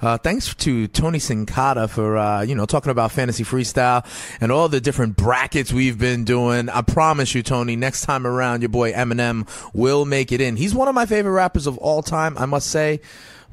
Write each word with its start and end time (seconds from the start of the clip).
Uh, 0.00 0.16
thanks 0.18 0.54
to 0.54 0.86
Tony 0.86 1.18
Sincata 1.18 1.90
for 1.90 2.16
uh, 2.16 2.42
you 2.42 2.54
know 2.54 2.64
talking 2.64 2.90
about 2.90 3.10
fantasy 3.10 3.42
freestyle 3.42 4.06
and 4.40 4.52
all 4.52 4.68
the 4.68 4.80
different 4.80 5.16
brackets 5.16 5.72
we've 5.72 5.98
been 5.98 6.22
doing. 6.22 6.68
I 6.68 6.82
promise 6.82 7.34
you, 7.34 7.42
Tony, 7.42 7.74
next 7.74 8.02
time 8.02 8.28
around, 8.28 8.62
your 8.62 8.68
boy 8.68 8.92
Eminem 8.92 9.48
will 9.74 10.04
make 10.04 10.30
it 10.30 10.40
in. 10.40 10.54
He's 10.54 10.72
one 10.72 10.86
of 10.86 10.94
my 10.94 11.06
favorite 11.06 11.32
rappers 11.32 11.66
of 11.66 11.78
all 11.78 12.00
time, 12.00 12.38
I 12.38 12.46
must 12.46 12.70
say. 12.70 13.00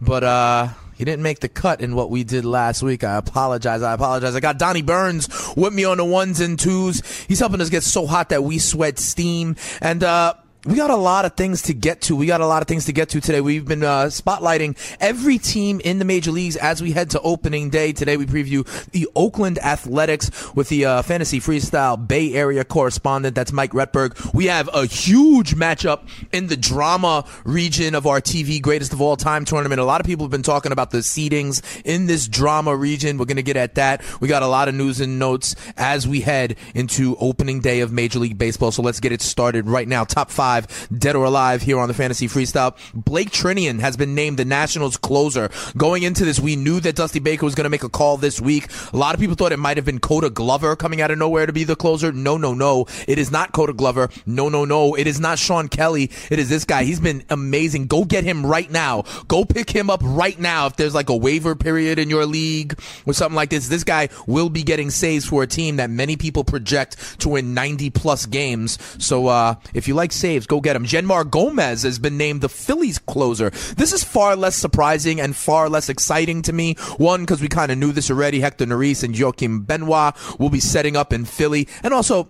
But 0.02 0.24
uh, 0.24 0.70
he 1.00 1.06
didn't 1.06 1.24
make 1.24 1.40
the 1.40 1.48
cut 1.48 1.80
in 1.80 1.96
what 1.96 2.10
we 2.10 2.26
did 2.26 2.44
last 2.44 2.84
week. 2.84 3.06
I 3.06 3.16
apologize. 3.16 3.82
I 3.82 3.94
apologize. 3.94 4.36
I 4.36 4.42
got 4.42 4.60
Donnie 4.60 4.82
Burns 4.82 5.30
with 5.56 5.74
me 5.74 5.86
on 5.86 5.96
the 5.96 6.04
ones 6.04 6.42
and 6.42 6.60
twos. 6.60 7.02
He's 7.26 7.40
helping 7.40 7.62
us 7.62 7.70
get 7.70 7.84
so 7.84 8.06
hot 8.06 8.28
that 8.30 8.44
we 8.44 8.60
sweat 8.60 9.00
steam. 9.00 9.56
And, 9.80 10.04
uh, 10.04 10.34
we 10.66 10.76
got 10.76 10.90
a 10.90 10.96
lot 10.96 11.24
of 11.24 11.36
things 11.36 11.62
to 11.64 11.74
get 11.74 12.02
to. 12.02 12.16
We 12.18 12.26
got 12.26 12.42
a 12.42 12.46
lot 12.46 12.62
of 12.62 12.68
things 12.68 12.86
to 12.86 12.94
get 12.94 13.10
to 13.10 13.22
today. 13.22 13.40
We've 13.40 13.66
been 13.66 13.82
uh, 13.82 14.06
spotlighting 14.08 14.76
every 15.00 15.38
team 15.38 15.80
in 15.80 16.00
the 16.00 16.06
major 16.06 16.32
leagues 16.32 16.58
as 16.58 16.82
we 16.82 16.92
head 16.92 17.12
to 17.12 17.22
opening 17.22 17.70
day. 17.70 17.94
Today 17.94 18.18
we 18.18 18.26
preview 18.26 18.68
the 18.92 19.08
Oakland 19.16 19.58
Athletics 19.60 20.54
with 20.56 20.68
the 20.68 20.84
uh, 20.84 21.02
fantasy 21.02 21.40
freestyle 21.40 21.96
Bay 22.06 22.34
Area 22.34 22.66
correspondent. 22.66 23.36
That's 23.36 23.54
Mike 23.54 23.72
Retberg. 23.72 24.34
We 24.34 24.48
have 24.48 24.70
a 24.74 24.86
huge 24.86 25.56
matchup 25.56 26.10
in 26.34 26.48
the 26.48 26.58
drama 26.58 27.24
region 27.46 27.96
of 27.96 28.06
our 28.06 28.20
TV 28.20 28.62
greatest 28.62 28.92
of 28.92 29.00
all 29.00 29.16
time 29.16 29.46
tournament. 29.46 29.80
A 29.80 29.86
lot 29.86 30.02
of 30.02 30.08
people 30.08 30.26
have 30.26 30.32
been 30.32 30.44
talking 30.44 30.74
about 30.74 30.92
the 30.92 30.98
seedings 30.98 31.64
in 31.86 32.08
this 32.08 32.28
drama 32.28 32.76
region. 32.76 33.18
We're 33.18 33.26
going 33.26 33.38
to 33.38 33.44
get 33.44 33.56
at 33.56 33.76
that. 33.76 34.04
We 34.20 34.28
got 34.28 34.44
a 34.44 34.48
lot 34.48 34.68
of 34.68 34.76
news 34.76 35.00
and 35.00 35.20
notes 35.20 35.56
as 35.78 36.06
we 36.06 36.20
head 36.20 36.58
into 36.76 37.16
opening 37.18 37.62
day 37.62 37.80
of 37.80 37.94
Major 37.94 38.20
League 38.20 38.38
Baseball. 38.38 38.74
So 38.74 38.82
let's 38.82 39.00
get 39.00 39.14
it 39.14 39.22
started 39.22 39.66
right 39.66 39.88
now. 39.88 40.04
Top 40.04 40.30
five 40.30 40.49
dead 40.98 41.16
or 41.16 41.26
alive 41.26 41.62
here 41.62 41.80
on 41.80 41.88
the 41.88 41.94
Fantasy 41.94 42.28
Freestyle. 42.28 42.76
Blake 42.94 43.32
Treinen 43.32 43.80
has 43.80 43.98
been 43.98 44.16
named 44.16 44.38
the 44.38 44.46
Nationals 44.46 44.98
closer. 44.98 45.50
Going 45.78 46.04
into 46.04 46.26
this, 46.26 46.40
we 46.40 46.56
knew 46.56 46.80
that 46.80 46.96
Dusty 46.96 47.20
Baker 47.20 47.46
was 47.46 47.56
going 47.56 47.66
to 47.66 47.70
make 47.70 47.84
a 47.84 47.90
call 47.90 48.18
this 48.18 48.42
week. 48.42 48.68
A 48.94 48.98
lot 48.98 49.14
of 49.14 49.22
people 49.22 49.36
thought 49.36 49.52
it 49.52 49.60
might 49.60 49.78
have 49.78 49.86
been 49.86 50.00
Koda 50.00 50.30
Glover 50.30 50.76
coming 50.76 51.02
out 51.02 51.12
of 51.12 51.18
nowhere 51.18 51.46
to 51.46 51.54
be 51.54 51.64
the 51.64 51.76
closer. 51.76 52.12
No, 52.12 52.38
no, 52.38 52.54
no. 52.54 52.88
It 53.08 53.20
is 53.20 53.32
not 53.32 53.52
Koda 53.52 53.74
Glover. 53.74 54.10
No, 54.26 54.50
no, 54.50 54.66
no. 54.66 54.96
It 54.96 55.08
is 55.08 55.20
not 55.20 55.40
Shawn 55.40 55.68
Kelley. 55.68 56.12
It 56.30 56.40
is 56.40 56.50
this 56.50 56.66
guy. 56.66 56.84
He's 56.84 57.00
been 57.00 57.24
amazing. 57.30 57.88
Go 57.88 58.06
get 58.06 58.24
him 58.24 58.46
right 58.46 58.70
now. 58.70 59.04
Go 59.28 59.46
pick 59.46 59.70
him 59.70 59.90
up 59.90 60.02
right 60.04 60.40
now. 60.40 60.68
If 60.68 60.76
there's 60.76 60.96
like 60.96 61.10
a 61.10 61.16
waiver 61.16 61.56
period 61.56 62.00
in 62.00 62.10
your 62.10 62.26
league 62.26 62.80
or 63.06 63.14
something 63.14 63.36
like 63.36 63.50
this, 63.50 63.68
this 63.68 63.84
guy 63.84 64.10
will 64.28 64.50
be 64.50 64.64
getting 64.64 64.90
saves 64.90 65.26
for 65.26 65.44
a 65.44 65.48
team 65.48 65.78
that 65.78 65.90
many 65.90 66.16
people 66.16 66.44
project 66.44 67.20
to 67.20 67.30
win 67.30 67.54
90 67.54 67.90
plus 67.92 68.26
games. 68.26 68.78
So 69.04 69.28
uh, 69.28 69.56
if 69.74 69.88
you 69.88 69.96
like 69.96 70.12
saves, 70.12 70.39
go 70.48 70.62
get 70.62 70.76
him. 70.76 70.86
Jeanmar 70.86 71.30
Gomez 71.30 71.84
has 71.84 72.00
been 72.00 72.18
named 72.18 72.42
the 72.42 72.50
Phillies 72.50 73.00
closer. 73.00 73.50
This 73.50 73.94
is 73.94 74.04
far 74.04 74.36
less 74.36 74.56
surprising 74.56 75.20
and 75.20 75.36
far 75.36 75.70
less 75.70 75.90
exciting 75.90 76.42
to 76.44 76.54
me. 76.54 76.76
One, 76.98 77.22
because 77.22 77.42
we 77.42 77.48
kind 77.48 77.72
of 77.72 77.78
knew 77.78 77.92
this 77.92 78.10
already. 78.10 78.40
Hector 78.40 78.66
Neris 78.66 79.04
and 79.04 79.18
Joaquin 79.18 79.62
Benoit 79.62 80.16
will 80.40 80.50
be 80.50 80.60
setting 80.60 80.96
up 80.96 81.14
in 81.14 81.26
Philly. 81.26 81.68
And 81.84 81.94
also, 81.94 82.30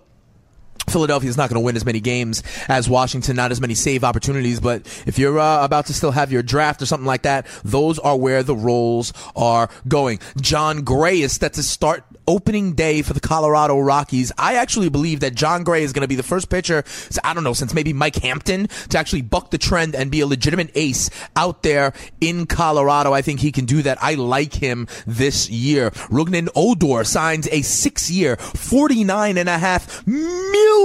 Philadelphia 0.90 1.30
is 1.30 1.36
not 1.36 1.48
going 1.48 1.60
to 1.60 1.64
win 1.64 1.76
as 1.76 1.84
many 1.84 2.00
games 2.00 2.42
as 2.68 2.88
Washington, 2.88 3.36
not 3.36 3.50
as 3.50 3.60
many 3.60 3.74
save 3.74 4.04
opportunities. 4.04 4.60
But 4.60 4.86
if 5.06 5.18
you're 5.18 5.38
uh, 5.38 5.64
about 5.64 5.86
to 5.86 5.94
still 5.94 6.10
have 6.10 6.32
your 6.32 6.42
draft 6.42 6.82
or 6.82 6.86
something 6.86 7.06
like 7.06 7.22
that, 7.22 7.46
those 7.64 7.98
are 7.98 8.16
where 8.16 8.42
the 8.42 8.56
roles 8.56 9.12
are 9.36 9.68
going. 9.88 10.20
Jon 10.40 10.82
Gray 10.82 11.20
is 11.20 11.32
set 11.32 11.54
to 11.54 11.62
start 11.62 12.04
opening 12.26 12.74
day 12.74 13.02
for 13.02 13.12
the 13.12 13.20
Colorado 13.20 13.78
Rockies. 13.78 14.30
I 14.38 14.54
actually 14.54 14.88
believe 14.88 15.20
that 15.20 15.34
Jon 15.34 15.64
Gray 15.64 15.82
is 15.82 15.92
going 15.92 16.02
to 16.02 16.08
be 16.08 16.14
the 16.14 16.22
first 16.22 16.48
pitcher, 16.48 16.84
I 17.24 17.34
don't 17.34 17.42
know, 17.42 17.54
since 17.54 17.74
maybe 17.74 17.92
Mike 17.92 18.16
Hampton 18.16 18.68
to 18.90 18.98
actually 18.98 19.22
buck 19.22 19.50
the 19.50 19.58
trend 19.58 19.94
and 19.96 20.10
be 20.10 20.20
a 20.20 20.26
legitimate 20.26 20.70
ace 20.74 21.10
out 21.34 21.62
there 21.62 21.92
in 22.20 22.46
Colorado. 22.46 23.12
I 23.12 23.22
think 23.22 23.40
he 23.40 23.50
can 23.50 23.64
do 23.64 23.82
that. 23.82 23.98
I 24.00 24.14
like 24.14 24.54
him 24.54 24.86
this 25.06 25.50
year. 25.50 25.90
Rougned 25.90 26.48
Odor 26.54 27.04
signs 27.04 27.48
a 27.48 27.62
six 27.62 28.10
year, 28.10 28.36
$49.5 28.36 30.06
million 30.06 30.79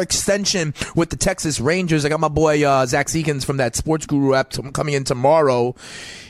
extension 0.00 0.74
with 0.94 1.10
the 1.10 1.16
Texas 1.16 1.60
Rangers. 1.60 2.04
I 2.04 2.08
got 2.08 2.20
my 2.20 2.28
boy 2.28 2.66
uh, 2.66 2.86
Zach 2.86 3.06
Seekins 3.08 3.44
from 3.44 3.58
that 3.58 3.76
Sports 3.76 4.06
Guru 4.06 4.34
app 4.34 4.50
t- 4.50 4.62
coming 4.72 4.94
in 4.94 5.04
tomorrow. 5.04 5.74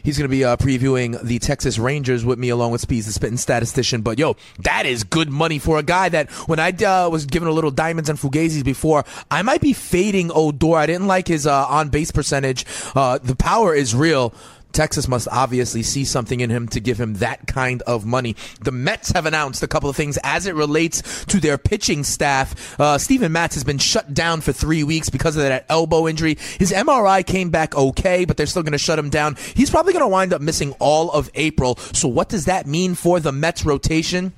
He's 0.03 0.16
going 0.16 0.28
to 0.28 0.34
be 0.34 0.44
uh, 0.44 0.56
previewing 0.56 1.22
the 1.22 1.38
Texas 1.38 1.78
Rangers 1.78 2.25
with 2.25 2.38
me 2.38 2.48
along 2.48 2.72
with 2.72 2.81
Speeds, 2.81 3.06
the 3.06 3.12
spitting 3.12 3.37
statistician. 3.37 4.03
But 4.03 4.19
yo, 4.19 4.37
that 4.60 4.87
is 4.87 5.04
good 5.04 5.31
money 5.31 5.59
for 5.59 5.78
a 5.78 5.82
guy 5.82 6.09
that 6.09 6.31
when 6.48 6.59
I 6.59 6.71
uh, 6.71 7.09
was 7.10 7.27
given 7.27 7.48
a 7.48 7.53
little 7.53 7.71
diamonds 7.71 8.09
and 8.09 8.19
fugazis 8.19 8.65
before, 8.65 9.04
I 9.31 9.43
might 9.43 9.60
be 9.60 9.72
fading 9.72 10.31
Odor. 10.34 10.77
I 10.77 10.87
didn't 10.87 11.06
like 11.06 11.28
his 11.28 11.47
uh, 11.47 11.66
on 11.66 11.88
base 11.88 12.10
percentage. 12.10 12.65
Uh, 12.94 13.19
the 13.19 13.37
power 13.37 13.75
is 13.75 13.94
real. 13.94 14.32
Texas 14.72 15.08
must 15.08 15.28
obviously 15.30 15.82
see 15.82 16.04
something 16.04 16.40
in 16.40 16.50
him 16.50 16.68
to 16.68 16.80
give 16.80 17.00
him 17.00 17.14
that 17.14 17.46
kind 17.46 17.82
of 17.82 18.04
money. 18.04 18.36
The 18.60 18.72
Mets 18.72 19.10
have 19.12 19.26
announced 19.26 19.62
a 19.62 19.68
couple 19.68 19.90
of 19.90 19.96
things 19.96 20.18
as 20.22 20.46
it 20.46 20.54
relates 20.54 21.24
to 21.26 21.40
their 21.40 21.58
pitching 21.58 22.04
staff. 22.04 22.78
Uh, 22.80 22.98
Steven 22.98 23.32
Matz 23.32 23.54
has 23.54 23.64
been 23.64 23.78
shut 23.78 24.14
down 24.14 24.40
for 24.40 24.52
three 24.52 24.84
weeks 24.84 25.10
because 25.10 25.36
of 25.36 25.42
that 25.42 25.66
elbow 25.68 26.06
injury. 26.06 26.36
His 26.58 26.72
MRI 26.72 27.26
came 27.26 27.50
back 27.50 27.76
okay, 27.76 28.24
but 28.24 28.36
they're 28.36 28.46
still 28.46 28.62
going 28.62 28.72
to 28.72 28.78
shut 28.78 28.98
him 28.98 29.10
down. 29.10 29.36
He's 29.54 29.70
probably 29.70 29.92
going 29.92 30.04
to 30.04 30.08
wind 30.08 30.32
up 30.32 30.40
missing 30.40 30.74
all 30.78 31.10
of 31.10 31.30
April. 31.34 31.76
So 31.76 32.08
what 32.08 32.28
does 32.28 32.44
that 32.44 32.66
mean 32.66 32.94
for 32.94 33.20
the 33.20 33.32
Mets 33.32 33.64
rotation? 33.64 34.32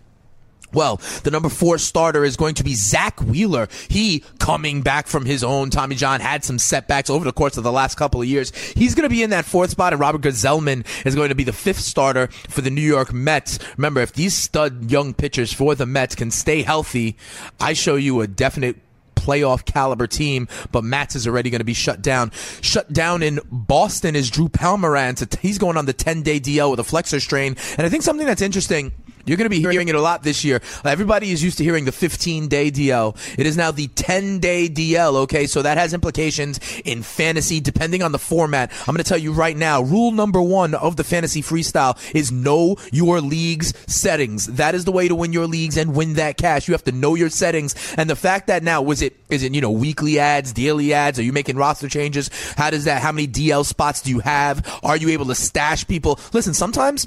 Well, 0.72 1.00
the 1.24 1.30
number 1.30 1.48
four 1.48 1.78
starter 1.78 2.24
is 2.24 2.36
going 2.36 2.54
to 2.56 2.64
be 2.64 2.74
Zack 2.74 3.20
Wheeler. 3.20 3.68
He 3.88 4.24
coming 4.38 4.82
back 4.82 5.06
from 5.06 5.24
his 5.24 5.42
own. 5.42 5.70
Tommy 5.70 5.96
John 5.96 6.20
had 6.20 6.44
some 6.44 6.58
setbacks 6.58 7.10
over 7.10 7.24
the 7.24 7.32
course 7.32 7.56
of 7.56 7.64
the 7.64 7.72
last 7.72 7.96
couple 7.96 8.20
of 8.20 8.28
years. 8.28 8.54
He's 8.54 8.94
going 8.94 9.08
to 9.08 9.14
be 9.14 9.22
in 9.22 9.30
that 9.30 9.44
fourth 9.44 9.70
spot, 9.70 9.92
and 9.92 10.00
Robert 10.00 10.22
Gsellman 10.22 10.86
is 11.04 11.14
going 11.14 11.30
to 11.30 11.34
be 11.34 11.44
the 11.44 11.52
fifth 11.52 11.80
starter 11.80 12.28
for 12.48 12.60
the 12.60 12.70
New 12.70 12.80
York 12.80 13.12
Mets. 13.12 13.58
Remember, 13.76 14.00
if 14.00 14.12
these 14.12 14.34
stud 14.34 14.90
young 14.90 15.14
pitchers 15.14 15.52
for 15.52 15.74
the 15.74 15.86
Mets 15.86 16.14
can 16.14 16.30
stay 16.30 16.62
healthy, 16.62 17.16
I 17.60 17.72
show 17.72 17.96
you 17.96 18.20
a 18.20 18.26
definite 18.26 18.76
playoff 19.20 19.64
caliber 19.64 20.06
team, 20.06 20.48
but 20.72 20.82
Matz 20.82 21.14
is 21.14 21.26
already 21.26 21.50
going 21.50 21.60
to 21.60 21.64
be 21.64 21.74
shut 21.74 22.02
down. 22.02 22.32
Shut 22.62 22.92
down 22.92 23.22
in 23.22 23.38
Boston 23.50 24.16
is 24.16 24.30
Drew 24.30 24.48
Pomeranz. 24.48 25.38
He's 25.40 25.58
going 25.58 25.76
on 25.76 25.86
the 25.86 25.92
10 25.92 26.22
day 26.22 26.40
DL 26.40 26.70
with 26.70 26.80
a 26.80 26.84
flexor 26.84 27.20
strain. 27.20 27.56
And 27.76 27.86
I 27.86 27.90
think 27.90 28.02
something 28.02 28.26
that's 28.26 28.42
interesting 28.42 28.92
you're 29.30 29.36
going 29.36 29.44
to 29.44 29.48
be 29.48 29.60
hearing 29.60 29.86
it 29.86 29.94
a 29.94 30.00
lot 30.00 30.24
this 30.24 30.44
year. 30.44 30.60
Everybody 30.84 31.30
is 31.30 31.40
used 31.40 31.58
to 31.58 31.64
hearing 31.64 31.84
the 31.84 31.92
15 31.92 32.48
day 32.48 32.68
DL. 32.68 33.16
It 33.38 33.46
is 33.46 33.56
now 33.56 33.70
the 33.70 33.86
10 33.86 34.40
day 34.40 34.68
DL, 34.68 35.14
okay? 35.18 35.46
So 35.46 35.62
that 35.62 35.78
has 35.78 35.94
implications 35.94 36.58
in 36.84 37.04
fantasy 37.04 37.60
depending 37.60 38.02
on 38.02 38.10
the 38.10 38.18
format. 38.18 38.72
I'm 38.80 38.86
going 38.86 38.96
to 38.96 39.04
tell 39.04 39.16
you 39.16 39.32
right 39.32 39.56
now 39.56 39.82
rule 39.82 40.10
number 40.10 40.42
one 40.42 40.74
of 40.74 40.96
the 40.96 41.04
fantasy 41.04 41.42
freestyle 41.42 41.96
is 42.12 42.32
know 42.32 42.74
your 42.90 43.20
league's 43.20 43.72
settings. 43.86 44.46
That 44.46 44.74
is 44.74 44.84
the 44.84 44.90
way 44.90 45.06
to 45.06 45.14
win 45.14 45.32
your 45.32 45.46
leagues 45.46 45.76
and 45.76 45.94
win 45.94 46.14
that 46.14 46.36
cash. 46.36 46.66
You 46.66 46.74
have 46.74 46.82
to 46.84 46.92
know 46.92 47.14
your 47.14 47.30
settings. 47.30 47.94
And 47.96 48.10
the 48.10 48.16
fact 48.16 48.48
that 48.48 48.64
now, 48.64 48.82
was 48.82 49.00
it, 49.00 49.16
is 49.28 49.44
it, 49.44 49.54
you 49.54 49.60
know, 49.60 49.70
weekly 49.70 50.18
ads, 50.18 50.52
daily 50.52 50.92
ads? 50.92 51.20
Are 51.20 51.22
you 51.22 51.32
making 51.32 51.54
roster 51.54 51.88
changes? 51.88 52.30
How 52.56 52.70
does 52.70 52.86
that, 52.86 53.00
how 53.00 53.12
many 53.12 53.28
DL 53.28 53.64
spots 53.64 54.02
do 54.02 54.10
you 54.10 54.18
have? 54.18 54.80
Are 54.82 54.96
you 54.96 55.10
able 55.10 55.26
to 55.26 55.36
stash 55.36 55.86
people? 55.86 56.18
Listen, 56.32 56.52
sometimes 56.52 57.06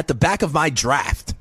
at 0.00 0.08
the 0.08 0.14
back 0.14 0.40
of 0.40 0.54
my 0.54 0.70
draft, 0.70 1.34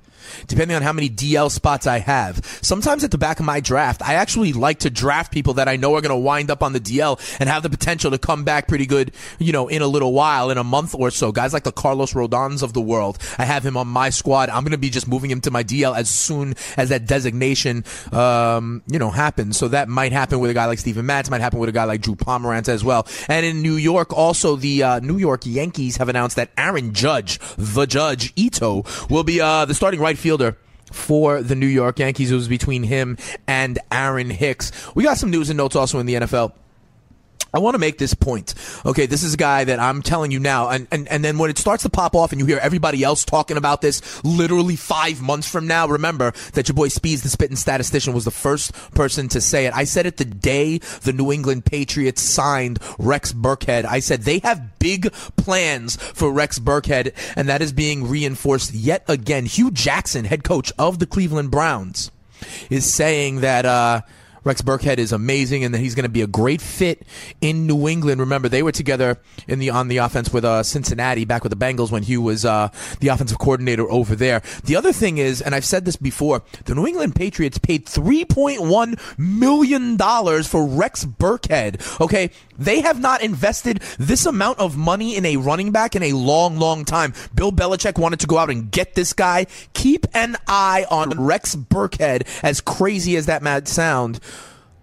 depending 0.48 0.76
on 0.76 0.82
how 0.82 0.94
many 0.94 1.10
DL 1.10 1.52
spots 1.52 1.88
I 1.88 2.00
have. 2.00 2.46
Sometimes 2.62 3.04
at 3.04 3.12
the 3.12 3.18
back 3.18 3.40
of 3.40 3.46
my 3.46 3.60
draft, 3.60 4.02
I 4.02 4.16
actually 4.16 4.54
like 4.54 4.80
to 4.80 4.90
draft 4.90 5.32
people 5.32 5.56
that 5.56 5.68
I 5.68 5.76
know 5.76 5.96
are 5.96 6.02
going 6.02 6.10
to 6.10 6.18
wind 6.18 6.52
up 6.52 6.64
on 6.64 6.74
the 6.74 6.80
DL 6.80 7.20
and 7.40 7.50
have 7.50 7.64
the 7.64 7.70
potential 7.70 8.12
to 8.12 8.18
come 8.18 8.44
back 8.44 8.68
pretty 8.68 8.86
good, 8.86 9.12
you 9.38 9.52
know, 9.52 9.68
in 9.68 9.82
a 9.82 9.88
little 9.88 10.14
while, 10.14 10.50
in 10.50 10.58
a 10.58 10.64
month 10.64 10.96
or 10.96 11.12
so. 11.12 11.32
Guys 11.32 11.54
like 11.54 11.64
the 11.64 11.72
Carlos 11.72 12.14
Rodons 12.14 12.64
of 12.64 12.74
the 12.74 12.82
world. 12.82 13.18
I 13.38 13.46
have 13.46 13.66
him 13.66 13.78
on 13.78 13.88
my 13.88 14.10
squad. 14.10 14.50
I'm 14.50 14.64
going 14.64 14.72
to 14.72 14.78
be 14.78 14.90
just 14.90 15.08
moving 15.08 15.32
him 15.32 15.42
to 15.42 15.52
my 15.52 15.64
DL 15.64 15.96
as 15.96 16.10
soon 16.10 16.56
as 16.78 16.90
that 16.90 17.06
designation, 17.06 17.84
um, 18.12 18.84
you 18.88 19.00
know, 19.00 19.10
happens. 19.10 19.58
So 19.58 19.68
that 19.70 19.90
might 19.90 20.12
happen 20.12 20.40
with 20.40 20.52
a 20.52 20.54
guy 20.54 20.66
like 20.66 20.80
Steven 20.80 21.06
Matz, 21.06 21.30
might 21.30 21.42
happen 21.42 21.60
with 21.60 21.70
a 21.70 21.74
guy 21.74 21.86
like 21.86 22.02
Drew 22.02 22.16
Pomeranz 22.16 22.70
as 22.70 22.84
well. 22.84 23.08
And 23.28 23.46
in 23.46 23.62
New 23.62 23.76
York, 23.76 24.14
also 24.14 24.56
the 24.56 24.84
uh, 24.84 25.00
New 25.00 25.18
York 25.18 25.46
Yankees 25.46 25.98
have 25.98 26.10
announced 26.10 26.36
that 26.36 26.52
Aaron 26.58 26.94
Judge, 26.94 27.40
the 27.58 27.86
Judge 27.86 28.34
Ito, 28.36 28.84
will 29.10 29.24
be 29.24 29.42
uh, 29.42 29.66
the 29.66 29.74
starting 29.74 30.00
right 30.00 30.18
fielder 30.20 30.58
for 30.92 31.42
the 31.42 31.56
New 31.56 31.68
York 31.68 32.00
Yankees. 32.00 32.32
It 32.32 32.36
was 32.36 32.48
between 32.48 32.84
him 32.84 33.18
and 33.48 33.80
Aaron 33.92 34.30
Hicks. 34.30 34.72
We 34.96 35.04
got 35.04 35.18
some 35.18 35.32
news 35.32 35.50
and 35.50 35.58
notes 35.58 35.76
also 35.76 36.00
in 36.00 36.06
the 36.06 36.16
NFL. 36.16 36.54
I 37.54 37.60
want 37.60 37.76
to 37.76 37.80
make 37.80 37.98
this 37.98 38.14
point. 38.14 38.54
Okay, 38.86 39.06
this 39.06 39.24
is 39.24 39.34
a 39.34 39.38
guy 39.38 39.64
that 39.64 39.80
I'm 39.80 40.02
telling 40.02 40.32
you 40.32 40.40
now, 40.40 40.70
and, 40.70 40.88
and, 40.92 41.08
and 41.08 41.24
then 41.24 41.38
when 41.38 41.50
it 41.50 41.58
starts 41.58 41.84
to 41.84 41.90
pop 41.90 42.16
off 42.16 42.32
and 42.32 42.40
you 42.40 42.46
hear 42.46 42.60
everybody 42.60 43.04
else 43.04 43.26
talking 43.26 43.58
about 43.58 43.82
this 43.82 44.24
literally 44.24 44.76
five 44.76 45.22
months 45.22 45.50
from 45.50 45.68
now, 45.68 45.88
remember 45.88 46.32
that 46.54 46.68
your 46.68 46.76
boy 46.76 46.90
Speeds, 46.90 47.24
the 47.24 47.30
spitting 47.30 47.56
statistician, 47.56 48.14
was 48.14 48.26
the 48.26 48.32
first 48.32 48.74
person 48.94 49.28
to 49.30 49.42
say 49.42 49.66
it. 49.66 49.74
I 49.74 49.84
said 49.84 50.06
it 50.06 50.18
the 50.18 50.26
day 50.26 50.78
the 51.02 51.14
New 51.14 51.32
England 51.32 51.66
Patriots 51.66 52.22
signed 52.22 52.80
Rex 52.98 53.34
Burkhead. 53.34 53.86
I 53.86 54.00
said 54.00 54.22
they 54.22 54.40
have 54.40 54.80
big 54.80 55.12
plans 55.38 55.96
for 55.96 56.32
Rex 56.32 56.60
Burkhead, 56.60 57.14
and 57.36 57.50
that 57.50 57.62
is 57.62 57.74
being 57.74 58.08
reinforced 58.08 58.74
yet 58.74 59.04
again. 59.08 59.46
Hue 59.46 59.72
Jackson, 59.72 60.26
head 60.26 60.44
coach 60.44 60.72
of 60.78 61.00
the 61.00 61.08
Cleveland 61.08 61.52
Browns, 61.52 62.12
is 62.70 62.92
saying 62.92 63.42
that, 63.42 63.66
uh, 63.66 64.02
Rex 64.44 64.62
Burkhead 64.62 64.98
is 64.98 65.12
amazing, 65.12 65.64
and 65.64 65.74
that 65.74 65.80
he's 65.80 65.96
going 65.96 66.04
to 66.04 66.10
be 66.10 66.22
a 66.22 66.28
great 66.28 66.62
fit 66.62 67.06
in 67.42 67.68
New 67.68 67.88
England. 67.88 68.20
Remember, 68.20 68.50
they 68.50 68.64
were 68.64 68.72
together 68.72 69.20
in 69.48 69.60
the 69.60 69.70
on 69.70 69.88
the 69.88 69.98
offense 69.98 70.32
with 70.32 70.46
uh, 70.46 70.64
Cincinnati 70.64 71.26
back 71.26 71.44
with 71.44 71.52
the 71.52 71.58
Bengals 71.58 71.92
when 71.92 72.04
Hue 72.04 72.22
was 72.22 72.46
uh, 72.46 72.70
the 73.00 73.10
offensive 73.10 73.40
coordinator 73.40 73.90
over 73.92 74.16
there. 74.16 74.42
The 74.64 74.76
other 74.76 74.94
thing 74.94 75.18
is, 75.18 75.42
and 75.42 75.54
I've 75.54 75.66
said 75.66 75.86
this 75.86 75.96
before, 75.96 76.44
the 76.66 76.76
New 76.76 76.88
England 76.88 77.16
Patriots 77.16 77.58
paid 77.58 77.86
three 77.86 78.26
point 78.26 78.62
one 78.62 78.96
million 79.18 79.98
dollars 79.98 80.48
for 80.48 80.66
Rex 80.66 81.06
Burkhead. 81.06 82.00
Okay, 82.02 82.32
they 82.60 82.82
have 82.82 83.00
not 83.00 83.24
invested 83.24 83.82
this 83.98 84.26
amount 84.26 84.60
of 84.60 84.78
money 84.78 85.16
in 85.16 85.26
a 85.26 85.38
running 85.38 85.72
back 85.72 85.96
in 85.96 86.04
a 86.04 86.14
long, 86.14 86.58
long 86.60 86.86
time. 86.86 87.14
Bill 87.34 87.52
Belichick 87.52 87.98
wanted 87.98 88.20
to 88.20 88.28
go 88.28 88.38
out 88.38 88.50
and 88.50 88.70
get 88.70 88.96
this 88.96 89.14
guy. 89.14 89.48
Keep 89.74 90.06
an 90.14 90.36
eye 90.48 90.86
on 90.92 91.12
Rex 91.12 91.56
Burkhead, 91.56 92.28
as 92.44 92.62
crazy 92.62 93.16
as 93.16 93.26
that 93.26 93.42
might 93.42 93.68
sound 93.68 94.20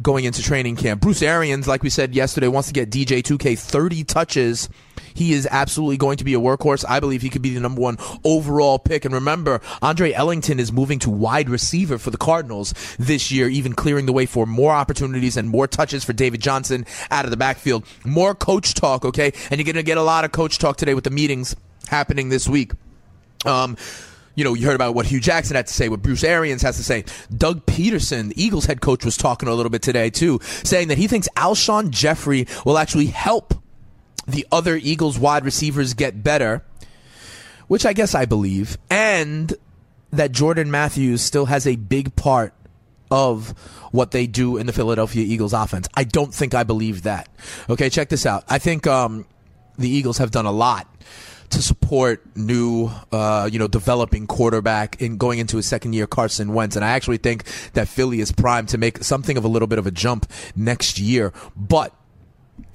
going 0.02 0.24
into 0.24 0.42
training 0.42 0.76
camp. 0.76 1.00
Bruce 1.00 1.22
Arians, 1.22 1.66
like 1.66 1.82
we 1.82 1.90
said 1.90 2.14
yesterday, 2.14 2.48
wants 2.48 2.68
to 2.68 2.74
get 2.74 2.90
DJ 2.90 3.22
2K 3.22 3.58
30 3.58 4.04
touches. 4.04 4.68
He 5.14 5.32
is 5.32 5.48
absolutely 5.50 5.96
going 5.96 6.18
to 6.18 6.24
be 6.24 6.34
a 6.34 6.38
workhorse. 6.38 6.84
I 6.86 7.00
believe 7.00 7.22
he 7.22 7.30
could 7.30 7.40
be 7.40 7.54
the 7.54 7.60
number 7.60 7.80
one 7.80 7.96
overall 8.22 8.78
pick. 8.78 9.06
And 9.06 9.14
remember, 9.14 9.62
Andre 9.80 10.12
Ellington 10.12 10.60
is 10.60 10.70
moving 10.70 10.98
to 11.00 11.10
wide 11.10 11.48
receiver 11.48 11.96
for 11.96 12.10
the 12.10 12.18
Cardinals 12.18 12.74
this 12.98 13.32
year, 13.32 13.48
even 13.48 13.72
clearing 13.72 14.04
the 14.04 14.12
way 14.12 14.26
for 14.26 14.44
more 14.44 14.72
opportunities 14.72 15.36
and 15.38 15.48
more 15.48 15.66
touches 15.66 16.04
for 16.04 16.12
David 16.12 16.42
Johnson 16.42 16.84
out 17.10 17.24
of 17.24 17.30
the 17.30 17.36
backfield. 17.38 17.86
More 18.04 18.34
coach 18.34 18.74
talk, 18.74 19.04
okay? 19.06 19.32
And 19.50 19.58
you're 19.58 19.64
going 19.64 19.76
to 19.76 19.82
get 19.82 19.96
a 19.96 20.02
lot 20.02 20.26
of 20.26 20.32
coach 20.32 20.58
talk 20.58 20.76
today 20.76 20.94
with 20.94 21.04
the 21.04 21.10
meetings 21.10 21.56
happening 21.88 22.28
this 22.28 22.46
week. 22.46 22.72
Um, 23.46 23.76
you 24.36 24.44
know, 24.44 24.54
you 24.54 24.66
heard 24.66 24.76
about 24.76 24.94
what 24.94 25.06
Hue 25.06 25.18
Jackson 25.18 25.56
had 25.56 25.66
to 25.66 25.72
say, 25.72 25.88
what 25.88 26.02
Bruce 26.02 26.22
Arians 26.22 26.62
has 26.62 26.76
to 26.76 26.84
say. 26.84 27.04
Doug 27.34 27.66
Pederson, 27.66 28.28
the 28.28 28.42
Eagles 28.42 28.66
head 28.66 28.80
coach, 28.80 29.04
was 29.04 29.16
talking 29.16 29.48
a 29.48 29.54
little 29.54 29.70
bit 29.70 29.82
today, 29.82 30.10
too, 30.10 30.38
saying 30.62 30.88
that 30.88 30.98
he 30.98 31.08
thinks 31.08 31.28
Alshon 31.36 31.90
Jeffery 31.90 32.46
will 32.64 32.78
actually 32.78 33.06
help 33.06 33.54
the 34.28 34.46
other 34.52 34.76
Eagles 34.76 35.18
wide 35.18 35.44
receivers 35.44 35.94
get 35.94 36.22
better, 36.22 36.62
which 37.66 37.86
I 37.86 37.94
guess 37.94 38.14
I 38.14 38.26
believe, 38.26 38.76
and 38.90 39.54
that 40.12 40.32
Jordan 40.32 40.70
Matthews 40.70 41.22
still 41.22 41.46
has 41.46 41.66
a 41.66 41.76
big 41.76 42.14
part 42.14 42.52
of 43.10 43.50
what 43.92 44.10
they 44.10 44.26
do 44.26 44.58
in 44.58 44.66
the 44.66 44.72
Philadelphia 44.72 45.24
Eagles 45.24 45.52
offense. 45.52 45.88
I 45.94 46.04
don't 46.04 46.34
think 46.34 46.54
I 46.54 46.64
believe 46.64 47.02
that. 47.02 47.28
Okay, 47.70 47.88
check 47.88 48.10
this 48.10 48.26
out. 48.26 48.44
I 48.48 48.58
think 48.58 48.86
um, 48.86 49.26
the 49.78 49.88
Eagles 49.88 50.18
have 50.18 50.30
done 50.30 50.44
a 50.44 50.52
lot 50.52 50.88
to 51.50 51.62
support 51.62 52.24
new, 52.36 52.90
uh, 53.12 53.48
you 53.50 53.58
know, 53.58 53.68
developing 53.68 54.26
quarterback 54.26 55.00
in 55.00 55.16
going 55.16 55.38
into 55.38 55.56
his 55.56 55.66
second 55.66 55.92
year, 55.92 56.06
Carson 56.06 56.52
Wentz. 56.52 56.76
And 56.76 56.84
I 56.84 56.90
actually 56.90 57.18
think 57.18 57.44
that 57.72 57.88
Philly 57.88 58.20
is 58.20 58.32
primed 58.32 58.68
to 58.70 58.78
make 58.78 59.02
something 59.04 59.36
of 59.36 59.44
a 59.44 59.48
little 59.48 59.68
bit 59.68 59.78
of 59.78 59.86
a 59.86 59.90
jump 59.90 60.30
next 60.54 60.98
year. 60.98 61.32
But 61.56 61.94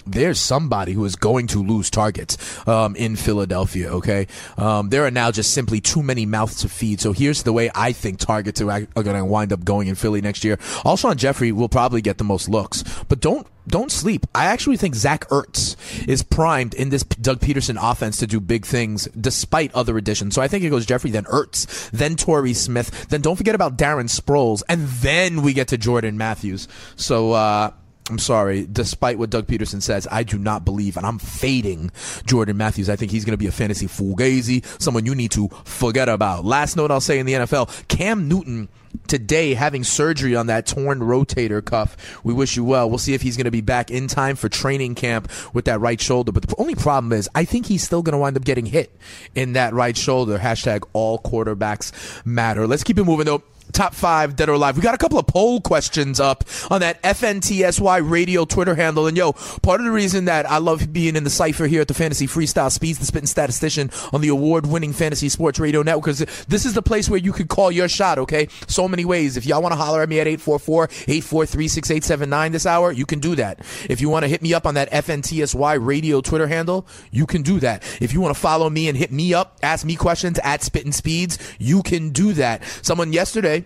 there's 0.06 0.39
somebody 0.39 0.94
who 0.94 1.06
is 1.06 1.15
going 1.15 1.48
to 1.48 1.63
lose 1.63 1.89
targets 1.89 2.38
um, 2.68 2.95
in 2.95 3.15
Philadelphia. 3.15 3.89
Okay, 3.89 4.27
um, 4.57 4.89
there 4.89 5.06
are 5.06 5.12
now 5.12 5.31
just 5.31 5.53
simply 5.53 5.81
too 5.81 6.03
many 6.03 6.25
mouths 6.25 6.62
to 6.62 6.69
feed. 6.69 7.01
So 7.01 7.12
here's 7.12 7.44
the 7.44 7.53
way 7.53 7.69
I 7.75 7.92
think 7.92 8.19
targets 8.19 8.62
are, 8.62 8.69
are 8.69 9.03
going 9.03 9.18
to 9.18 9.25
wind 9.25 9.53
up 9.53 9.63
going 9.63 9.88
in 9.88 9.95
Philly 9.95 10.21
next 10.21 10.44
year. 10.44 10.57
Alshon 10.57 11.15
Jeffery 11.15 11.51
will 11.51 11.69
probably 11.69 12.01
get 12.01 12.18
the 12.18 12.24
most 12.24 12.50
looks, 12.50 12.83
but 13.07 13.19
don't 13.19 13.48
don't 13.68 13.92
sleep. 13.92 14.25
I 14.33 14.45
actually 14.45 14.77
think 14.77 14.95
Zach 14.95 15.27
Ertz 15.30 15.75
is 16.07 16.24
primed 16.24 16.74
in 16.74 16.89
this 16.89 17.03
Doug 17.03 17.39
Pederson 17.39 17.77
offense 17.80 18.18
to 18.18 18.27
do 18.27 18.39
big 18.39 18.65
things 18.65 19.07
despite 19.19 19.74
other 19.74 19.98
additions. 19.98 20.36
So 20.36 20.42
I 20.42 20.48
think 20.48 20.63
it 20.63 20.69
goes 20.69 20.86
Jeffery, 20.86 21.12
then 21.12 21.25
Ertz, 21.25 21.89
then 21.92 22.15
Torrey 22.15 22.53
Smith, 22.53 23.09
then 23.09 23.21
don't 23.21 23.36
forget 23.36 23.56
about 23.56 23.77
Darren 23.77 24.09
Sproles, 24.09 24.63
and 24.68 24.88
then 24.88 25.42
we 25.42 25.53
get 25.53 25.68
to 25.69 25.77
Jordan 25.77 26.18
Matthews. 26.18 26.68
So 26.95 27.33
uh, 27.33 27.71
I'm 28.12 28.19
sorry. 28.19 28.68
Despite 28.69 29.18
what 29.18 29.30
Doug 29.30 29.48
Pederson 29.48 29.81
says, 29.81 30.06
I 30.12 30.24
do 30.24 30.38
not 30.38 30.66
believe, 30.66 30.98
and 30.98 31.06
I'm 31.06 31.18
fading 31.18 31.92
Jordan 32.25 32.58
Matthews. 32.58 32.90
I 32.90 32.98
think 32.98 33.10
he's 33.10 33.24
going 33.24 33.31
to 33.31 33.38
be 33.38 33.48
a 33.48 33.54
fantasy 33.54 33.88
fugazi, 33.88 34.66
someone 34.81 35.06
you 35.06 35.16
need 35.16 35.31
to 35.31 35.48
forget 35.63 36.10
about. 36.10 36.44
Last 36.44 36.75
note 36.75 36.92
I'll 36.92 37.00
say 37.00 37.19
in 37.19 37.25
the 37.25 37.34
NFL 37.34 37.88
Cam 37.88 38.28
Newton 38.28 38.68
today 39.08 39.54
having 39.54 39.86
surgery 39.86 40.36
on 40.36 40.48
that 40.48 40.66
torn 40.66 41.00
rotator 41.00 41.63
cuff. 41.63 42.19
We 42.25 42.34
wish 42.34 42.58
you 42.58 42.66
well. 42.66 42.90
We'll 42.90 43.00
see 43.00 43.13
if 43.13 43.22
he's 43.22 43.38
going 43.38 43.46
to 43.46 43.52
be 43.52 43.62
back 43.62 43.90
in 43.90 44.10
time 44.10 44.36
for 44.36 44.50
training 44.50 44.96
camp 44.96 45.31
with 45.54 45.63
that 45.66 45.80
right 45.80 46.02
shoulder. 46.02 46.34
But 46.34 46.44
the 46.44 46.56
only 46.58 46.75
problem 46.75 47.13
is, 47.13 47.30
I 47.34 47.46
think 47.46 47.68
he's 47.68 47.81
still 47.81 48.02
going 48.02 48.12
to 48.12 48.19
wind 48.19 48.36
up 48.36 48.44
getting 48.44 48.66
hit 48.66 48.92
in 49.36 49.54
that 49.54 49.74
right 49.74 49.96
shoulder. 49.96 50.38
Hashtag 50.38 50.84
all 50.92 51.18
quarterbacks 51.18 51.94
matter. 52.25 52.68
Let's 52.68 52.84
keep 52.84 52.98
it 52.98 53.06
moving 53.06 53.25
though 53.25 53.44
top 53.71 53.94
five 53.94 54.35
dead 54.35 54.50
or 54.50 54.53
alive. 54.53 54.75
We 54.75 54.81
got 54.81 54.95
a 54.95 54.97
couple 54.97 55.18
of 55.18 55.27
poll 55.27 55.62
questions 55.62 56.19
up 56.19 56.44
on 56.69 56.81
that 56.81 57.01
FNTSY 57.03 58.09
radio 58.09 58.45
Twitter 58.45 58.75
handle. 58.75 59.07
And 59.07 59.18
yo, 59.18 59.33
part 59.62 59.79
of 59.79 59.85
the 59.85 59.91
reason 59.91 60.25
that 60.25 60.50
I 60.50 60.57
love 60.57 60.91
being 60.91 61.15
in 61.15 61.23
the 61.23 61.29
cipher 61.29 61.68
here 61.68 61.81
at 61.81 61.88
the 61.88 61.94
Fantasy 61.94 62.27
Freestyle 62.27 62.71
Speeds, 62.71 63.00
the 63.00 63.06
spitting 63.06 63.27
statistician 63.27 63.91
on 64.13 64.21
the 64.21 64.27
award 64.29 64.65
winning 64.65 64.94
Fantasy 64.94 65.29
Sports 65.29 65.59
Radio 65.59 65.81
Network, 65.81 66.06
because 66.06 66.45
this 66.45 66.65
is 66.65 66.73
the 66.73 66.81
place 66.81 67.09
where 67.09 67.19
you 67.19 67.31
could 67.31 67.50
call 67.50 67.71
your 67.71 67.88
shot, 67.88 68.18
okay? 68.18 68.47
So 68.68 68.88
many 68.88 69.06
ways. 69.06 69.38
If 69.38 69.45
y'all 69.45 69.62
want 69.62 69.74
to 69.74 69.77
holler 69.77 70.01
at 70.01 70.09
me 70.09 70.19
at 70.19 70.27
844 70.27 70.83
843 70.83 71.67
6879 71.67 72.51
this 72.51 72.65
hour, 72.65 72.91
you 72.91 73.06
can 73.06 73.19
do 73.19 73.35
that. 73.35 73.59
If 73.89 74.01
you 74.01 74.09
want 74.09 74.24
to 74.24 74.29
hit 74.29 74.41
me 74.41 74.53
up 74.53 74.65
on 74.65 74.75
that 74.75 74.91
FNTSY 74.91 75.85
radio 75.85 76.21
Twitter 76.21 76.47
handle, 76.47 76.88
you 77.12 77.25
can 77.25 77.41
do 77.41 77.59
that. 77.59 77.83
If 78.01 78.13
you 78.13 78.21
want 78.21 78.35
to 78.35 78.41
follow 78.41 78.69
me 78.69 78.88
and 78.88 78.97
hit 78.97 79.12
me 79.12 79.34
up, 79.34 79.57
ask 79.62 79.86
me 79.86 79.96
questions 79.96 80.39
at 80.43 80.63
Spitting 80.63 80.91
Speeds, 80.91 81.38
you 81.60 81.84
can 81.84 82.10
do 82.10 82.34
that. 82.34 82.63
Someone 82.81 83.13
yesterday 83.13 83.61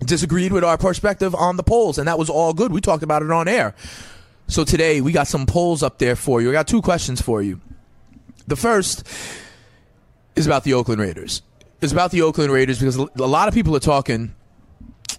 disagreed 0.00 0.52
with 0.52 0.64
our 0.64 0.78
perspective 0.78 1.34
on 1.34 1.56
the 1.56 1.62
polls, 1.62 1.98
and 1.98 2.08
that 2.08 2.18
was 2.18 2.30
all 2.30 2.52
good. 2.52 2.72
We 2.72 2.80
talked 2.80 3.02
about 3.02 3.22
it 3.22 3.30
on 3.30 3.48
air. 3.48 3.74
So 4.48 4.64
today 4.64 5.00
we 5.00 5.12
got 5.12 5.28
some 5.28 5.46
polls 5.46 5.82
up 5.82 5.98
there 5.98 6.16
for 6.16 6.42
you. 6.42 6.50
I 6.50 6.52
got 6.52 6.68
two 6.68 6.82
questions 6.82 7.20
for 7.20 7.42
you. 7.42 7.60
The 8.46 8.56
first 8.56 9.06
is 10.36 10.46
about 10.46 10.64
the 10.64 10.74
Oakland 10.74 11.00
Raiders. 11.00 11.42
It's 11.80 11.92
about 11.92 12.10
the 12.10 12.22
Oakland 12.22 12.52
Raiders 12.52 12.78
because 12.78 12.96
a 12.96 13.26
lot 13.26 13.48
of 13.48 13.54
people 13.54 13.74
are 13.76 13.80
talking 13.80 14.34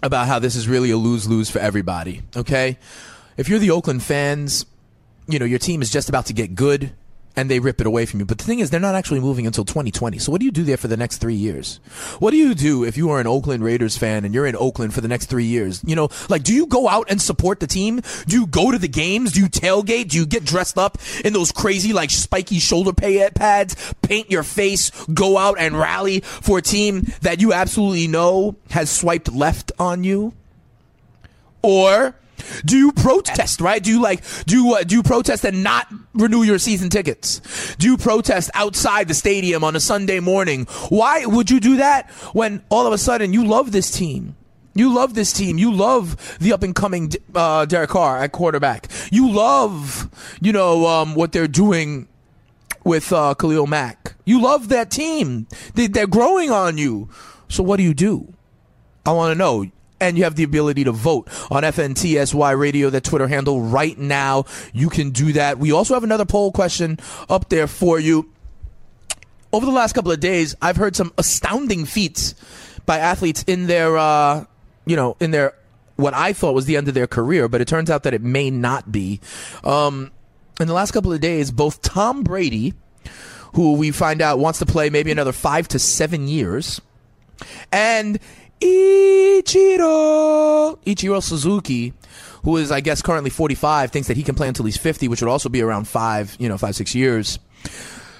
about 0.02 0.26
how 0.26 0.38
this 0.38 0.54
is 0.54 0.68
really 0.68 0.90
a 0.90 0.96
lose 0.96 1.28
lose 1.28 1.50
for 1.50 1.58
everybody. 1.58 2.22
Okay? 2.36 2.78
If 3.36 3.48
you're 3.48 3.58
the 3.58 3.70
Oakland 3.70 4.02
fans, 4.02 4.66
you 5.26 5.38
know, 5.38 5.44
your 5.44 5.58
team 5.58 5.82
is 5.82 5.90
just 5.90 6.08
about 6.08 6.26
to 6.26 6.32
get 6.32 6.54
good 6.54 6.92
and 7.36 7.50
they 7.50 7.58
rip 7.58 7.80
it 7.80 7.86
away 7.86 8.06
from 8.06 8.20
you. 8.20 8.26
But 8.26 8.38
the 8.38 8.44
thing 8.44 8.60
is, 8.60 8.70
they're 8.70 8.80
not 8.80 8.94
actually 8.94 9.20
moving 9.20 9.46
until 9.46 9.64
2020. 9.64 10.18
So 10.18 10.30
what 10.30 10.40
do 10.40 10.44
you 10.44 10.52
do 10.52 10.64
there 10.64 10.76
for 10.76 10.88
the 10.88 10.96
next 10.96 11.18
three 11.18 11.34
years? 11.34 11.80
What 12.18 12.30
do 12.30 12.36
you 12.36 12.54
do 12.54 12.84
if 12.84 12.96
you 12.96 13.10
are 13.10 13.20
an 13.20 13.26
Oakland 13.26 13.64
Raiders 13.64 13.96
fan 13.96 14.24
and 14.24 14.34
you're 14.34 14.46
in 14.46 14.56
Oakland 14.56 14.94
for 14.94 15.00
the 15.00 15.08
next 15.08 15.26
three 15.26 15.44
years? 15.44 15.82
You 15.84 15.96
know, 15.96 16.08
like, 16.28 16.42
do 16.42 16.54
you 16.54 16.66
go 16.66 16.88
out 16.88 17.10
and 17.10 17.20
support 17.20 17.60
the 17.60 17.66
team? 17.66 18.00
Do 18.26 18.38
you 18.38 18.46
go 18.46 18.70
to 18.70 18.78
the 18.78 18.88
games? 18.88 19.32
Do 19.32 19.40
you 19.40 19.48
tailgate? 19.48 20.08
Do 20.08 20.18
you 20.18 20.26
get 20.26 20.44
dressed 20.44 20.78
up 20.78 20.98
in 21.24 21.32
those 21.32 21.52
crazy, 21.52 21.92
like, 21.92 22.10
spiky 22.10 22.58
shoulder 22.58 22.92
pads, 22.92 23.94
paint 24.02 24.30
your 24.30 24.42
face, 24.42 24.90
go 25.06 25.38
out 25.38 25.58
and 25.58 25.78
rally 25.78 26.20
for 26.20 26.58
a 26.58 26.62
team 26.62 27.06
that 27.22 27.40
you 27.40 27.52
absolutely 27.52 28.06
know 28.06 28.56
has 28.70 28.90
swiped 28.90 29.32
left 29.32 29.72
on 29.78 30.04
you? 30.04 30.32
Or 31.62 32.14
Do 32.64 32.76
you 32.76 32.92
protest, 32.92 33.60
right? 33.60 33.82
Do 33.82 33.90
you 33.90 34.00
like 34.00 34.22
do 34.46 34.74
uh, 34.74 34.84
do 34.84 34.96
you 34.96 35.02
protest 35.02 35.44
and 35.44 35.62
not 35.62 35.88
renew 36.14 36.42
your 36.42 36.58
season 36.58 36.90
tickets? 36.90 37.40
Do 37.76 37.86
you 37.86 37.96
protest 37.96 38.50
outside 38.54 39.08
the 39.08 39.14
stadium 39.14 39.64
on 39.64 39.76
a 39.76 39.80
Sunday 39.80 40.20
morning? 40.20 40.66
Why 40.88 41.26
would 41.26 41.50
you 41.50 41.60
do 41.60 41.76
that 41.76 42.10
when 42.32 42.62
all 42.68 42.86
of 42.86 42.92
a 42.92 42.98
sudden 42.98 43.32
you 43.32 43.44
love 43.44 43.72
this 43.72 43.90
team? 43.90 44.36
You 44.74 44.92
love 44.92 45.14
this 45.14 45.32
team. 45.32 45.56
You 45.56 45.72
love 45.72 46.38
the 46.40 46.52
up 46.52 46.62
and 46.62 46.74
coming 46.74 47.12
uh, 47.34 47.64
Derek 47.64 47.90
Carr 47.90 48.18
at 48.18 48.32
quarterback. 48.32 48.88
You 49.12 49.30
love, 49.30 50.10
you 50.40 50.52
know, 50.52 50.86
um, 50.86 51.14
what 51.14 51.30
they're 51.30 51.46
doing 51.46 52.08
with 52.84 53.12
uh, 53.12 53.34
Khalil 53.34 53.66
Mack. 53.66 54.14
You 54.24 54.42
love 54.42 54.68
that 54.68 54.90
team. 54.90 55.46
They, 55.74 55.86
they're 55.86 56.08
growing 56.08 56.50
on 56.50 56.76
you. 56.76 57.08
So 57.48 57.62
what 57.62 57.76
do 57.76 57.84
you 57.84 57.94
do? 57.94 58.34
I 59.06 59.12
want 59.12 59.32
to 59.32 59.38
know 59.38 59.66
and 60.00 60.18
you 60.18 60.24
have 60.24 60.34
the 60.34 60.42
ability 60.42 60.84
to 60.84 60.92
vote 60.92 61.28
on 61.50 61.62
FNTSY 61.62 62.58
Radio, 62.58 62.90
that 62.90 63.04
Twitter 63.04 63.28
handle 63.28 63.60
right 63.60 63.98
now. 63.98 64.44
You 64.72 64.88
can 64.88 65.10
do 65.10 65.32
that. 65.32 65.58
We 65.58 65.72
also 65.72 65.94
have 65.94 66.04
another 66.04 66.24
poll 66.24 66.52
question 66.52 66.98
up 67.28 67.48
there 67.48 67.66
for 67.66 67.98
you. 67.98 68.30
Over 69.52 69.66
the 69.66 69.72
last 69.72 69.92
couple 69.92 70.10
of 70.10 70.20
days, 70.20 70.54
I've 70.60 70.76
heard 70.76 70.96
some 70.96 71.12
astounding 71.16 71.84
feats 71.84 72.34
by 72.86 72.98
athletes 72.98 73.44
in 73.46 73.66
their, 73.66 73.96
uh, 73.96 74.44
you 74.84 74.96
know, 74.96 75.16
in 75.20 75.30
their 75.30 75.54
what 75.96 76.12
I 76.12 76.32
thought 76.32 76.54
was 76.54 76.66
the 76.66 76.76
end 76.76 76.88
of 76.88 76.94
their 76.94 77.06
career, 77.06 77.48
but 77.48 77.60
it 77.60 77.68
turns 77.68 77.88
out 77.88 78.02
that 78.02 78.14
it 78.14 78.22
may 78.22 78.50
not 78.50 78.90
be. 78.90 79.20
Um, 79.62 80.10
in 80.60 80.66
the 80.66 80.74
last 80.74 80.90
couple 80.90 81.12
of 81.12 81.20
days, 81.20 81.50
both 81.50 81.82
Tom 81.82 82.22
Brady, 82.22 82.74
who 83.54 83.74
we 83.74 83.90
find 83.90 84.20
out 84.20 84.38
wants 84.38 84.58
to 84.58 84.66
play 84.66 84.90
maybe 84.90 85.12
another 85.12 85.32
five 85.32 85.68
to 85.68 85.78
seven 85.78 86.26
years, 86.26 86.80
and 87.70 88.18
Ichiro 88.64 89.84
Ichiro 90.84 91.22
Suzuki, 91.22 91.92
who 92.44 92.56
is 92.56 92.72
I 92.72 92.80
guess 92.80 93.02
currently 93.02 93.30
45, 93.30 93.90
thinks 93.90 94.08
that 94.08 94.16
he 94.16 94.22
can 94.22 94.34
play 94.34 94.48
until 94.48 94.64
he's 94.64 94.76
50, 94.76 95.08
which 95.08 95.20
would 95.20 95.30
also 95.30 95.48
be 95.48 95.62
around 95.62 95.86
five, 95.86 96.36
you 96.38 96.48
know, 96.48 96.56
five 96.58 96.74
six 96.74 96.94
years. 96.94 97.38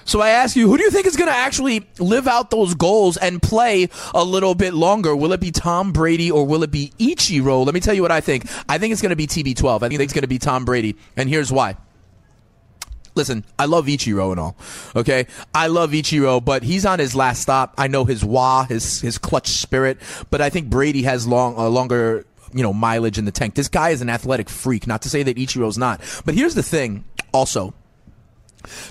So 0.07 0.21
I 0.21 0.29
ask 0.29 0.55
you, 0.55 0.69
who 0.69 0.77
do 0.77 0.83
you 0.83 0.91
think 0.91 1.07
is 1.07 1.15
going 1.15 1.31
to 1.31 1.35
actually 1.35 1.87
live 1.97 2.27
out 2.27 2.51
those 2.51 2.75
goals 2.75 3.17
and 3.17 3.41
play 3.41 3.89
a 4.13 4.23
little 4.23 4.53
bit 4.53 4.75
longer? 4.75 5.15
Will 5.15 5.33
it 5.33 5.39
be 5.39 5.49
Tom 5.49 5.91
Brady 5.91 6.29
or 6.29 6.45
will 6.45 6.61
it 6.61 6.69
be 6.69 6.93
Ichiro? 6.99 7.65
Let 7.65 7.73
me 7.73 7.79
tell 7.79 7.95
you 7.95 8.03
what 8.03 8.11
I 8.11 8.21
think. 8.21 8.47
I 8.69 8.77
think 8.77 8.91
it's 8.91 9.01
going 9.01 9.09
to 9.09 9.15
be 9.15 9.25
TB12. 9.25 9.81
I 9.81 9.89
think 9.89 10.01
it's 10.01 10.13
going 10.13 10.21
to 10.21 10.27
be 10.27 10.37
Tom 10.37 10.63
Brady, 10.63 10.95
and 11.17 11.27
here's 11.27 11.51
why 11.51 11.75
listen, 13.15 13.45
I 13.57 13.65
love 13.65 13.85
Ichiro 13.87 14.31
and 14.31 14.39
all. 14.39 14.55
Okay, 14.95 15.27
I 15.53 15.67
love 15.67 15.91
Ichiro, 15.91 16.43
but 16.43 16.63
he's 16.63 16.85
on 16.85 16.99
his 16.99 17.15
last 17.15 17.41
stop. 17.41 17.73
I 17.77 17.87
know 17.87 18.05
his 18.05 18.23
wah, 18.23 18.65
his 18.65 19.01
his 19.01 19.17
clutch 19.17 19.47
spirit, 19.47 19.97
but 20.29 20.41
I 20.41 20.49
think 20.49 20.69
Brady 20.69 21.03
has 21.03 21.25
long 21.25 21.55
a 21.55 21.67
longer 21.67 22.25
you 22.53 22.63
know 22.63 22.73
mileage 22.73 23.17
in 23.17 23.25
the 23.25 23.31
tank. 23.31 23.55
This 23.55 23.67
guy 23.67 23.89
is 23.89 24.01
an 24.01 24.09
athletic 24.09 24.49
freak. 24.49 24.87
Not 24.87 25.01
to 25.03 25.09
say 25.09 25.23
that 25.23 25.37
Ichiro's 25.37 25.77
not, 25.77 26.01
but 26.25 26.35
here's 26.35 26.55
the 26.55 26.63
thing. 26.63 27.05
Also, 27.33 27.73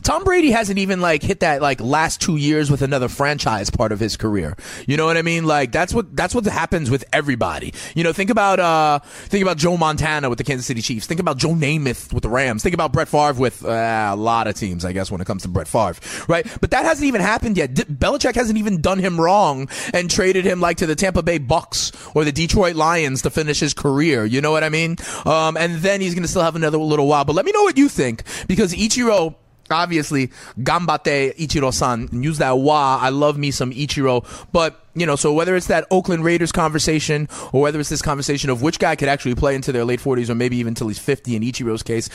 Tom 0.03 0.25
Brady 0.25 0.51
hasn't 0.51 0.79
even 0.79 1.01
like 1.01 1.23
hit 1.23 1.41
that 1.41 1.63
like 1.63 1.81
last 1.81 2.21
two 2.21 2.37
years 2.37 2.71
with 2.71 2.83
another 2.83 3.09
franchise 3.09 3.71
part 3.71 3.93
of 3.93 4.01
his 4.01 4.17
career. 4.17 4.57
You 4.87 4.97
know 4.97 5.07
what 5.07 5.17
I 5.17 5.23
mean? 5.23 5.45
Like 5.45 5.73
that's 5.73 5.93
what 5.95 6.15
that's 6.17 6.35
what 6.35 6.45
happens 6.47 6.91
with 6.91 7.05
everybody. 7.13 7.73
You 7.95 8.05
know, 8.05 8.13
think 8.13 8.31
about 8.31 8.61
uh 8.61 8.99
think 9.05 9.43
about 9.43 9.57
Joe 9.57 9.77
Montana 9.77 10.29
with 10.29 10.39
the 10.39 10.45
Kansas 10.45 10.67
City 10.67 10.83
Chiefs. 10.83 11.07
Think 11.07 11.21
about 11.21 11.39
Joe 11.39 11.51
Namath 11.55 12.13
with 12.13 12.23
the 12.23 12.29
Rams. 12.29 12.63
Think 12.63 12.75
about 12.75 12.93
Brett 12.93 13.09
Favre 13.09 13.41
with 13.41 13.65
uh, 13.65 14.11
a 14.13 14.17
lot 14.17 14.47
of 14.47 14.55
teams, 14.55 14.85
I 14.85 14.93
guess, 14.93 15.11
when 15.11 15.21
it 15.21 15.27
comes 15.27 15.43
to 15.43 15.49
Brett 15.49 15.69
Favre, 15.69 15.95
right? 16.29 16.47
But 16.61 16.71
that 16.71 16.85
hasn't 16.85 17.07
even 17.07 17.21
happened 17.21 17.57
yet. 17.57 17.75
D- 17.75 17.85
Belichick 17.85 18.35
hasn't 18.35 18.59
even 18.59 18.81
done 18.81 18.99
him 18.99 19.21
wrong 19.21 19.69
and 19.93 20.11
traded 20.11 20.45
him 20.45 20.61
like 20.61 20.79
to 20.79 20.87
the 20.87 20.95
Tampa 20.95 21.23
Bay 21.23 21.39
Bucks 21.39 21.93
or 22.15 22.25
the 22.25 22.33
Detroit 22.33 22.77
Lions 22.77 23.23
to 23.23 23.31
finish 23.31 23.61
his 23.61 23.75
career. 23.75 24.25
You 24.25 24.41
know 24.41 24.51
what 24.51 24.65
I 24.65 24.69
mean? 24.69 24.97
Um, 25.25 25.57
and 25.57 25.77
then 25.77 26.01
he's 26.01 26.15
going 26.15 26.23
to 26.23 26.29
still 26.29 26.43
have 26.43 26.57
another 26.57 26.79
little 26.79 27.07
while. 27.07 27.25
But 27.25 27.35
let 27.35 27.45
me 27.45 27.53
know 27.53 27.63
what 27.63 27.77
you 27.77 27.89
think 27.89 28.23
because 28.47 28.73
Ichiro 28.75 29.35
obviously 29.71 30.29
gambate 30.59 31.37
Ichiro-san 31.37 32.23
use 32.23 32.39
that 32.39 32.59
wa. 32.59 32.99
I 33.01 33.09
love 33.09 33.39
me 33.39 33.51
some 33.51 33.71
Ichiro, 33.73 34.25
but 34.53 34.81
you 34.95 35.07
know, 35.07 35.17
so 35.17 35.33
whether 35.33 35.57
it's 35.57 35.67
that 35.67 35.87
Oakland 35.91 36.25
Raiders 36.25 36.53
conversation 36.53 37.29
or 37.53 37.63
whether 37.63 37.81
it's 37.81 37.89
this 37.89 38.03
conversation 38.03 38.51
of 38.51 38.63
which 38.63 38.79
guy 38.79 38.97
could 38.97 39.09
actually 39.09 39.35
play 39.35 39.55
into 39.55 39.73
their 39.73 39.85
late 39.85 40.01
40s 40.01 40.31
or 40.31 40.35
maybe 40.35 40.57
even 40.57 40.73
until 40.73 40.89
he's 40.89 40.99
50 40.99 41.37
in 41.37 41.43
Ichiro's 41.43 41.83
case, 41.83 42.09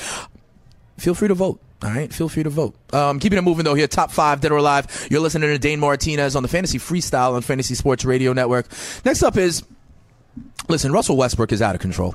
feel 0.97 1.13
free 1.13 1.27
to 1.27 1.33
vote. 1.33 1.59
All 1.81 1.89
right, 1.89 2.11
feel 2.13 2.27
free 2.27 2.43
to 2.43 2.49
vote. 2.49 2.75
Um, 2.93 3.19
keeping 3.19 3.37
it 3.37 3.41
moving 3.41 3.63
though 3.63 3.73
here, 3.73 3.87
top 3.87 4.11
five 4.11 4.41
dead 4.41 4.51
or 4.51 4.57
alive. 4.57 5.07
You're 5.09 5.21
listening 5.21 5.49
to 5.49 5.57
Dane 5.57 5.79
Martinez 5.79 6.35
on 6.35 6.43
the 6.43 6.49
Fantasy 6.49 6.77
Freestyle 6.77 7.33
on 7.33 7.41
Fantasy 7.41 7.73
Sports 7.75 8.03
Radio 8.03 8.33
Network. 8.33 8.67
Next 9.05 9.23
up 9.23 9.37
is 9.37 9.63
Listen, 10.69 10.91
Russell 10.91 11.17
Westbrook 11.17 11.51
is 11.51 11.63
out 11.63 11.73
of 11.73 11.81
control. 11.81 12.13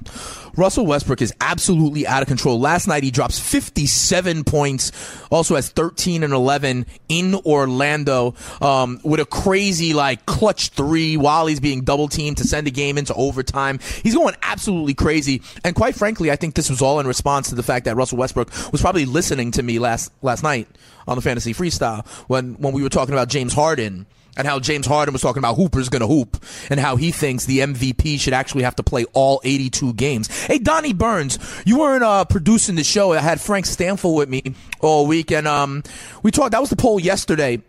Russell 0.56 0.86
Westbrook 0.86 1.20
is 1.20 1.34
absolutely 1.40 2.06
out 2.06 2.22
of 2.22 2.28
control. 2.28 2.60
Last 2.60 2.86
night 2.86 3.02
he 3.02 3.10
drops 3.10 3.36
57 3.36 4.44
points, 4.44 4.92
also 5.28 5.56
has 5.56 5.70
13 5.70 6.22
and 6.22 6.32
11 6.32 6.86
in 7.08 7.34
Orlando 7.34 8.36
um, 8.60 9.00
with 9.02 9.18
a 9.18 9.24
crazy 9.26 9.92
like 9.92 10.24
clutch 10.26 10.68
three 10.68 11.16
while 11.16 11.46
he's 11.46 11.58
being 11.58 11.82
double 11.82 12.06
teamed 12.06 12.36
to 12.36 12.44
send 12.44 12.64
the 12.64 12.70
game 12.70 12.96
into 12.96 13.12
overtime. 13.14 13.80
He's 14.04 14.14
going 14.14 14.36
absolutely 14.42 14.94
crazy, 14.94 15.42
and 15.64 15.74
quite 15.74 15.96
frankly, 15.96 16.30
I 16.30 16.36
think 16.36 16.54
this 16.54 16.70
was 16.70 16.80
all 16.80 17.00
in 17.00 17.08
response 17.08 17.48
to 17.48 17.56
the 17.56 17.64
fact 17.64 17.86
that 17.86 17.96
Russell 17.96 18.18
Westbrook 18.18 18.50
was 18.70 18.80
probably 18.80 19.04
listening 19.04 19.50
to 19.52 19.64
me 19.64 19.80
last 19.80 20.12
last 20.22 20.44
night 20.44 20.68
on 21.08 21.16
the 21.16 21.22
Fantasy 21.22 21.54
Freestyle 21.54 22.06
when 22.28 22.54
when 22.54 22.72
we 22.72 22.84
were 22.84 22.88
talking 22.88 23.14
about 23.14 23.28
James 23.28 23.52
Harden 23.52 24.06
and 24.36 24.46
how 24.46 24.58
James 24.58 24.86
Harden 24.86 25.12
was 25.12 25.22
talking 25.22 25.38
about 25.40 25.56
Hooper's 25.56 25.88
going 25.88 26.00
to 26.00 26.06
hoop 26.06 26.42
and 26.70 26.80
how 26.80 26.96
he 26.96 27.10
thinks 27.10 27.46
the 27.46 27.60
MVP 27.60 28.18
should 28.18 28.32
actually 28.32 28.64
have 28.64 28.76
to 28.76 28.82
play 28.82 29.04
all 29.12 29.40
82 29.44 29.94
games. 29.94 30.28
Hey, 30.46 30.58
Donnie 30.58 30.92
Burns, 30.92 31.38
you 31.64 31.78
weren't 31.78 32.04
uh, 32.04 32.24
producing 32.24 32.74
the 32.74 32.84
show. 32.84 33.12
I 33.12 33.20
had 33.20 33.40
Frank 33.40 33.66
Stanford 33.66 34.14
with 34.14 34.28
me 34.28 34.54
all 34.80 35.06
week, 35.06 35.30
and 35.30 35.46
um, 35.46 35.82
we 36.22 36.30
talked. 36.30 36.52
That 36.52 36.60
was 36.60 36.70
the 36.70 36.76
poll 36.76 37.00
yesterday. 37.00 37.62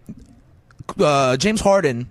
Uh, 1.00 1.38
James 1.38 1.62
Harden 1.62 2.10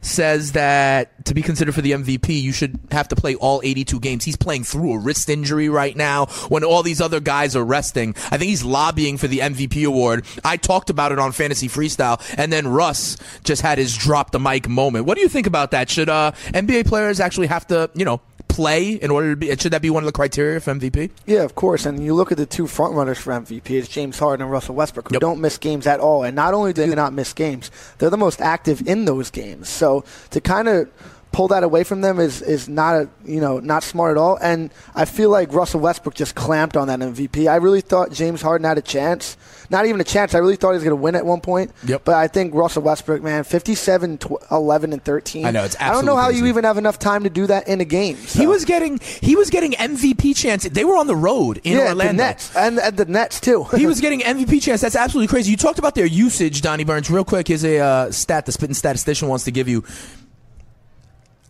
says 0.00 0.52
that 0.52 1.24
to 1.26 1.34
be 1.34 1.42
considered 1.42 1.74
for 1.74 1.80
the 1.80 1.92
MVP, 1.92 2.40
you 2.40 2.52
should 2.52 2.78
have 2.90 3.08
to 3.08 3.16
play 3.16 3.34
all 3.36 3.60
82 3.64 4.00
games. 4.00 4.24
He's 4.24 4.36
playing 4.36 4.64
through 4.64 4.94
a 4.94 4.98
wrist 4.98 5.28
injury 5.28 5.68
right 5.68 5.96
now 5.96 6.26
when 6.48 6.64
all 6.64 6.82
these 6.82 7.00
other 7.00 7.20
guys 7.20 7.56
are 7.56 7.64
resting. 7.64 8.14
I 8.30 8.38
think 8.38 8.50
he's 8.50 8.64
lobbying 8.64 9.16
for 9.16 9.28
the 9.28 9.40
MVP 9.40 9.86
award. 9.86 10.24
I 10.44 10.56
talked 10.56 10.90
about 10.90 11.12
it 11.12 11.18
on 11.18 11.32
Fantasy 11.32 11.68
Freestyle, 11.68 12.20
and 12.38 12.52
then 12.52 12.68
Russ 12.68 13.16
just 13.44 13.62
had 13.62 13.78
his 13.78 13.96
drop 13.96 14.30
the 14.30 14.40
mic 14.40 14.68
moment. 14.68 15.04
What 15.06 15.16
do 15.16 15.22
you 15.22 15.28
think 15.28 15.46
about 15.46 15.70
that? 15.72 15.90
Should 15.90 16.08
uh, 16.08 16.32
NBA 16.48 16.86
players 16.86 17.20
actually 17.20 17.48
have 17.48 17.66
to, 17.68 17.90
you 17.94 18.04
know, 18.04 18.20
play 18.56 18.92
in 18.92 19.10
order 19.10 19.30
to 19.30 19.36
be? 19.36 19.54
Should 19.54 19.72
that 19.72 19.82
be 19.82 19.90
one 19.90 20.02
of 20.02 20.06
the 20.06 20.12
criteria 20.12 20.60
for 20.60 20.72
MVP? 20.72 21.10
Yeah, 21.26 21.42
of 21.42 21.54
course. 21.54 21.84
And 21.84 22.02
you 22.02 22.14
look 22.14 22.32
at 22.32 22.38
the 22.38 22.46
two 22.46 22.64
frontrunners 22.64 23.18
for 23.18 23.32
MVP, 23.32 23.70
it's 23.70 23.86
James 23.88 24.18
Harden 24.18 24.42
and 24.42 24.50
Russell 24.50 24.74
Westbrook, 24.74 25.08
who 25.08 25.14
yep. 25.14 25.20
don't 25.20 25.42
miss 25.42 25.58
games 25.58 25.86
at 25.86 26.00
all. 26.00 26.24
And 26.24 26.34
not 26.34 26.54
only 26.54 26.72
do 26.72 26.86
they 26.86 26.94
not 26.94 27.12
miss 27.12 27.34
games, 27.34 27.70
they're 27.98 28.08
the 28.08 28.16
most 28.16 28.40
active 28.40 28.88
in 28.88 29.04
those 29.04 29.30
games. 29.30 29.68
So 29.68 30.04
to 30.30 30.40
kind 30.40 30.68
of 30.68 30.88
pull 31.36 31.48
that 31.48 31.62
away 31.62 31.84
from 31.84 32.00
them 32.00 32.18
is 32.18 32.40
is 32.40 32.66
not 32.66 32.94
a 32.94 33.08
you 33.26 33.40
know 33.40 33.60
not 33.60 33.82
smart 33.82 34.12
at 34.12 34.16
all. 34.16 34.38
And 34.40 34.70
I 34.94 35.04
feel 35.04 35.28
like 35.28 35.52
Russell 35.52 35.80
Westbrook 35.80 36.14
just 36.14 36.34
clamped 36.34 36.78
on 36.78 36.88
that 36.88 37.00
MVP. 37.00 37.46
I 37.46 37.56
really 37.56 37.82
thought 37.82 38.10
James 38.10 38.40
Harden 38.40 38.64
had 38.64 38.78
a 38.78 38.82
chance. 38.82 39.36
Not 39.68 39.84
even 39.84 40.00
a 40.00 40.04
chance. 40.04 40.34
I 40.34 40.38
really 40.38 40.56
thought 40.56 40.70
he 40.70 40.76
was 40.76 40.84
going 40.84 40.96
to 40.96 41.02
win 41.02 41.14
at 41.14 41.26
one 41.26 41.42
point. 41.42 41.72
Yep. 41.86 42.04
But 42.04 42.14
I 42.14 42.28
think 42.28 42.54
Russell 42.54 42.82
Westbrook, 42.82 43.20
man, 43.20 43.42
57, 43.42 44.20
11, 44.50 44.92
and 44.92 45.04
13. 45.04 45.44
I 45.44 45.50
know 45.50 45.64
it's. 45.64 45.76
I 45.78 45.90
don't 45.90 46.06
know 46.06 46.16
how 46.16 46.26
crazy. 46.28 46.40
you 46.40 46.46
even 46.46 46.64
have 46.64 46.78
enough 46.78 46.98
time 46.98 47.24
to 47.24 47.30
do 47.30 47.46
that 47.48 47.68
in 47.68 47.82
a 47.82 47.84
game. 47.84 48.16
So. 48.16 48.38
He 48.38 48.46
was 48.46 48.64
getting 48.64 48.98
he 49.20 49.36
was 49.36 49.50
getting 49.50 49.72
MVP 49.72 50.34
chance. 50.36 50.64
They 50.64 50.84
were 50.84 50.96
on 50.96 51.06
the 51.06 51.16
road 51.16 51.60
in 51.64 51.74
yeah, 51.74 51.88
Orlando. 51.88 52.12
The 52.12 52.16
Nets 52.16 52.56
and, 52.56 52.78
and 52.78 52.96
the 52.96 53.04
Nets 53.04 53.40
too. 53.40 53.64
he 53.76 53.86
was 53.86 54.00
getting 54.06 54.20
MVP 54.20 54.62
chance. 54.62 54.80
That's 54.80 54.96
absolutely 54.96 55.28
crazy. 55.28 55.50
You 55.50 55.58
talked 55.58 55.78
about 55.78 55.94
their 55.94 56.06
usage, 56.06 56.62
Donnie 56.62 56.84
Burns. 56.84 57.10
Real 57.10 57.24
quick, 57.24 57.50
is 57.50 57.62
a 57.62 57.78
uh, 57.78 58.10
stat 58.10 58.46
the 58.46 58.52
spitting 58.52 58.74
statistician 58.74 59.28
wants 59.28 59.44
to 59.44 59.50
give 59.50 59.68
you. 59.68 59.84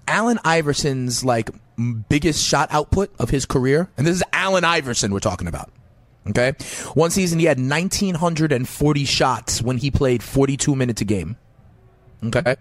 Allen 0.09 0.39
Iverson's 0.45 1.25
like 1.25 1.51
biggest 2.09 2.45
shot 2.45 2.69
output 2.71 3.11
of 3.19 3.31
his 3.31 3.47
career, 3.47 3.91
and 3.97 4.07
this 4.07 4.17
is 4.17 4.23
Allen 4.33 4.65
Iverson 4.65 5.13
we're 5.13 5.21
talking 5.21 5.49
about. 5.49 5.71
Okay, 6.29 6.55
one 6.95 7.11
season 7.11 7.39
he 7.39 7.45
had 7.45 7.59
1940 7.59 9.05
shots 9.05 9.63
when 9.63 9.79
he 9.79 9.91
played 9.91 10.23
42 10.23 10.75
minutes 10.75 11.01
a 11.01 11.05
game. 11.05 11.37
Okay, 12.25 12.57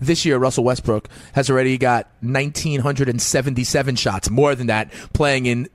this 0.00 0.24
year 0.24 0.38
Russell 0.38 0.64
Westbrook 0.64 1.08
has 1.34 1.50
already 1.50 1.76
got 1.76 2.06
1977 2.22 3.96
shots, 3.96 4.30
more 4.30 4.54
than 4.54 4.68
that, 4.68 4.90
playing 5.12 5.46
in 5.46 5.68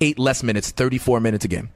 eight 0.00 0.18
less 0.18 0.42
minutes, 0.42 0.70
34 0.70 1.20
minutes 1.20 1.44
a 1.44 1.48
game 1.48 1.70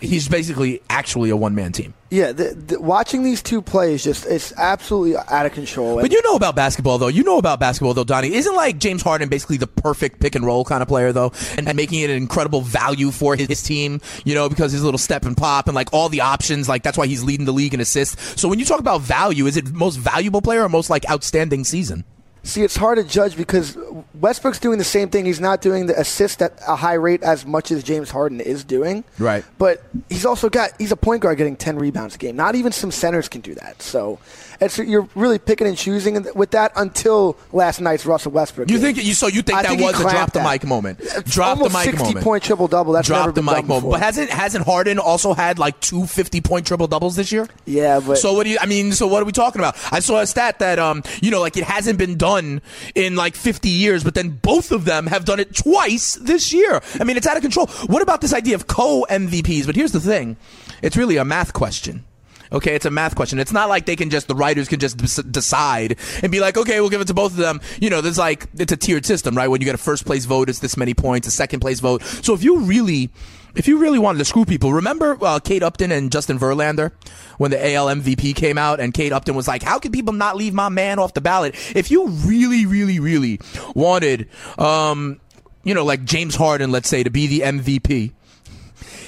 he's 0.00 0.28
basically 0.28 0.82
actually 0.90 1.30
a 1.30 1.36
one 1.36 1.54
man 1.54 1.72
team. 1.72 1.94
Yeah, 2.10 2.32
the, 2.32 2.54
the, 2.54 2.80
watching 2.80 3.22
these 3.22 3.42
two 3.42 3.60
plays 3.60 4.02
just 4.02 4.26
it's 4.26 4.52
absolutely 4.56 5.16
out 5.16 5.46
of 5.46 5.52
control. 5.52 6.00
But 6.00 6.10
you 6.10 6.22
know 6.22 6.34
about 6.34 6.56
basketball 6.56 6.98
though. 6.98 7.08
You 7.08 7.22
know 7.22 7.38
about 7.38 7.60
basketball 7.60 7.94
though, 7.94 8.04
Donnie. 8.04 8.32
Isn't 8.34 8.54
like 8.54 8.78
James 8.78 9.02
Harden 9.02 9.28
basically 9.28 9.56
the 9.56 9.66
perfect 9.66 10.20
pick 10.20 10.34
and 10.34 10.44
roll 10.44 10.64
kind 10.64 10.82
of 10.82 10.88
player 10.88 11.12
though, 11.12 11.32
and, 11.56 11.68
and 11.68 11.76
making 11.76 12.00
it 12.00 12.10
an 12.10 12.16
incredible 12.16 12.60
value 12.60 13.10
for 13.10 13.36
his, 13.36 13.48
his, 13.48 13.62
team. 13.62 14.00
You 14.24 14.34
know 14.34 14.48
because 14.48 14.72
his 14.72 14.82
little 14.82 14.98
step 14.98 15.24
and 15.24 15.36
pop 15.36 15.66
and 15.66 15.74
like 15.74 15.92
all 15.92 16.08
the 16.08 16.22
options. 16.22 16.68
Like 16.68 16.82
that's 16.82 16.96
why 16.96 17.06
he's 17.06 17.22
leading 17.22 17.46
the 17.46 17.52
league 17.52 17.74
in 17.74 17.80
assists. 17.80 18.40
So 18.40 18.48
when 18.48 18.58
you 18.58 18.64
talk 18.64 18.80
about 18.80 19.02
value, 19.02 19.46
is 19.46 19.56
it 19.56 19.72
most 19.72 19.96
valuable 19.96 20.42
player 20.42 20.64
or 20.64 20.68
most 20.68 20.90
like 20.90 21.08
outstanding 21.10 21.64
season? 21.64 22.04
See, 22.42 22.62
it's 22.62 22.76
hard 22.76 22.96
to 22.98 23.04
judge 23.04 23.36
because 23.36 23.76
Westbrook's 24.14 24.58
doing 24.58 24.78
the 24.78 24.84
same 24.84 25.10
thing. 25.10 25.26
He's 25.26 25.40
not 25.40 25.60
doing 25.60 25.86
the 25.86 25.98
assist 26.00 26.40
at 26.40 26.54
a 26.66 26.76
high 26.76 26.94
rate 26.94 27.22
as 27.22 27.44
much 27.44 27.70
as 27.70 27.82
James 27.82 28.10
Harden 28.10 28.40
is 28.40 28.64
doing. 28.64 29.04
Right. 29.18 29.44
But 29.58 29.82
he's 30.08 30.24
also 30.24 30.48
got 30.48 30.70
he's 30.78 30.92
a 30.92 30.96
point 30.96 31.22
guard 31.22 31.36
getting 31.38 31.56
10 31.56 31.78
rebounds 31.78 32.14
a 32.14 32.18
game. 32.18 32.36
Not 32.36 32.54
even 32.54 32.72
some 32.72 32.90
centers 32.90 33.28
can 33.28 33.40
do 33.42 33.54
that. 33.56 33.82
So 33.82 34.18
it's 34.60 34.78
you're 34.78 35.08
really 35.14 35.38
picking 35.38 35.66
and 35.66 35.76
choosing 35.76 36.26
with 36.34 36.52
that 36.52 36.72
until 36.76 37.36
last 37.52 37.80
night's 37.80 38.06
Russell 38.06 38.32
Westbrook. 38.32 38.70
You 38.70 38.78
game. 38.78 38.94
think 38.94 39.04
you 39.06 39.14
so 39.14 39.26
you 39.26 39.42
think 39.42 39.58
I 39.58 39.62
that 39.62 39.68
think 39.68 39.82
was 39.82 40.00
a 40.00 40.02
drop 40.02 40.32
the 40.32 40.42
mic 40.42 40.64
moment? 40.64 41.00
Drop 41.26 41.58
the 41.58 41.64
mic 41.68 41.84
60 41.84 42.02
moment. 42.04 42.24
point 42.24 42.42
triple 42.44 42.68
double. 42.68 42.92
That's 42.92 43.06
Drop 43.08 43.20
never 43.20 43.32
the 43.32 43.40
been 43.42 43.44
mic 43.46 43.54
done 43.56 43.66
moment. 43.68 43.82
before. 43.82 43.90
But 43.92 44.00
hasn't 44.02 44.30
hasn't 44.30 44.64
Harden 44.64 44.98
also 44.98 45.34
had 45.34 45.58
like 45.58 45.78
two 45.80 46.06
50 46.06 46.40
point 46.40 46.66
triple 46.66 46.86
doubles 46.86 47.14
this 47.16 47.30
year? 47.30 47.46
Yeah, 47.66 48.00
but 48.00 48.16
So 48.18 48.32
what 48.32 48.44
do 48.44 48.50
you? 48.50 48.58
I 48.60 48.66
mean, 48.66 48.92
so 48.92 49.06
what 49.06 49.22
are 49.22 49.26
we 49.26 49.32
talking 49.32 49.60
about? 49.60 49.76
I 49.92 50.00
saw 50.00 50.20
a 50.20 50.26
stat 50.26 50.60
that 50.60 50.78
um, 50.78 51.02
you 51.20 51.30
know, 51.30 51.40
like 51.40 51.56
it 51.56 51.64
hasn't 51.64 51.98
been 51.98 52.16
done 52.16 52.27
in 52.36 53.16
like 53.16 53.34
50 53.34 53.68
years, 53.68 54.04
but 54.04 54.14
then 54.14 54.30
both 54.30 54.72
of 54.72 54.84
them 54.84 55.06
have 55.06 55.24
done 55.24 55.40
it 55.40 55.54
twice 55.54 56.14
this 56.14 56.52
year. 56.52 56.80
I 57.00 57.04
mean, 57.04 57.16
it's 57.16 57.26
out 57.26 57.36
of 57.36 57.42
control. 57.42 57.66
What 57.86 58.02
about 58.02 58.20
this 58.20 58.34
idea 58.34 58.54
of 58.54 58.66
co 58.66 59.06
MVPs? 59.08 59.66
But 59.66 59.76
here's 59.76 59.92
the 59.92 60.00
thing: 60.00 60.36
it's 60.82 60.96
really 60.96 61.16
a 61.16 61.24
math 61.24 61.52
question. 61.52 62.04
Okay, 62.50 62.74
it's 62.74 62.86
a 62.86 62.90
math 62.90 63.14
question. 63.14 63.38
It's 63.38 63.52
not 63.52 63.68
like 63.68 63.84
they 63.84 63.96
can 63.96 64.10
just 64.10 64.26
the 64.26 64.34
writers 64.34 64.68
can 64.68 64.80
just 64.80 64.96
decide 65.30 65.98
and 66.22 66.32
be 66.32 66.40
like, 66.40 66.56
okay, 66.56 66.80
we'll 66.80 66.88
give 66.90 67.00
it 67.00 67.06
to 67.08 67.14
both 67.14 67.32
of 67.32 67.36
them. 67.36 67.60
You 67.80 67.90
know, 67.90 68.00
there's 68.00 68.18
like 68.18 68.46
it's 68.56 68.72
a 68.72 68.76
tiered 68.76 69.04
system, 69.04 69.36
right? 69.36 69.48
When 69.48 69.60
you 69.60 69.66
get 69.66 69.74
a 69.74 69.78
first 69.78 70.06
place 70.06 70.24
vote, 70.24 70.48
it's 70.48 70.60
this 70.60 70.76
many 70.76 70.94
points. 70.94 71.28
A 71.28 71.30
second 71.30 71.60
place 71.60 71.80
vote. 71.80 72.02
So 72.02 72.34
if 72.34 72.42
you 72.42 72.60
really, 72.60 73.10
if 73.54 73.66
you 73.66 73.78
really 73.78 73.98
wanted 73.98 74.18
to 74.18 74.24
screw 74.24 74.44
people, 74.44 74.72
remember 74.72 75.18
uh, 75.20 75.38
Kate 75.40 75.62
Upton 75.62 75.90
and 75.92 76.12
Justin 76.12 76.38
Verlander 76.38 76.92
when 77.38 77.50
the 77.50 77.74
AL 77.74 77.86
MVP 77.86 78.34
came 78.34 78.58
out, 78.58 78.80
and 78.80 78.92
Kate 78.92 79.12
Upton 79.12 79.34
was 79.34 79.48
like, 79.48 79.62
"How 79.62 79.78
can 79.78 79.92
people 79.92 80.12
not 80.12 80.36
leave 80.36 80.54
my 80.54 80.68
man 80.68 80.98
off 80.98 81.14
the 81.14 81.20
ballot?" 81.20 81.54
If 81.74 81.90
you 81.90 82.08
really, 82.08 82.66
really, 82.66 83.00
really 83.00 83.40
wanted, 83.74 84.28
um, 84.58 85.20
you 85.64 85.74
know, 85.74 85.84
like 85.84 86.04
James 86.04 86.34
Harden, 86.34 86.70
let's 86.70 86.88
say, 86.88 87.02
to 87.02 87.10
be 87.10 87.26
the 87.26 87.40
MVP, 87.40 88.12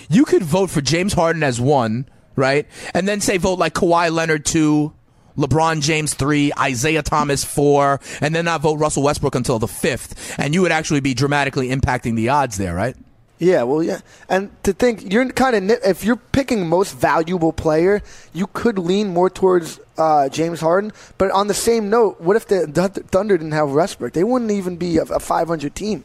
you 0.09 0.25
could 0.25 0.43
vote 0.43 0.71
for 0.71 0.81
James 0.81 1.13
Harden 1.13 1.43
as 1.43 1.61
one, 1.61 2.09
right? 2.37 2.67
And 2.95 3.07
then 3.07 3.21
say 3.21 3.37
vote 3.37 3.59
like 3.59 3.75
Kawhi 3.75 4.11
Leonard 4.13 4.45
two, 4.45 4.93
LeBron 5.37 5.81
James 5.83 6.15
three, 6.15 6.53
Isaiah 6.59 7.03
Thomas 7.03 7.45
four, 7.45 8.01
and 8.21 8.35
then 8.35 8.47
not 8.47 8.63
vote 8.63 8.75
Russell 8.75 9.03
Westbrook 9.05 9.35
until 9.35 9.59
the 9.59 9.69
fifth. 9.69 10.39
And 10.39 10.55
you 10.55 10.63
would 10.63 10.73
actually 10.73 11.01
be 11.01 11.15
dramatically 11.15 11.69
impacting 11.69 12.17
the 12.17 12.31
odds 12.31 12.57
there, 12.57 12.75
right? 12.75 12.97
Yeah, 13.43 13.63
well, 13.63 13.83
yeah, 13.83 14.01
and 14.29 14.51
to 14.65 14.75
think 14.75 15.11
you're 15.13 15.27
kind 15.33 15.57
of 15.71 15.79
if 15.83 16.05
you're 16.05 16.17
picking 16.17 16.69
most 16.69 16.95
valuable 16.95 17.55
player, 17.55 18.03
you 18.35 18.47
could 18.53 18.79
lean 18.79 19.09
more 19.09 19.31
towards 19.31 19.81
uh, 19.97 20.29
James 20.29 20.61
Harden. 20.61 20.93
But 21.17 21.31
on 21.31 21.47
the 21.49 21.55
same 21.55 21.89
note, 21.89 22.21
what 22.21 22.37
if 22.37 22.47
the 22.49 22.67
Thunder 23.11 23.39
didn't 23.39 23.53
have 23.53 23.71
Westbrook? 23.73 24.13
They 24.13 24.25
wouldn't 24.25 24.51
even 24.51 24.77
be 24.77 24.99
a, 24.99 25.05
a 25.05 25.19
500 25.19 25.75
team, 25.75 26.05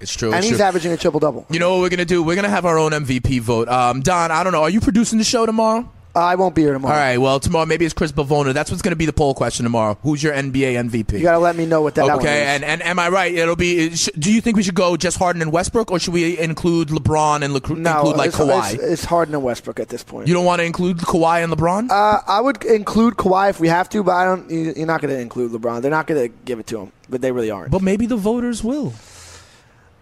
It's 0.00 0.14
true. 0.14 0.28
and 0.28 0.38
it's 0.38 0.46
he's 0.48 0.58
true. 0.58 0.64
averaging 0.64 0.92
a 0.92 0.96
triple 0.96 1.18
double. 1.18 1.44
You 1.50 1.58
know 1.58 1.72
what 1.74 1.80
we're 1.80 1.88
gonna 1.90 2.04
do? 2.04 2.22
We're 2.22 2.36
gonna 2.36 2.48
have 2.48 2.64
our 2.64 2.78
own 2.78 2.92
MVP 2.92 3.40
vote. 3.40 3.68
Um, 3.68 4.00
Don, 4.00 4.30
I 4.30 4.44
don't 4.44 4.52
know. 4.52 4.62
Are 4.62 4.70
you 4.70 4.80
producing 4.80 5.18
the 5.18 5.24
show 5.24 5.44
tomorrow? 5.44 5.90
Uh, 6.16 6.20
I 6.20 6.34
won't 6.36 6.54
be 6.54 6.62
here 6.62 6.72
tomorrow. 6.72 6.94
All 6.94 6.98
right. 7.00 7.18
Well, 7.18 7.38
tomorrow 7.40 7.66
maybe 7.66 7.84
it's 7.84 7.92
Chris 7.92 8.10
Bavona. 8.10 8.54
That's 8.54 8.70
what's 8.70 8.80
gonna 8.82 8.96
be 8.96 9.04
the 9.04 9.12
poll 9.12 9.34
question 9.34 9.64
tomorrow. 9.64 9.98
Who's 10.02 10.22
your 10.22 10.32
NBA 10.32 10.72
MVP? 10.88 11.12
You 11.18 11.22
got 11.22 11.32
to 11.32 11.38
let 11.38 11.56
me 11.56 11.66
know 11.66 11.82
what 11.82 11.94
that 11.96 12.04
Okay, 12.08 12.42
is. 12.42 12.48
and, 12.48 12.64
and 12.64 12.82
am 12.82 12.98
I 12.98 13.10
right? 13.10 13.34
It'll 13.34 13.54
be. 13.54 13.94
sh- 13.94 14.08
Do 14.18 14.32
you 14.32 14.40
think 14.40 14.56
we 14.56 14.62
should 14.62 14.74
go 14.74 14.96
just 14.96 15.18
Harden 15.18 15.42
and 15.42 15.52
Westbrook, 15.52 15.90
or 15.90 15.98
should 15.98 16.14
we 16.14 16.38
include 16.38 16.88
LeBron 16.88 17.42
and 17.42 17.54
Lecru- 17.54 17.76
no, 17.76 17.98
include 17.98 18.16
like 18.16 18.28
it's, 18.28 18.36
Kawhi? 18.38 18.74
It's, 18.74 18.82
it's 18.82 19.04
Harden 19.04 19.34
and 19.34 19.44
Westbrook 19.44 19.78
at 19.78 19.88
this 19.90 20.02
point. 20.02 20.26
you 20.26 20.32
don't 20.32 20.46
want 20.46 20.60
to 20.60 20.64
include 20.64 20.96
Kawhi 20.98 21.44
and 21.44 21.52
LeBron? 21.52 21.90
uh, 21.90 22.20
I 22.26 22.40
would 22.40 22.64
include 22.64 23.14
Kawhi 23.16 23.50
if 23.50 23.60
we 23.60 23.68
have 23.68 23.88
to, 23.90 24.02
but 24.02 24.12
I 24.12 24.24
don't. 24.24 24.50
you- 24.50 24.72
You're 24.74 24.86
not 24.86 25.02
going 25.02 25.12
to 25.14 25.20
include 25.20 25.52
LeBron. 25.52 25.82
They're 25.82 25.90
not 25.90 26.06
going 26.06 26.30
to 26.30 26.34
give 26.46 26.58
it 26.58 26.66
to 26.68 26.80
him, 26.80 26.92
but 27.10 27.20
they 27.20 27.30
really 27.32 27.50
aren't. 27.50 27.70
but 27.70 27.82
maybe 27.82 28.06
the 28.06 28.16
voters 28.16 28.64
will. 28.64 28.94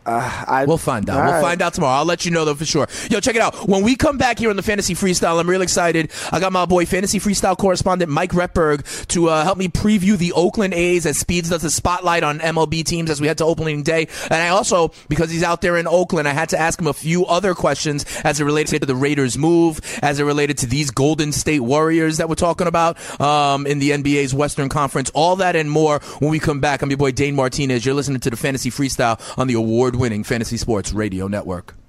I, 0.07 0.65
We'll 0.67 0.79
find 0.79 1.09
out. 1.09 1.25
We'll 1.25 1.33
right. 1.33 1.43
find 1.43 1.63
out 1.63 1.75
tomorrow. 1.75 1.99
I'll 1.99 2.05
let 2.05 2.25
you 2.25 2.31
know 2.31 2.45
though 2.45 2.55
for 2.55 2.65
sure. 2.65 2.87
Yo, 3.11 3.21
check 3.21 3.37
it 3.37 3.43
out. 3.43 3.69
When 3.69 3.83
we 3.83 3.97
come 3.97 4.19
back 4.19 4.39
here 4.39 4.51
on 4.51 4.57
the 4.57 4.63
Fantasy 4.63 4.95
Freestyle, 4.95 5.41
I'm 5.41 5.49
real 5.49 5.63
excited. 5.63 6.11
I 6.31 6.41
got 6.41 6.53
my 6.53 6.67
boy 6.67 6.87
Fantasy 6.87 7.19
Freestyle 7.19 7.57
correspondent 7.57 8.11
Mike 8.11 8.33
Repberg 8.33 9.07
to 9.09 9.29
uh, 9.29 9.45
help 9.45 9.59
me 9.59 9.69
preview 9.69 10.17
the 10.17 10.33
Oakland 10.33 10.75
A's 10.75 11.07
as 11.07 11.19
Speeds 11.19 11.51
does 11.51 11.65
a 11.65 11.71
spotlight 11.71 12.23
on 12.23 12.39
MLB 12.39 12.85
teams 12.85 13.11
as 13.11 13.21
we 13.21 13.27
head 13.29 13.39
to 13.39 13.45
opening 13.45 13.83
day. 13.83 14.09
And 14.25 14.35
I 14.35 14.49
also, 14.49 14.93
because 15.09 15.31
he's 15.31 15.43
out 15.43 15.61
there 15.61 15.77
in 15.77 15.87
Oakland, 15.87 16.29
I 16.29 16.33
had 16.33 16.51
to 16.51 16.59
ask 16.59 16.79
him 16.79 16.87
a 16.87 16.93
few 16.93 17.27
other 17.27 17.55
questions 17.55 18.05
as 18.25 18.41
it 18.41 18.45
related 18.45 18.81
to 18.81 18.87
the 18.87 18.97
Raiders' 18.97 19.39
move, 19.39 19.81
as 20.03 20.21
it 20.21 20.25
related 20.25 20.59
to 20.59 20.67
these 20.67 20.91
Golden 20.91 21.33
State 21.33 21.61
Warriors 21.61 22.19
that 22.19 22.29
we're 22.29 22.35
talking 22.35 22.67
about 22.67 22.99
um, 23.21 23.67
in 23.67 23.79
the 23.79 23.91
NBA's 23.91 24.35
Western 24.35 24.69
Conference. 24.69 25.11
All 25.15 25.37
that 25.37 25.57
and 25.57 25.71
more 25.71 26.01
when 26.19 26.31
we 26.31 26.39
come 26.39 26.61
back. 26.61 26.83
I'm 26.83 26.91
your 26.91 26.99
boy 26.99 27.13
Dane 27.13 27.35
Martinez. 27.35 27.85
You're 27.85 27.95
listening 27.95 28.21
to 28.21 28.31
the 28.31 28.37
Fantasy 28.37 28.71
Freestyle 28.71 29.21
on 29.39 29.47
the 29.47 29.57
award-winning 29.95 30.25
Fantasy 30.25 30.57
Sports 30.57 30.93
Radio 30.93 31.29
Network. 31.29 31.84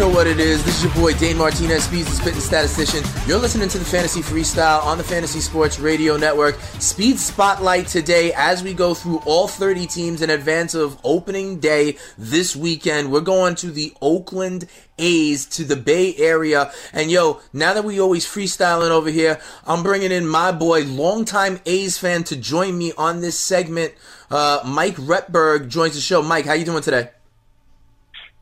Know 0.00 0.08
what 0.08 0.26
it 0.26 0.40
is. 0.40 0.64
This 0.64 0.78
is 0.78 0.84
your 0.84 0.94
boy 0.94 1.12
Dane 1.12 1.36
Martinez, 1.36 1.84
Speeds 1.84 2.08
the 2.08 2.16
Spitting 2.16 2.40
Statistician. 2.40 3.04
You're 3.28 3.38
listening 3.38 3.68
to 3.68 3.78
the 3.78 3.84
Fantasy 3.84 4.22
Freestyle 4.22 4.82
on 4.82 4.96
the 4.96 5.04
Fantasy 5.04 5.40
Sports 5.40 5.78
Radio 5.78 6.16
Network. 6.16 6.58
Speed 6.78 7.18
Spotlight 7.18 7.86
today 7.86 8.32
as 8.34 8.62
we 8.62 8.72
go 8.72 8.94
through 8.94 9.18
all 9.26 9.46
30 9.46 9.86
teams 9.86 10.22
in 10.22 10.30
advance 10.30 10.72
of 10.72 10.98
opening 11.04 11.60
day 11.60 11.98
this 12.16 12.56
weekend. 12.56 13.12
We're 13.12 13.20
going 13.20 13.56
to 13.56 13.70
the 13.70 13.92
Oakland 14.00 14.68
A's 14.98 15.44
to 15.48 15.64
the 15.64 15.76
Bay 15.76 16.16
Area. 16.16 16.72
And 16.94 17.10
yo, 17.10 17.42
now 17.52 17.74
that 17.74 17.84
we 17.84 18.00
always 18.00 18.24
freestyling 18.24 18.88
over 18.88 19.10
here, 19.10 19.38
I'm 19.66 19.82
bringing 19.82 20.12
in 20.12 20.26
my 20.26 20.50
boy, 20.50 20.84
longtime 20.84 21.60
A's 21.66 21.98
fan, 21.98 22.24
to 22.24 22.36
join 22.36 22.78
me 22.78 22.94
on 22.96 23.20
this 23.20 23.38
segment. 23.38 23.92
Uh, 24.30 24.62
Mike 24.64 24.96
Retberg 24.96 25.68
joins 25.68 25.94
the 25.94 26.00
show. 26.00 26.22
Mike, 26.22 26.46
how 26.46 26.54
you 26.54 26.64
doing 26.64 26.82
today? 26.82 27.10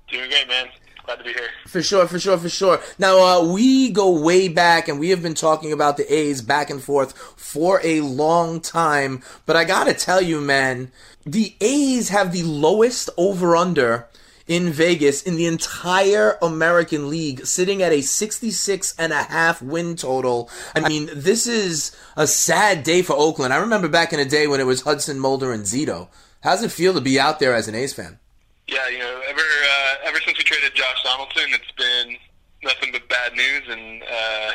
Doing 0.09 0.31
great, 0.31 0.47
man. 0.47 0.68
Glad 1.09 1.21
to 1.21 1.25
be 1.25 1.33
here. 1.33 1.49
For 1.66 1.83
sure, 1.83 2.07
for 2.07 2.18
sure, 2.18 2.37
for 2.37 2.51
sure. 2.51 2.83
Now, 2.99 3.18
uh, 3.18 3.51
we 3.51 3.90
go 3.90 4.11
way 4.11 4.47
back 4.47 4.88
and 4.88 5.01
we 5.01 5.09
have 5.09 5.23
been 5.23 5.33
talking 5.33 5.73
about 5.73 5.97
the 5.97 6.12
A's 6.12 6.42
back 6.42 6.68
and 6.68 6.83
forth 6.83 7.16
for 7.35 7.81
a 7.83 8.03
long 8.03 8.61
time. 8.61 9.23
But 9.47 9.57
I 9.57 9.64
gotta 9.64 9.94
tell 9.94 10.21
you, 10.21 10.38
man, 10.38 10.92
the 11.25 11.55
A's 11.62 12.11
have 12.11 12.33
the 12.33 12.42
lowest 12.42 13.09
over 13.16 13.57
under 13.57 14.07
in 14.47 14.68
Vegas 14.68 15.23
in 15.23 15.37
the 15.37 15.47
entire 15.47 16.37
American 16.42 17.09
League, 17.09 17.47
sitting 17.47 17.83
at 17.83 17.90
a 17.90 18.03
66 18.03 18.94
and 18.99 19.11
a 19.11 19.23
half 19.23 19.62
win 19.62 19.97
total. 19.97 20.51
I 20.77 20.87
mean, 20.87 21.09
this 21.14 21.47
is 21.47 21.97
a 22.18 22.27
sad 22.27 22.83
day 22.83 23.01
for 23.01 23.16
Oakland. 23.16 23.55
I 23.55 23.57
remember 23.57 23.88
back 23.88 24.12
in 24.12 24.18
the 24.18 24.27
day 24.27 24.47
when 24.47 24.61
it 24.61 24.66
was 24.66 24.83
Hudson, 24.83 25.18
Mulder, 25.18 25.55
and 25.55 25.64
Zito. 25.64 26.09
How's 26.42 26.62
it 26.62 26.71
feel 26.71 26.92
to 26.92 27.01
be 27.01 27.18
out 27.18 27.38
there 27.38 27.55
as 27.55 27.66
an 27.66 27.75
A's 27.75 27.94
fan? 27.94 28.18
Yeah, 28.66 28.87
you 28.90 28.99
know, 28.99 29.23
ever 29.27 29.40
uh, 29.40 29.88
ever 30.09 30.21
since 30.25 30.38
we 30.38 30.44
traded 30.44 30.75
Josh 30.75 31.03
Donaldson, 31.05 31.53
it's 31.53 31.71
been 31.77 32.16
nothing 32.64 32.92
but 32.92 33.07
bad 33.11 33.35
news, 33.35 33.62
and 33.68 34.03
uh, 34.03 34.53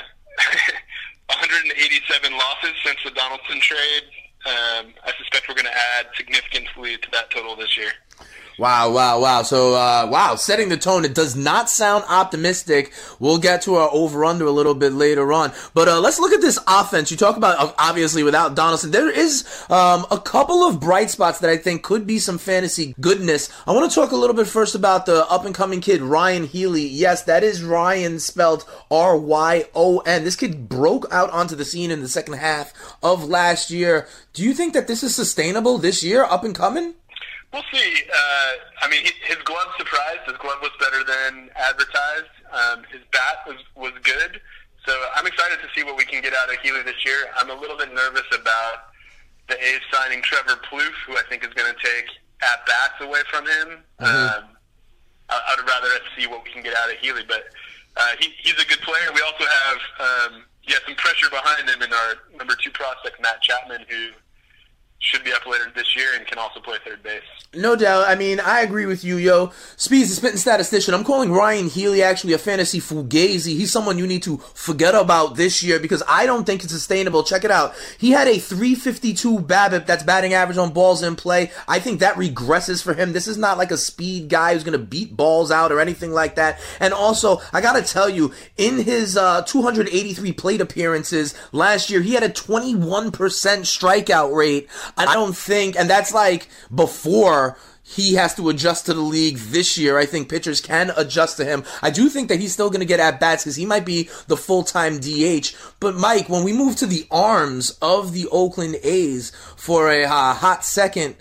187 1.29 2.33
losses 2.33 2.73
since 2.83 2.97
the 3.05 3.11
Donaldson 3.11 3.59
trade. 3.61 4.03
Um, 4.45 4.93
I 5.05 5.13
suspect 5.17 5.47
we're 5.47 5.55
going 5.55 5.69
to 5.69 5.77
add 5.97 6.07
significantly 6.17 6.97
to 6.97 7.11
that 7.11 7.29
total 7.29 7.55
this 7.55 7.77
year. 7.77 7.91
Wow, 8.59 8.91
wow, 8.91 9.19
wow. 9.19 9.41
So, 9.41 9.73
uh, 9.73 10.07
wow, 10.11 10.35
setting 10.35 10.69
the 10.69 10.77
tone. 10.77 11.05
It 11.05 11.15
does 11.15 11.35
not 11.35 11.69
sound 11.69 12.03
optimistic. 12.07 12.93
We'll 13.19 13.39
get 13.39 13.63
to 13.63 13.75
our 13.75 13.89
over 13.91 14.23
under 14.25 14.45
a 14.45 14.51
little 14.51 14.75
bit 14.75 14.93
later 14.93 15.33
on. 15.33 15.51
But 15.73 15.87
uh, 15.87 15.99
let's 15.99 16.19
look 16.19 16.33
at 16.33 16.41
this 16.41 16.59
offense. 16.67 17.09
You 17.09 17.17
talk 17.17 17.35
about, 17.35 17.73
obviously, 17.79 18.21
without 18.21 18.55
Donaldson, 18.55 18.91
there 18.91 19.09
is 19.09 19.43
um, 19.69 20.05
a 20.11 20.19
couple 20.19 20.63
of 20.63 20.79
bright 20.79 21.09
spots 21.09 21.39
that 21.39 21.49
I 21.49 21.57
think 21.57 21.81
could 21.81 22.05
be 22.05 22.19
some 22.19 22.37
fantasy 22.37 22.93
goodness. 23.01 23.49
I 23.65 23.71
want 23.71 23.89
to 23.89 23.95
talk 23.95 24.11
a 24.11 24.15
little 24.15 24.35
bit 24.35 24.47
first 24.47 24.75
about 24.75 25.07
the 25.07 25.25
up 25.29 25.45
and 25.45 25.55
coming 25.55 25.81
kid, 25.81 26.01
Ryon 26.01 26.45
Healy. 26.45 26.85
Yes, 26.85 27.23
that 27.23 27.43
is 27.43 27.63
Ryan 27.63 28.19
spelled 28.19 28.65
R 28.91 29.17
Y 29.17 29.65
O 29.73 29.99
N. 29.99 30.23
This 30.23 30.35
kid 30.35 30.69
broke 30.69 31.07
out 31.11 31.31
onto 31.31 31.55
the 31.55 31.65
scene 31.65 31.89
in 31.89 32.01
the 32.01 32.07
second 32.07 32.35
half 32.35 32.71
of 33.01 33.25
last 33.25 33.71
year. 33.71 34.07
Do 34.33 34.43
you 34.43 34.53
think 34.53 34.73
that 34.73 34.87
this 34.87 35.03
is 35.03 35.15
sustainable 35.15 35.77
this 35.79 36.03
year, 36.03 36.23
up 36.23 36.43
and 36.43 36.55
coming? 36.55 36.93
We'll 37.53 37.63
see. 37.71 38.03
Uh, 38.11 38.51
I 38.81 38.89
mean, 38.89 39.05
he- 39.05 39.13
his 39.25 39.37
glove 39.45 39.67
surprised. 39.77 40.21
His 40.25 40.37
glove 40.37 40.57
was 40.61 40.71
better 40.79 41.03
than 41.03 41.51
advertised. 41.55 42.33
Um, 42.51 42.83
his 42.91 43.01
bat 43.11 43.45
was 43.47 43.57
was 43.75 43.93
good. 44.01 44.41
So 44.85 44.91
I'm 45.15 45.27
excited 45.27 45.59
to 45.61 45.67
see 45.75 45.83
what 45.83 45.95
we 45.95 46.03
can 46.03 46.21
get 46.21 46.33
out 46.35 46.49
of 46.51 46.59
Healy 46.61 46.81
this 46.81 47.05
year. 47.05 47.31
I'm 47.37 47.49
a 47.49 47.53
little 47.55 47.77
bit 47.77 47.93
nervous 47.93 48.25
about 48.33 48.91
the 49.47 49.55
A's 49.63 49.79
signing 49.91 50.21
Trevor 50.23 50.57
Plouffe, 50.69 50.91
who 51.07 51.15
I 51.15 51.21
think 51.29 51.43
is 51.45 51.53
going 51.53 51.71
to 51.73 51.79
take 51.79 52.05
at 52.41 52.65
bats 52.65 52.99
away 52.99 53.21
from 53.29 53.45
him. 53.47 53.67
Um, 53.99 54.43
I, 55.29 55.39
I'd 55.47 55.63
rather 55.65 55.87
see 56.17 56.27
what 56.27 56.43
we 56.43 56.51
can 56.51 56.63
get 56.63 56.75
out 56.75 56.89
of 56.91 56.97
Healy, 56.97 57.23
but 57.27 57.43
uh, 57.95 58.11
he, 58.19 58.33
he's 58.41 58.59
a 58.61 58.67
good 58.67 58.81
player. 58.81 59.07
We 59.13 59.21
also 59.21 59.45
have 59.45 59.77
um, 60.33 60.43
yeah 60.67 60.77
some 60.85 60.95
pressure 60.95 61.29
behind 61.29 61.69
him 61.69 61.81
in 61.81 61.93
our 61.93 62.15
number 62.37 62.55
two 62.61 62.71
prospect 62.71 63.21
Matt 63.21 63.41
Chapman, 63.41 63.85
who 63.87 64.09
should 65.03 65.23
be 65.23 65.33
up 65.33 65.45
later 65.45 65.69
this 65.75 65.95
year 65.97 66.07
and 66.15 66.25
can 66.25 66.37
also 66.37 66.61
play 66.61 66.77
third 66.85 67.03
base. 67.03 67.21
No 67.53 67.75
doubt. 67.75 68.07
I 68.07 68.15
mean, 68.15 68.39
I 68.39 68.61
agree 68.61 68.85
with 68.85 69.03
you, 69.03 69.17
yo. 69.17 69.51
Speeds, 69.75 70.09
the 70.09 70.15
spitting 70.15 70.37
statistician. 70.37 70.93
I'm 70.93 71.03
calling 71.03 71.31
Ryon 71.31 71.67
Healy 71.67 72.01
actually 72.01 72.33
a 72.33 72.37
fantasy 72.37 72.79
fugazi. 72.79 73.55
He's 73.55 73.71
someone 73.71 73.97
you 73.97 74.07
need 74.07 74.23
to 74.23 74.37
forget 74.37 74.95
about 74.95 75.35
this 75.35 75.61
year 75.61 75.77
because 75.77 76.01
I 76.07 76.25
don't 76.25 76.45
think 76.45 76.63
it's 76.63 76.71
sustainable. 76.71 77.21
Check 77.21 77.43
it 77.43 77.51
out. 77.51 77.75
He 77.97 78.11
had 78.11 78.29
a 78.29 78.39
352 78.39 79.39
BABIP 79.39 79.85
that's 79.85 80.03
batting 80.03 80.33
average 80.33 80.57
on 80.57 80.71
balls 80.71 81.03
in 81.03 81.17
play. 81.17 81.51
I 81.67 81.79
think 81.79 81.99
that 81.99 82.15
regresses 82.15 82.81
for 82.81 82.93
him. 82.93 83.11
This 83.11 83.27
is 83.27 83.37
not 83.37 83.57
like 83.57 83.71
a 83.71 83.77
speed 83.77 84.29
guy 84.29 84.53
who's 84.53 84.63
going 84.63 84.79
to 84.79 84.83
beat 84.83 85.15
balls 85.17 85.51
out 85.51 85.71
or 85.71 85.81
anything 85.81 86.11
like 86.11 86.35
that. 86.35 86.59
And 86.79 86.93
also, 86.93 87.41
I 87.51 87.59
got 87.59 87.73
to 87.73 87.83
tell 87.83 88.09
you, 88.09 88.33
in 88.55 88.79
his 88.79 89.17
uh, 89.17 89.41
283 89.43 90.31
plate 90.31 90.61
appearances 90.61 91.35
last 91.51 91.89
year, 91.89 92.01
he 92.01 92.13
had 92.13 92.23
a 92.23 92.29
21% 92.29 93.11
strikeout 93.11 94.33
rate. 94.33 94.69
I 94.97 95.13
don't 95.13 95.35
think, 95.35 95.75
and 95.75 95.89
that's 95.89 96.13
like 96.13 96.47
before 96.73 97.57
he 97.83 98.13
has 98.15 98.33
to 98.35 98.49
adjust 98.49 98.85
to 98.85 98.93
the 98.93 99.01
league 99.01 99.37
this 99.37 99.77
year. 99.77 99.97
I 99.97 100.05
think 100.05 100.29
pitchers 100.29 100.61
can 100.61 100.91
adjust 100.95 101.37
to 101.37 101.45
him. 101.45 101.63
I 101.81 101.91
do 101.91 102.09
think 102.09 102.29
that 102.29 102.39
he's 102.39 102.53
still 102.53 102.69
going 102.69 102.79
to 102.79 102.85
get 102.85 102.99
at 102.99 103.19
bats 103.19 103.43
because 103.43 103.57
he 103.57 103.65
might 103.65 103.85
be 103.85 104.09
the 104.27 104.37
full 104.37 104.63
time 104.63 104.99
DH. 104.99 105.53
But 105.79 105.95
Mike, 105.95 106.29
when 106.29 106.43
we 106.43 106.53
move 106.53 106.77
to 106.77 106.85
the 106.85 107.05
arms 107.11 107.77
of 107.81 108.13
the 108.13 108.27
Oakland 108.31 108.77
A's 108.83 109.31
for 109.57 109.91
a 109.91 110.05
uh, 110.05 110.33
hot 110.33 110.63
second, 110.63 111.15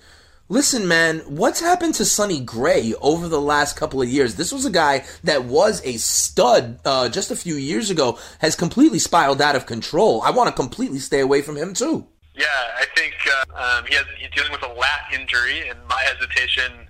listen, 0.48 0.86
man, 0.86 1.18
what's 1.26 1.60
happened 1.60 1.94
to 1.96 2.04
Sonny 2.04 2.38
Gray 2.38 2.94
over 3.00 3.26
the 3.26 3.40
last 3.40 3.76
couple 3.76 4.00
of 4.00 4.08
years? 4.08 4.36
This 4.36 4.52
was 4.52 4.64
a 4.64 4.70
guy 4.70 5.04
that 5.24 5.44
was 5.44 5.84
a 5.84 5.96
stud 5.96 6.78
uh, 6.84 7.08
just 7.08 7.32
a 7.32 7.36
few 7.36 7.56
years 7.56 7.90
ago, 7.90 8.18
has 8.38 8.54
completely 8.54 9.00
spiraled 9.00 9.42
out 9.42 9.56
of 9.56 9.66
control. 9.66 10.22
I 10.22 10.30
want 10.30 10.48
to 10.48 10.54
completely 10.54 11.00
stay 11.00 11.20
away 11.20 11.42
from 11.42 11.56
him 11.56 11.74
too. 11.74 12.06
Yeah, 12.34 12.46
I 12.76 12.86
think 12.96 13.14
uh, 13.28 13.78
um, 13.78 13.84
he 13.86 13.94
has, 13.94 14.06
he's 14.18 14.30
dealing 14.30 14.52
with 14.52 14.62
a 14.62 14.72
lat 14.72 15.12
injury, 15.12 15.68
and 15.68 15.78
my 15.88 16.02
hesitation 16.08 16.88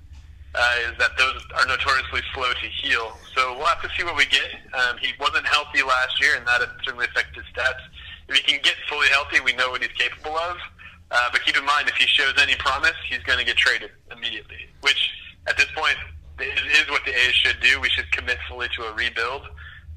uh, 0.54 0.74
is 0.86 0.96
that 0.98 1.16
those 1.18 1.42
are 1.56 1.66
notoriously 1.66 2.20
slow 2.34 2.52
to 2.52 2.68
heal. 2.68 3.16
So 3.34 3.56
we'll 3.56 3.66
have 3.66 3.82
to 3.82 3.90
see 3.96 4.04
what 4.04 4.16
we 4.16 4.26
get. 4.26 4.54
Um, 4.72 4.98
he 4.98 5.12
wasn't 5.18 5.46
healthy 5.46 5.82
last 5.82 6.20
year, 6.20 6.36
and 6.36 6.46
that 6.46 6.60
certainly 6.84 7.06
affected 7.06 7.42
his 7.42 7.44
stats. 7.52 7.82
If 8.28 8.36
he 8.36 8.42
can 8.42 8.62
get 8.62 8.76
fully 8.88 9.08
healthy, 9.08 9.40
we 9.40 9.52
know 9.54 9.70
what 9.70 9.82
he's 9.82 9.92
capable 9.92 10.36
of. 10.36 10.58
Uh, 11.10 11.28
but 11.32 11.44
keep 11.44 11.58
in 11.58 11.64
mind, 11.64 11.88
if 11.88 11.96
he 11.96 12.06
shows 12.06 12.34
any 12.40 12.54
promise, 12.56 12.96
he's 13.08 13.22
going 13.24 13.38
to 13.38 13.44
get 13.44 13.56
traded 13.56 13.90
immediately. 14.10 14.68
Which, 14.80 15.10
at 15.48 15.56
this 15.56 15.66
point, 15.74 15.96
is 16.40 16.88
what 16.88 17.04
the 17.04 17.12
A's 17.12 17.34
should 17.34 17.60
do. 17.60 17.80
We 17.80 17.88
should 17.90 18.10
commit 18.12 18.38
fully 18.48 18.68
to 18.76 18.84
a 18.84 18.92
rebuild 18.94 19.42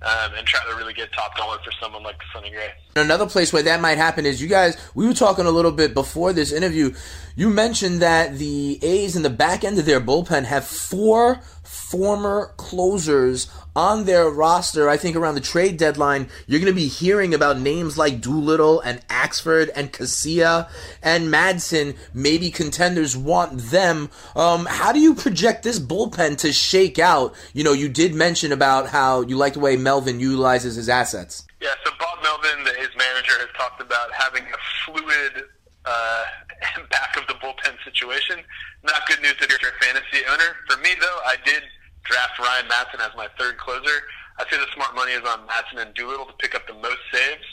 um, 0.05 0.33
and 0.37 0.45
try 0.45 0.59
to 0.69 0.75
really 0.75 0.93
get 0.93 1.11
top 1.11 1.35
dollar 1.35 1.57
for 1.63 1.71
someone 1.81 2.03
like 2.03 2.15
Sonny 2.31 2.51
Gray. 2.51 2.69
Another 2.95 3.25
place 3.25 3.51
where 3.51 3.63
that 3.63 3.81
might 3.81 3.97
happen 3.97 4.25
is 4.25 4.41
you 4.41 4.47
guys. 4.47 4.77
We 4.93 5.07
were 5.07 5.13
talking 5.13 5.45
a 5.45 5.51
little 5.51 5.71
bit 5.71 5.93
before 5.93 6.31
this 6.31 6.51
interview. 6.51 6.93
You 7.35 7.49
mentioned 7.49 8.01
that 8.01 8.37
the 8.37 8.79
A's 8.83 9.15
in 9.15 9.23
the 9.23 9.29
back 9.29 9.63
end 9.63 9.79
of 9.79 9.85
their 9.85 9.99
bullpen 9.99 10.45
have 10.45 10.65
four 10.65 11.41
former 11.75 12.53
closers 12.57 13.47
on 13.75 14.05
their 14.05 14.29
roster. 14.29 14.89
I 14.89 14.97
think 14.97 15.15
around 15.15 15.35
the 15.35 15.41
trade 15.41 15.77
deadline, 15.77 16.29
you're 16.47 16.59
going 16.59 16.71
to 16.71 16.75
be 16.75 16.87
hearing 16.87 17.33
about 17.33 17.59
names 17.59 17.97
like 17.97 18.21
Doolittle 18.21 18.79
and 18.79 19.05
Axford 19.07 19.69
and 19.75 19.91
Casilla 19.91 20.69
and 21.03 21.27
Madson. 21.27 21.95
Maybe 22.13 22.49
contenders 22.49 23.17
want 23.17 23.59
them. 23.59 24.09
Um, 24.35 24.65
how 24.65 24.91
do 24.91 24.99
you 24.99 25.13
project 25.13 25.63
this 25.63 25.79
bullpen 25.79 26.37
to 26.39 26.53
shake 26.53 26.97
out? 26.97 27.35
You 27.53 27.63
know, 27.63 27.73
you 27.73 27.89
did 27.89 28.15
mention 28.15 28.51
about 28.51 28.87
how 28.87 29.21
you 29.21 29.35
like 29.35 29.53
the 29.53 29.59
way 29.59 29.75
Melvin 29.75 30.19
utilizes 30.19 30.75
his 30.75 30.87
assets. 30.87 31.45
Yeah, 31.61 31.69
so 31.83 31.91
Bob 31.99 32.23
Melvin, 32.23 32.65
his 32.77 32.89
manager, 32.97 33.33
has 33.39 33.49
talked 33.57 33.81
about 33.81 34.11
having 34.13 34.43
a 34.43 34.57
fluid 34.85 35.45
uh, 35.85 36.23
back 36.89 37.17
of 37.17 37.27
the 37.27 37.33
bullpen 37.33 37.75
situation. 37.83 38.39
Not 38.85 39.01
good 39.09 39.21
news 39.21 39.33
if 39.41 39.49
you're 39.49 39.57
a 39.73 39.83
fantasy 39.83 40.21
owner. 40.29 40.55
For 40.69 40.77
me, 40.77 40.93
though, 41.01 41.19
I 41.25 41.35
did 41.43 41.63
draft 42.05 42.37
Ryan 42.37 42.69
Madson 42.69 43.01
as 43.01 43.11
my 43.17 43.27
third 43.37 43.57
closer. 43.57 44.05
I'd 44.37 44.45
say 44.49 44.57
the 44.57 44.69
smart 44.75 44.93
money 44.93 45.11
is 45.13 45.25
on 45.25 45.47
Madson 45.49 45.81
and 45.81 45.93
Doolittle 45.95 46.27
to 46.27 46.37
pick 46.37 46.53
up 46.53 46.67
the 46.67 46.77
most 46.77 47.01
saves. 47.11 47.49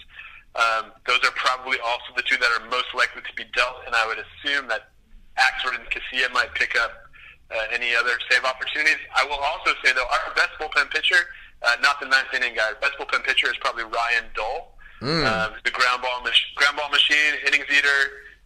Um, 0.55 0.93
those 1.07 1.25
are 1.25 1.33
probably 1.33 1.79
also 1.81 2.13
the 2.15 2.23
two 2.23 2.37
that 2.37 2.51
are 2.61 2.69
most 2.69 2.93
likely 2.95 3.23
to 3.23 3.33
be 3.35 3.45
dealt, 3.57 3.81
and 3.87 3.95
I 3.97 4.07
would 4.07 4.21
assume 4.21 4.69
that 4.69 4.93
Axford 5.41 5.81
and 5.81 5.89
Casilla 5.89 6.31
might 6.35 6.53
pick 6.55 6.77
up 6.77 6.93
uh, 7.51 7.73
any 7.73 7.95
other 7.97 8.13
save 8.29 8.45
opportunities. 8.45 9.01
I 9.17 9.25
will 9.25 9.41
also 9.41 9.73
say, 9.83 9.93
though, 9.97 10.05
our 10.05 10.35
best 10.37 10.53
bullpen 10.61 10.91
pitcher, 10.91 11.17
uh, 11.63 11.77
not 11.81 12.01
the 12.01 12.07
ninth 12.07 12.35
inning 12.37 12.55
guy, 12.55 12.73
best 12.81 13.01
bullpen 13.01 13.25
pitcher 13.25 13.47
is 13.47 13.57
probably 13.61 13.85
Ryan 13.85 14.29
Dull. 14.37 14.77
Mm. 15.01 15.25
Uh, 15.25 15.51
the 15.65 15.71
ground 15.71 16.03
ball, 16.03 16.21
mach- 16.23 16.53
ground 16.57 16.77
ball 16.77 16.91
machine, 16.91 17.41
innings 17.47 17.67
eater. 17.73 18.01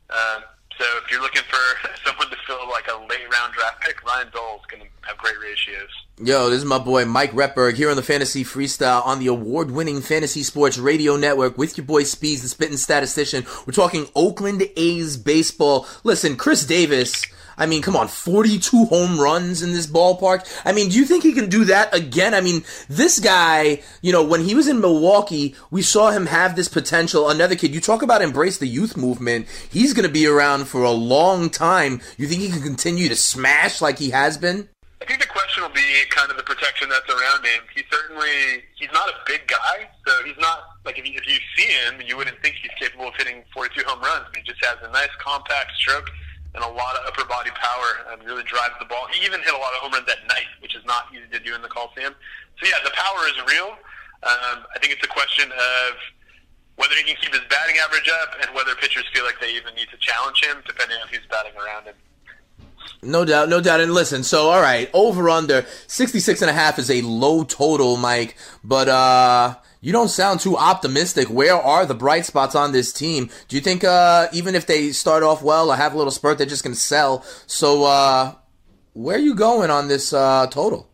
Uh, 0.09 0.40
so 0.78 0.84
if 1.02 1.10
you're 1.10 1.22
looking 1.22 1.42
for 1.48 1.88
someone 2.04 2.28
to 2.30 2.36
fill 2.46 2.68
like 2.70 2.86
a 2.88 2.96
late 3.08 3.30
round 3.32 3.52
draft 3.54 3.80
pick, 3.82 4.02
Ryan 4.04 4.28
Dull 4.32 4.60
is 4.60 4.66
going 4.66 4.82
to 4.82 5.08
have 5.08 5.18
great 5.18 5.38
ratios. 5.40 5.90
Yo, 6.18 6.48
this 6.48 6.58
is 6.58 6.64
my 6.64 6.78
boy 6.78 7.04
Mike 7.04 7.32
Repberg 7.32 7.74
here 7.74 7.90
on 7.90 7.96
the 7.96 8.02
Fantasy 8.02 8.42
Freestyle 8.42 9.04
on 9.06 9.18
the 9.18 9.26
award 9.26 9.70
winning 9.70 10.00
Fantasy 10.00 10.42
Sports 10.42 10.78
Radio 10.78 11.16
Network 11.16 11.58
with 11.58 11.76
your 11.76 11.86
boy 11.86 12.04
Speeds, 12.04 12.42
the 12.42 12.48
spitting 12.48 12.78
statistician. 12.78 13.44
We're 13.66 13.72
talking 13.72 14.08
Oakland 14.14 14.62
A's 14.76 15.16
baseball. 15.16 15.86
Listen, 16.04 16.36
Khris 16.36 16.66
Davis 16.66 17.26
I 17.58 17.66
mean, 17.66 17.82
come 17.82 17.96
on, 17.96 18.08
42 18.08 18.86
home 18.86 19.18
runs 19.18 19.62
in 19.62 19.72
this 19.72 19.86
ballpark. 19.86 20.46
I 20.64 20.72
mean, 20.72 20.90
do 20.90 20.98
you 20.98 21.04
think 21.04 21.22
he 21.22 21.32
can 21.32 21.48
do 21.48 21.64
that 21.64 21.94
again? 21.94 22.34
I 22.34 22.40
mean, 22.40 22.64
this 22.88 23.18
guy, 23.18 23.82
you 24.02 24.12
know, 24.12 24.22
when 24.22 24.42
he 24.44 24.54
was 24.54 24.68
in 24.68 24.80
Milwaukee, 24.80 25.54
we 25.70 25.82
saw 25.82 26.10
him 26.10 26.26
have 26.26 26.54
this 26.54 26.68
potential. 26.68 27.30
Another 27.30 27.56
kid, 27.56 27.74
you 27.74 27.80
talk 27.80 28.02
about 28.02 28.20
embrace 28.20 28.58
the 28.58 28.66
youth 28.66 28.96
movement. 28.96 29.46
He's 29.70 29.94
going 29.94 30.06
to 30.06 30.12
be 30.12 30.26
around 30.26 30.66
for 30.66 30.82
a 30.82 30.90
long 30.90 31.48
time. 31.48 32.00
You 32.18 32.26
think 32.26 32.42
he 32.42 32.50
can 32.50 32.62
continue 32.62 33.08
to 33.08 33.16
smash 33.16 33.80
like 33.80 33.98
he 33.98 34.10
has 34.10 34.36
been? 34.36 34.68
I 35.00 35.04
think 35.04 35.20
the 35.20 35.28
question 35.28 35.62
will 35.62 35.70
be 35.70 36.04
kind 36.10 36.30
of 36.30 36.36
the 36.36 36.42
protection 36.42 36.88
that's 36.88 37.08
around 37.08 37.44
him. 37.44 37.62
He 37.74 37.82
certainly 37.90 38.64
he's 38.76 38.90
not 38.92 39.08
a 39.08 39.14
big 39.26 39.46
guy, 39.46 39.88
so 40.06 40.24
he's 40.24 40.38
not 40.38 40.64
like 40.84 40.98
if 40.98 41.06
you, 41.06 41.12
if 41.14 41.26
you 41.26 41.38
see 41.56 41.70
him, 41.72 42.00
you 42.04 42.16
wouldn't 42.16 42.40
think 42.42 42.56
he's 42.56 42.72
capable 42.78 43.08
of 43.08 43.14
hitting 43.16 43.44
42 43.54 43.82
home 43.86 44.00
runs. 44.00 44.24
But 44.32 44.38
He 44.38 44.42
just 44.42 44.64
has 44.64 44.76
a 44.82 44.90
nice 44.92 45.10
compact 45.18 45.72
stroke 45.76 46.10
and 46.56 46.64
a 46.64 46.72
lot 46.72 46.96
of 46.96 47.04
upper 47.06 47.28
body 47.28 47.50
power 47.52 48.10
and 48.10 48.24
really 48.24 48.42
drives 48.42 48.74
the 48.80 48.86
ball. 48.86 49.06
He 49.12 49.24
even 49.24 49.40
hit 49.40 49.52
a 49.52 49.60
lot 49.60 49.76
of 49.76 49.84
home 49.84 49.92
runs 49.92 50.08
at 50.08 50.26
night, 50.26 50.48
which 50.60 50.74
is 50.74 50.84
not 50.86 51.12
easy 51.12 51.28
to 51.30 51.38
do 51.38 51.54
in 51.54 51.60
the 51.60 51.68
Coliseum. 51.68 52.16
So 52.58 52.66
yeah, 52.66 52.80
the 52.82 52.96
power 52.96 53.28
is 53.28 53.36
real. 53.44 53.76
Um, 54.24 54.64
I 54.74 54.80
think 54.80 54.92
it's 54.96 55.04
a 55.04 55.12
question 55.12 55.52
of 55.52 55.92
whether 56.76 56.94
he 56.96 57.04
can 57.04 57.16
keep 57.20 57.32
his 57.32 57.44
batting 57.48 57.76
average 57.84 58.08
up 58.22 58.34
and 58.40 58.54
whether 58.56 58.74
pitchers 58.74 59.04
feel 59.12 59.24
like 59.24 59.38
they 59.40 59.52
even 59.54 59.74
need 59.74 59.88
to 59.92 59.98
challenge 59.98 60.42
him, 60.42 60.56
depending 60.66 60.96
on 61.00 61.08
who's 61.08 61.26
batting 61.30 61.52
around 61.60 61.84
him. 61.84 61.94
No 63.02 63.24
doubt, 63.24 63.48
no 63.48 63.60
doubt. 63.60 63.80
And 63.80 63.92
listen, 63.92 64.22
so 64.22 64.48
all 64.48 64.60
right, 64.60 64.88
over 64.94 65.28
under 65.28 65.66
66 65.86 66.40
and 66.40 66.50
a 66.50 66.54
half 66.54 66.78
is 66.78 66.90
a 66.90 67.02
low 67.02 67.44
total, 67.44 67.96
Mike, 67.96 68.36
but 68.64 68.88
uh 68.88 69.56
you 69.87 69.92
don't 69.92 70.09
sound 70.09 70.40
too 70.40 70.57
optimistic. 70.57 71.29
Where 71.29 71.55
are 71.55 71.87
the 71.87 71.94
bright 71.94 72.27
spots 72.27 72.57
on 72.57 72.72
this 72.72 72.92
team? 72.92 73.31
Do 73.46 73.55
you 73.55 73.62
think 73.62 73.85
uh, 73.85 74.27
even 74.33 74.57
if 74.57 74.66
they 74.66 74.90
start 74.90 75.22
off 75.22 75.44
well 75.44 75.70
or 75.70 75.77
have 75.77 75.94
a 75.94 75.96
little 75.96 76.11
spurt, 76.11 76.38
they're 76.38 76.46
just 76.49 76.64
going 76.64 76.75
to 76.75 76.81
sell? 76.81 77.22
So 77.46 77.85
uh, 77.85 78.35
where 78.94 79.14
are 79.14 79.20
you 79.20 79.37
going 79.37 79.70
on 79.70 79.87
this 79.87 80.12
uh, 80.12 80.49
total? 80.51 80.90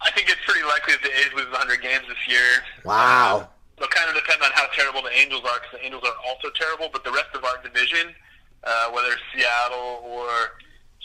I 0.00 0.10
think 0.12 0.30
it's 0.30 0.40
pretty 0.46 0.64
likely 0.64 0.94
that 0.94 1.02
the 1.02 1.12
A's 1.12 1.28
lose 1.36 1.52
100 1.52 1.82
games 1.82 2.08
this 2.08 2.24
year. 2.26 2.64
Wow. 2.86 3.50
it'll 3.76 3.90
kind 3.90 4.08
of 4.08 4.16
depend 4.16 4.40
on 4.40 4.50
how 4.54 4.64
terrible 4.72 5.02
the 5.02 5.12
Angels 5.12 5.44
are 5.44 5.60
because 5.60 5.76
the 5.76 5.84
Angels 5.84 6.02
are 6.02 6.16
also 6.26 6.48
terrible, 6.56 6.88
but 6.90 7.04
the 7.04 7.12
rest 7.12 7.36
of 7.36 7.44
our 7.44 7.60
division, 7.60 8.16
uh, 8.64 8.88
whether 8.96 9.12
it's 9.12 9.20
Seattle 9.36 10.08
or 10.08 10.56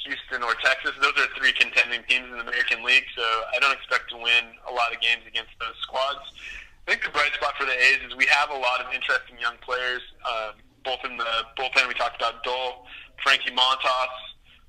Houston 0.08 0.48
or 0.48 0.56
Texas, 0.63 0.96
those 1.04 1.12
are 1.20 1.28
three 1.36 1.52
contending 1.52 2.08
teams 2.08 2.32
in 2.32 2.40
the 2.40 2.48
American 2.48 2.88
League, 2.88 3.04
so 3.20 3.24
I 3.52 3.60
don't 3.60 3.76
expect 3.76 4.08
to 4.12 4.16
win 4.16 4.56
a 4.63 4.72
lot 4.72 4.96
of 4.96 5.02
games 5.04 5.28
against 5.28 5.52
those 5.60 5.76
squads. 5.84 6.24
I 6.88 6.91
think 6.91 7.04
the 7.04 7.12
bright 7.12 7.34
spot 7.36 7.52
for 7.60 7.65
the 7.65 7.76
A's 7.76 8.00
is 8.08 8.15
we 8.15 8.26
have 8.32 8.50
a 8.50 8.56
lot 8.56 8.80
of 8.80 8.93
interesting 8.95 9.36
young 9.39 9.60
players, 9.60 10.00
um, 10.23 10.56
both 10.86 11.04
in 11.04 11.17
the 11.17 11.28
bullpen. 11.60 11.86
We 11.86 11.93
talked 11.93 12.15
about 12.15 12.43
Dull, 12.45 12.88
Frankie 13.21 13.52
Montas 13.52 14.15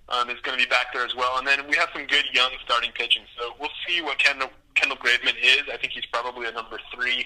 um, 0.09 0.29
is 0.29 0.41
going 0.43 0.59
to 0.59 0.65
be 0.65 0.69
back 0.69 0.93
there 0.93 1.07
as 1.07 1.15
well, 1.15 1.39
and 1.39 1.47
then 1.47 1.63
we 1.69 1.77
have 1.77 1.89
some 1.95 2.07
good 2.09 2.25
young 2.33 2.51
starting 2.65 2.91
pitching. 2.91 3.23
So 3.39 3.55
we'll 3.61 3.71
see 3.87 4.03
what 4.03 4.19
Kendall, 4.19 4.51
Kendall 4.75 4.99
Graveman 4.99 5.39
is. 5.41 5.63
I 5.73 5.77
think 5.77 5.93
he's 5.93 6.07
probably 6.07 6.49
a 6.49 6.53
number 6.53 6.81
three. 6.93 7.25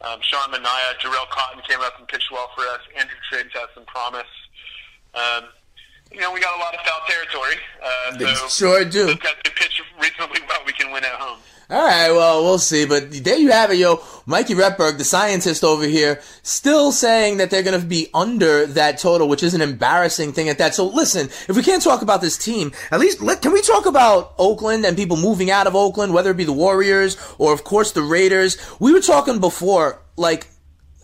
Um, 0.00 0.18
Sean 0.22 0.50
Manaea, 0.50 0.98
Jharel 0.98 1.30
Cotton 1.30 1.62
came 1.68 1.80
up 1.80 1.94
and 1.96 2.08
pitched 2.08 2.32
well 2.32 2.50
for 2.56 2.62
us. 2.62 2.80
Andrew 2.98 3.16
Triggs 3.30 3.52
has 3.54 3.68
some 3.74 3.84
promise. 3.84 4.26
Um, 5.14 5.44
you 6.10 6.18
know, 6.20 6.32
we 6.32 6.40
got 6.40 6.56
a 6.56 6.60
lot 6.60 6.74
of 6.74 6.80
foul 6.80 7.00
territory. 7.08 7.62
Uh, 7.78 8.16
they 8.16 8.34
so 8.34 8.48
sure 8.48 8.84
do. 8.84 9.06
Those 9.06 9.16
guys 9.16 9.34
can 9.44 9.54
pitch 9.54 9.80
reasonably 10.00 10.40
well. 10.48 10.60
We 10.66 10.72
can 10.72 10.90
win 10.90 11.04
at 11.04 11.12
home. 11.12 11.38
All 11.68 11.84
right, 11.84 12.12
well, 12.12 12.44
we'll 12.44 12.60
see. 12.60 12.86
But 12.86 13.10
there 13.24 13.36
you 13.36 13.50
have 13.50 13.72
it, 13.72 13.78
yo. 13.78 14.00
Mikey 14.24 14.54
Repberg, 14.54 14.98
the 14.98 15.04
scientist 15.04 15.64
over 15.64 15.84
here, 15.84 16.20
still 16.42 16.92
saying 16.92 17.38
that 17.38 17.50
they're 17.50 17.64
going 17.64 17.80
to 17.80 17.84
be 17.84 18.08
under 18.14 18.66
that 18.66 18.98
total, 18.98 19.28
which 19.28 19.42
is 19.42 19.52
an 19.52 19.60
embarrassing 19.60 20.32
thing 20.32 20.48
at 20.48 20.58
that. 20.58 20.76
So 20.76 20.86
listen, 20.86 21.26
if 21.48 21.56
we 21.56 21.64
can't 21.64 21.82
talk 21.82 22.02
about 22.02 22.20
this 22.20 22.38
team, 22.38 22.70
at 22.92 23.00
least 23.00 23.20
let, 23.20 23.42
can 23.42 23.52
we 23.52 23.62
talk 23.62 23.86
about 23.86 24.34
Oakland 24.38 24.84
and 24.84 24.96
people 24.96 25.16
moving 25.16 25.50
out 25.50 25.66
of 25.66 25.74
Oakland, 25.74 26.14
whether 26.14 26.30
it 26.30 26.36
be 26.36 26.44
the 26.44 26.52
Warriors 26.52 27.16
or, 27.36 27.52
of 27.52 27.64
course, 27.64 27.90
the 27.90 28.02
Raiders? 28.02 28.58
We 28.78 28.92
were 28.92 29.00
talking 29.00 29.40
before, 29.40 30.00
like, 30.16 30.46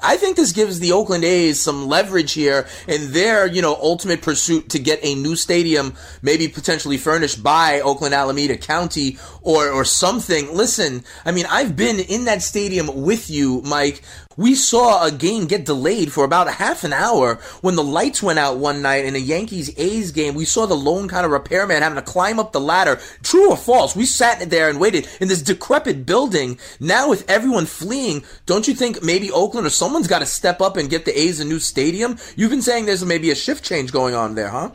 I 0.02 0.16
think 0.16 0.36
this 0.36 0.52
gives 0.52 0.80
the 0.80 0.92
Oakland 0.92 1.24
A's 1.24 1.60
some 1.60 1.86
leverage 1.86 2.32
here 2.32 2.66
in 2.88 3.12
their, 3.12 3.46
you 3.46 3.62
know, 3.62 3.74
ultimate 3.74 4.22
pursuit 4.22 4.70
to 4.70 4.78
get 4.78 4.98
a 5.02 5.14
new 5.14 5.36
stadium, 5.36 5.94
maybe 6.22 6.48
potentially 6.48 6.98
furnished 6.98 7.42
by 7.42 7.80
Oakland 7.80 8.14
Alameda 8.14 8.56
County 8.56 9.18
or, 9.42 9.68
or 9.68 9.84
something. 9.84 10.54
Listen, 10.54 11.04
I 11.24 11.32
mean, 11.32 11.46
I've 11.48 11.76
been 11.76 12.00
in 12.00 12.24
that 12.24 12.42
stadium 12.42 13.02
with 13.02 13.30
you, 13.30 13.62
Mike. 13.62 14.02
We 14.36 14.54
saw 14.54 15.04
a 15.04 15.10
game 15.10 15.46
get 15.46 15.64
delayed 15.64 16.12
for 16.12 16.24
about 16.24 16.48
a 16.48 16.52
half 16.52 16.84
an 16.84 16.92
hour 16.92 17.36
when 17.60 17.76
the 17.76 17.82
lights 17.82 18.22
went 18.22 18.38
out 18.38 18.56
one 18.56 18.82
night 18.82 19.04
in 19.04 19.14
a 19.14 19.18
Yankees 19.18 19.72
A's 19.78 20.12
game. 20.12 20.34
We 20.34 20.44
saw 20.44 20.66
the 20.66 20.74
lone 20.74 21.08
kind 21.08 21.24
of 21.26 21.32
repairman 21.32 21.82
having 21.82 21.96
to 21.96 22.02
climb 22.02 22.38
up 22.38 22.52
the 22.52 22.60
ladder. 22.60 23.00
True 23.22 23.50
or 23.50 23.56
false? 23.56 23.94
We 23.94 24.06
sat 24.06 24.50
there 24.50 24.68
and 24.68 24.80
waited 24.80 25.08
in 25.20 25.28
this 25.28 25.42
decrepit 25.42 26.06
building. 26.06 26.58
Now 26.80 27.10
with 27.10 27.28
everyone 27.28 27.66
fleeing, 27.66 28.24
don't 28.46 28.66
you 28.66 28.74
think 28.74 29.02
maybe 29.02 29.30
Oakland 29.30 29.66
or 29.66 29.70
someone's 29.70 30.08
got 30.08 30.20
to 30.20 30.26
step 30.26 30.60
up 30.60 30.76
and 30.76 30.90
get 30.90 31.04
the 31.04 31.18
A's 31.18 31.40
a 31.40 31.44
new 31.44 31.58
stadium? 31.58 32.18
You've 32.36 32.50
been 32.50 32.62
saying 32.62 32.86
there's 32.86 33.04
maybe 33.04 33.30
a 33.30 33.34
shift 33.34 33.64
change 33.64 33.92
going 33.92 34.14
on 34.14 34.34
there, 34.34 34.48
huh? 34.48 34.70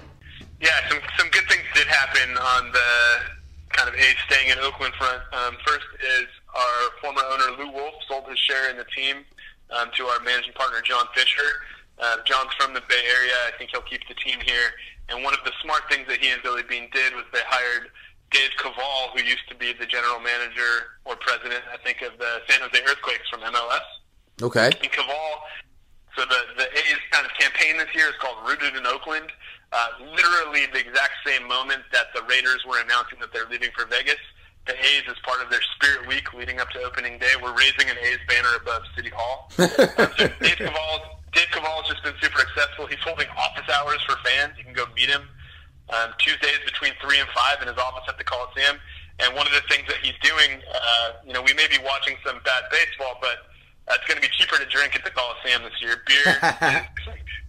Yeah, 0.61 0.89
some 0.89 0.99
some 1.17 1.29
good 1.29 1.47
things 1.47 1.63
did 1.75 1.87
happen 1.87 2.37
on 2.37 2.71
the 2.71 2.89
kind 3.69 3.89
of 3.89 3.95
A's 3.95 4.15
staying 4.25 4.49
in 4.49 4.57
Oakland 4.59 4.93
front. 4.95 5.21
Um, 5.33 5.55
first 5.65 5.85
is 6.01 6.27
our 6.55 6.89
former 7.01 7.21
owner 7.31 7.57
Lou 7.63 7.71
Wolf 7.71 7.93
sold 8.07 8.27
his 8.27 8.39
share 8.39 8.69
in 8.71 8.77
the 8.77 8.85
team 8.85 9.23
um, 9.71 9.89
to 9.97 10.05
our 10.05 10.19
managing 10.21 10.53
partner 10.53 10.81
John 10.81 11.05
Fisher. 11.13 11.63
Uh, 11.99 12.17
John's 12.25 12.53
from 12.59 12.73
the 12.73 12.81
Bay 12.87 13.03
Area. 13.09 13.33
I 13.47 13.57
think 13.57 13.71
he'll 13.71 13.81
keep 13.81 14.07
the 14.07 14.13
team 14.15 14.39
here. 14.45 14.77
And 15.09 15.23
one 15.23 15.33
of 15.33 15.39
the 15.45 15.51
smart 15.63 15.83
things 15.89 16.07
that 16.07 16.19
he 16.19 16.29
and 16.29 16.41
Billy 16.43 16.63
Beane 16.63 16.89
did 16.93 17.15
was 17.15 17.23
they 17.33 17.41
hired 17.47 17.89
Dave 18.31 18.51
Kaval, 18.59 19.15
who 19.15 19.23
used 19.23 19.47
to 19.49 19.55
be 19.55 19.73
the 19.73 19.85
general 19.85 20.19
manager 20.19 20.99
or 21.05 21.15
president, 21.15 21.63
I 21.71 21.77
think, 21.77 22.01
of 22.01 22.17
the 22.19 22.41
San 22.47 22.59
Jose 22.61 22.77
Earthquakes 22.83 23.27
from 23.29 23.41
MLS. 23.41 23.87
Okay. 24.41 24.67
And 24.67 24.91
Kaval, 24.91 25.31
so 26.15 26.25
the, 26.25 26.41
the 26.57 26.67
A's 26.69 27.01
kind 27.11 27.25
of 27.25 27.31
campaign 27.39 27.77
this 27.77 27.93
year 27.95 28.07
is 28.07 28.15
called 28.19 28.37
Rooted 28.45 28.75
in 28.75 28.85
Oakland. 28.85 29.31
Uh, 29.71 29.87
literally 30.15 30.65
the 30.71 30.79
exact 30.79 31.15
same 31.25 31.47
moment 31.47 31.83
that 31.91 32.07
the 32.13 32.21
Raiders 32.23 32.63
were 32.67 32.79
announcing 32.79 33.19
that 33.19 33.33
they're 33.33 33.49
leaving 33.49 33.69
for 33.75 33.85
Vegas, 33.85 34.19
the 34.67 34.75
A's, 34.75 35.03
as 35.09 35.17
part 35.23 35.41
of 35.41 35.49
their 35.49 35.61
Spirit 35.75 36.07
Week 36.07 36.33
leading 36.33 36.59
up 36.59 36.69
to 36.71 36.79
opening 36.83 37.17
day, 37.17 37.31
We're 37.41 37.55
raising 37.55 37.89
an 37.89 37.97
A's 37.97 38.19
banner 38.27 38.55
above 38.61 38.83
City 38.95 39.11
Hall. 39.15 39.49
um, 39.57 39.67
so 40.17 40.27
Dave 40.43 40.59
Kaval, 40.59 40.99
Dave 41.33 41.47
just 41.87 42.03
been 42.03 42.13
super 42.21 42.39
successful. 42.39 42.85
He's 42.87 42.99
holding 42.99 43.27
office 43.37 43.67
hours 43.73 44.01
for 44.03 44.17
fans. 44.23 44.53
You 44.57 44.63
can 44.63 44.73
go 44.73 44.85
meet 44.95 45.09
him 45.09 45.23
um, 45.89 46.11
Tuesdays 46.19 46.59
between 46.65 46.93
three 47.01 47.19
and 47.19 47.29
five 47.31 47.61
in 47.61 47.67
his 47.67 47.77
office 47.77 48.03
at 48.07 48.17
the 48.17 48.23
Coliseum. 48.23 48.77
And 49.19 49.33
one 49.33 49.47
of 49.47 49.53
the 49.53 49.63
things 49.69 49.87
that 49.87 49.97
he's 50.03 50.17
doing, 50.21 50.61
uh, 50.61 51.23
you 51.25 51.33
know, 51.33 51.41
we 51.41 51.53
may 51.53 51.67
be 51.67 51.79
watching 51.83 52.15
some 52.25 52.37
bad 52.43 52.63
baseball, 52.69 53.17
but 53.21 53.49
uh, 53.87 53.95
it's 53.97 54.05
going 54.05 54.21
to 54.21 54.25
be 54.25 54.29
cheaper 54.35 54.57
to 54.59 54.67
drink 54.69 54.95
at 54.95 55.03
the 55.03 55.11
Coliseum 55.11 55.63
this 55.63 55.79
year. 55.81 56.03
Beer 56.05 56.37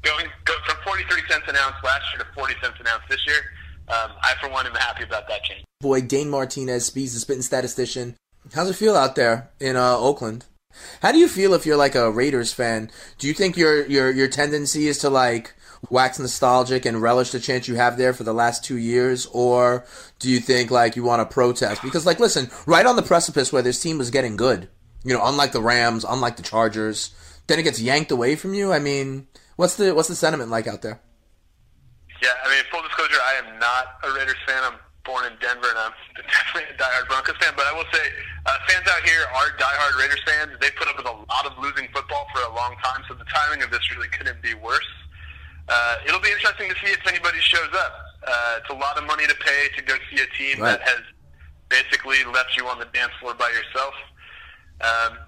going 0.03 0.27
go 0.45 0.55
from 0.65 0.77
43 0.87 1.23
cents 1.29 1.45
an 1.49 1.57
ounce 1.57 1.77
last 1.83 2.07
year 2.15 2.25
to 2.25 2.29
40 2.33 2.55
cents 2.63 2.79
an 2.81 2.87
ounce 2.87 3.03
this 3.11 3.21
year. 3.27 3.43
Um, 3.89 4.13
I, 4.23 4.35
for 4.41 4.51
one, 4.51 4.67
am 4.67 4.75
happy 4.75 5.05
about 5.05 5.29
that 5.29 5.45
change. 5.45 5.65
Boy, 5.81 6.03
Dane 6.03 6.29
Martinez, 6.29 6.87
Speeds 6.87 7.15
the 7.15 7.21
Spitting 7.21 7.43
Statistician. 7.43 8.17
How's 8.55 8.71
it 8.71 8.75
feel 8.75 8.97
out 8.97 9.15
there 9.15 9.51
in 9.61 9.77
uh, 9.77 9.97
Oakland? 9.97 10.45
How 11.03 11.13
do 11.13 11.19
you 11.19 11.29
feel 11.29 11.55
if 11.55 11.67
you're 11.67 11.77
like 11.77 11.95
a 11.95 12.11
Raiders 12.11 12.53
fan? 12.53 12.91
Do 13.19 13.27
you 13.27 13.35
think 13.35 13.57
your 13.57 13.87
your 13.87 14.11
your 14.11 14.29
tendency 14.29 14.89
is 14.89 14.99
to 14.99 15.11
like 15.11 15.55
wax 15.91 16.19
nostalgic 16.19 16.85
and 16.85 17.01
relish 17.01 17.31
the 17.31 17.41
chance 17.41 17.69
you 17.69 17.77
have 17.77 17.97
there 17.97 18.13
for 18.13 18.25
the 18.25 18.33
last 18.33 18.65
two 18.65 18.77
years, 18.77 19.27
or 19.33 19.87
do 20.19 20.29
you 20.29 20.41
think 20.41 20.71
like 20.71 20.97
you 20.97 21.03
want 21.03 21.21
to 21.21 21.33
protest? 21.33 21.83
Because 21.83 22.07
like, 22.07 22.21
listen, 22.21 22.51
right 22.67 22.87
on 22.87 22.97
the 22.97 23.03
precipice 23.03 23.53
where 23.53 23.63
this 23.63 23.81
team 23.81 23.99
was 23.99 24.11
getting 24.11 24.37
good, 24.37 24.69
you 25.05 25.15
know, 25.15 25.25
unlike 25.25 25.53
the 25.53 25.63
Rams, 25.63 26.05
unlike 26.09 26.37
the 26.37 26.43
Chargers, 26.43 27.15
then 27.47 27.59
it 27.59 27.65
gets 27.65 27.81
yanked 27.81 28.11
away 28.11 28.37
from 28.37 28.55
you. 28.55 28.73
I 28.73 28.79
mean, 28.79 29.27
what's 29.57 29.77
the 29.77 29.95
what's 29.95 30.09
the 30.09 30.17
sentiment 30.17 30.51
like 30.51 30.67
out 30.67 30.83
there? 30.83 31.01
Yeah, 32.23 32.31
I 32.45 32.49
mean, 32.49 32.65
full 32.71 32.83
disclosure, 32.83 33.08
I 33.39 33.47
am 33.47 33.59
not 33.63 34.03
a 34.03 34.11
Raiders 34.19 34.39
fan. 34.47 34.59
I'm 34.67 34.79
born 35.07 35.25
in 35.31 35.33
Denver, 35.39 35.71
and 35.71 35.79
I'm 35.79 35.95
definitely 36.27 36.75
a 36.75 36.77
diehard 36.79 37.07
Broncos 37.07 37.37
fan. 37.39 37.55
But 37.55 37.67
I 37.71 37.73
will 37.73 37.87
say, 37.95 38.03
uh, 38.47 38.59
fans 38.67 38.87
out 38.91 39.03
here 39.07 39.23
are 39.39 39.55
diehard 39.55 39.95
Raiders 39.99 40.21
fans. 40.27 40.51
They 40.61 40.71
put 40.75 40.89
up 40.89 40.97
with 40.99 41.07
a 41.07 41.15
lot 41.31 41.47
of 41.47 41.55
losing 41.63 41.87
football 41.95 42.27
for 42.35 42.43
a 42.43 42.53
long 42.55 42.75
time, 42.83 43.07
so 43.07 43.15
the 43.15 43.25
timing 43.31 43.63
of 43.63 43.71
this 43.71 43.81
really 43.95 44.09
couldn't 44.09 44.43
be 44.43 44.55
worse. 44.55 44.87
Uh, 45.69 45.97
it'll 46.07 46.21
be 46.21 46.31
interesting 46.35 46.69
to 46.69 46.75
see 46.83 46.91
if 46.91 47.07
anybody 47.07 47.39
shows 47.41 47.71
up. 47.79 47.93
Uh, 48.27 48.59
it's 48.59 48.71
a 48.71 48.77
lot 48.77 48.99
of 48.99 49.05
money 49.07 49.27
to 49.27 49.35
pay 49.37 49.69
to 49.77 49.83
go 49.85 49.95
see 50.11 50.19
a 50.21 50.27
team 50.35 50.59
Right. 50.61 50.75
that 50.75 50.83
has 50.83 51.03
basically 51.69 52.25
left 52.35 52.57
you 52.57 52.67
on 52.67 52.79
the 52.81 52.87
dance 52.87 53.13
floor 53.21 53.35
by 53.35 53.49
yourself. 53.55 53.95
Um, 54.81 55.19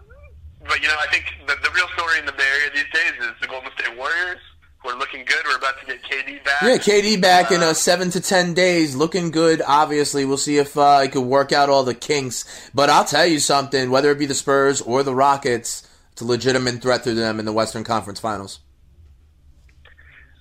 but 0.66 0.80
you 0.82 0.88
know, 0.88 0.96
I 0.98 1.06
think 1.12 1.24
the, 1.46 1.54
the 1.62 1.70
real 1.70 1.86
story 1.94 2.18
in 2.18 2.26
the 2.26 2.32
Bay 2.32 2.48
Area 2.58 2.70
these 2.74 2.90
days 2.92 3.12
is 3.20 3.32
the 3.40 3.46
Golden 3.46 3.70
State 3.78 3.96
Warriors. 3.96 4.40
Who 4.82 4.88
are 4.88 4.98
looking 4.98 5.24
good. 5.24 5.38
We're 5.46 5.56
about 5.56 5.78
to 5.80 5.86
get 5.86 6.02
KD 6.02 6.44
back. 6.44 6.62
Yeah, 6.62 6.76
KD 6.78 7.20
back 7.20 7.50
in 7.50 7.62
uh, 7.62 7.74
seven 7.74 8.10
to 8.10 8.20
ten 8.20 8.54
days, 8.54 8.96
looking 8.96 9.30
good. 9.30 9.62
Obviously, 9.66 10.24
we'll 10.24 10.36
see 10.36 10.58
if 10.58 10.76
uh, 10.76 11.00
he 11.00 11.08
could 11.08 11.22
work 11.22 11.52
out 11.52 11.68
all 11.68 11.84
the 11.84 11.94
kinks. 11.94 12.44
But 12.74 12.90
I'll 12.90 13.04
tell 13.04 13.26
you 13.26 13.38
something: 13.38 13.90
whether 13.90 14.10
it 14.10 14.18
be 14.18 14.26
the 14.26 14.34
Spurs 14.34 14.80
or 14.80 15.02
the 15.02 15.14
Rockets, 15.14 15.88
it's 16.12 16.22
a 16.22 16.24
legitimate 16.24 16.82
threat 16.82 17.04
to 17.04 17.14
them 17.14 17.38
in 17.38 17.44
the 17.44 17.52
Western 17.52 17.84
Conference 17.84 18.20
Finals. 18.20 18.60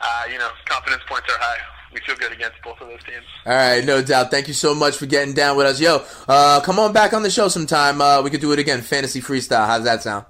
Uh, 0.02 0.23
you 0.32 0.38
know, 0.38 0.49
confidence 0.65 1.04
points 1.08 1.28
are 1.30 1.38
high. 1.38 1.58
We 1.93 1.99
feel 2.02 2.15
good 2.15 2.32
against 2.32 2.62
both 2.63 2.80
of 2.80 2.88
those 2.88 3.04
teams. 3.04 3.25
All 3.45 3.54
right, 3.54 3.84
no 3.84 4.02
doubt. 4.02 4.30
Thank 4.30 4.47
you 4.47 4.54
so 4.54 4.75
much 4.75 4.95
for 4.95 5.08
getting 5.08 5.34
down 5.34 5.58
with 5.58 5.65
us, 5.65 5.82
yo. 5.82 6.04
Uh, 6.28 6.62
come 6.62 6.78
on 6.78 6.93
back 6.93 7.13
on 7.13 7.23
the 7.23 7.32
show 7.32 7.47
sometime. 7.47 7.99
Uh, 7.99 8.21
we 8.21 8.30
could 8.30 8.41
do 8.41 8.52
it 8.52 8.60
again, 8.60 8.82
fantasy 8.82 9.21
freestyle. 9.21 9.65
How's 9.65 9.84
that 9.86 10.04
sound? 10.04 10.25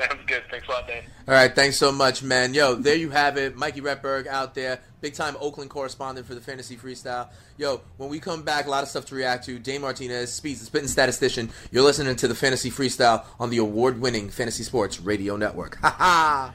Sounds 0.00 0.24
good. 0.26 0.42
Thanks 0.50 0.66
a 0.66 0.70
lot, 0.70 0.86
Dane. 0.86 1.02
All 1.28 1.34
right, 1.34 1.54
thanks 1.54 1.76
so 1.76 1.92
much, 1.92 2.22
man. 2.22 2.54
Yo, 2.54 2.74
there 2.74 2.96
you 2.96 3.10
have 3.10 3.36
it. 3.36 3.54
Mikey 3.56 3.82
Retberg 3.82 4.26
out 4.26 4.54
there, 4.54 4.80
big 5.02 5.12
time 5.14 5.36
Oakland 5.40 5.68
correspondent 5.68 6.26
for 6.26 6.34
the 6.34 6.40
Fantasy 6.40 6.76
Freestyle. 6.76 7.28
Yo, 7.58 7.82
when 7.98 8.08
we 8.08 8.18
come 8.18 8.42
back, 8.42 8.66
a 8.66 8.70
lot 8.70 8.82
of 8.82 8.88
stuff 8.88 9.04
to 9.06 9.14
react 9.14 9.44
to. 9.44 9.58
Dane 9.58 9.82
Martinez, 9.82 10.32
Speeds, 10.32 10.60
the 10.60 10.66
spitting 10.66 10.88
statistician. 10.88 11.50
You're 11.70 11.84
listening 11.84 12.16
to 12.16 12.28
the 12.28 12.34
Fantasy 12.34 12.70
Freestyle 12.70 13.24
on 13.38 13.50
the 13.50 13.58
award 13.58 14.00
winning 14.00 14.30
Fantasy 14.30 14.62
Sports 14.62 15.00
Radio 15.00 15.36
Network. 15.36 15.76
Ha 15.82 15.90
ha! 15.90 16.54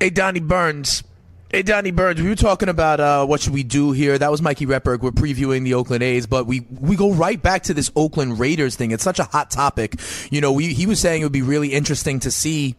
Hey, 0.00 0.10
Donnie 0.10 0.40
Burns. 0.40 1.02
Hey, 1.50 1.62
Donnie 1.62 1.92
Burns, 1.92 2.20
we 2.20 2.28
were 2.28 2.34
talking 2.34 2.68
about 2.68 3.00
uh, 3.00 3.24
what 3.24 3.40
should 3.40 3.54
we 3.54 3.62
do 3.62 3.92
here. 3.92 4.18
That 4.18 4.30
was 4.30 4.42
Mikey 4.42 4.66
Repberg. 4.66 5.00
We're 5.00 5.12
previewing 5.12 5.64
the 5.64 5.72
Oakland 5.72 6.02
A's, 6.02 6.26
but 6.26 6.46
we, 6.46 6.66
we 6.78 6.94
go 6.94 7.10
right 7.10 7.40
back 7.40 7.62
to 7.64 7.74
this 7.74 7.90
Oakland 7.96 8.38
Raiders 8.38 8.76
thing. 8.76 8.90
It's 8.90 9.02
such 9.02 9.18
a 9.18 9.24
hot 9.24 9.50
topic. 9.50 9.98
You 10.30 10.42
know, 10.42 10.52
we, 10.52 10.74
he 10.74 10.84
was 10.84 11.00
saying 11.00 11.22
it 11.22 11.24
would 11.24 11.32
be 11.32 11.40
really 11.40 11.72
interesting 11.72 12.20
to 12.20 12.30
see 12.30 12.76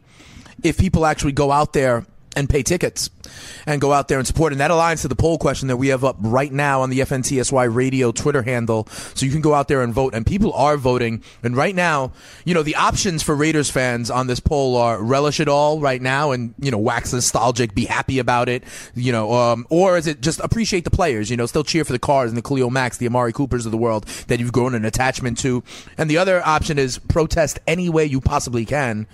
if 0.61 0.77
people 0.77 1.07
actually 1.07 1.31
go 1.31 1.51
out 1.51 1.73
there 1.73 2.05
and 2.35 2.49
pay 2.49 2.63
tickets 2.63 3.09
and 3.65 3.81
go 3.81 3.91
out 3.91 4.07
there 4.07 4.17
and 4.17 4.27
support. 4.27 4.51
And 4.51 4.61
that 4.61 4.71
aligns 4.71 5.01
to 5.01 5.07
the 5.07 5.15
poll 5.15 5.37
question 5.37 5.67
that 5.67 5.77
we 5.77 5.87
have 5.89 6.03
up 6.03 6.17
right 6.19 6.51
now 6.51 6.81
on 6.81 6.89
the 6.89 6.99
FNTSY 6.99 7.73
radio 7.73 8.11
Twitter 8.11 8.41
handle. 8.41 8.87
So 9.15 9.25
you 9.25 9.31
can 9.31 9.41
go 9.41 9.53
out 9.53 9.67
there 9.67 9.81
and 9.81 9.93
vote. 9.93 10.13
And 10.13 10.25
people 10.25 10.53
are 10.53 10.77
voting. 10.77 11.23
And 11.43 11.55
right 11.55 11.75
now, 11.75 12.11
you 12.45 12.53
know, 12.53 12.63
the 12.63 12.75
options 12.75 13.23
for 13.23 13.35
Raiders 13.35 13.69
fans 13.69 14.09
on 14.11 14.27
this 14.27 14.39
poll 14.39 14.77
are 14.77 15.01
relish 15.01 15.39
it 15.39 15.47
all 15.47 15.79
right 15.79 16.01
now 16.01 16.31
and, 16.31 16.53
you 16.59 16.71
know, 16.71 16.77
wax 16.77 17.13
nostalgic, 17.13 17.73
be 17.73 17.85
happy 17.85 18.19
about 18.19 18.49
it, 18.49 18.63
you 18.95 19.11
know, 19.11 19.33
um, 19.33 19.65
or 19.69 19.97
is 19.97 20.07
it 20.07 20.21
just 20.21 20.39
appreciate 20.39 20.83
the 20.83 20.91
players, 20.91 21.29
you 21.29 21.37
know, 21.37 21.45
still 21.45 21.63
cheer 21.63 21.83
for 21.83 21.93
the 21.93 21.99
Carrs 21.99 22.29
and 22.29 22.37
the 22.37 22.41
Khalil 22.41 22.69
Macks, 22.69 22.97
the 22.97 23.07
Amari 23.07 23.33
Coopers 23.33 23.65
of 23.65 23.71
the 23.71 23.77
world 23.77 24.05
that 24.27 24.39
you've 24.39 24.51
grown 24.51 24.75
an 24.75 24.85
attachment 24.85 25.37
to. 25.39 25.63
And 25.97 26.09
the 26.09 26.17
other 26.17 26.45
option 26.45 26.77
is 26.77 26.99
protest 26.99 27.59
any 27.67 27.89
way 27.89 28.05
you 28.05 28.21
possibly 28.21 28.65
can. 28.65 29.07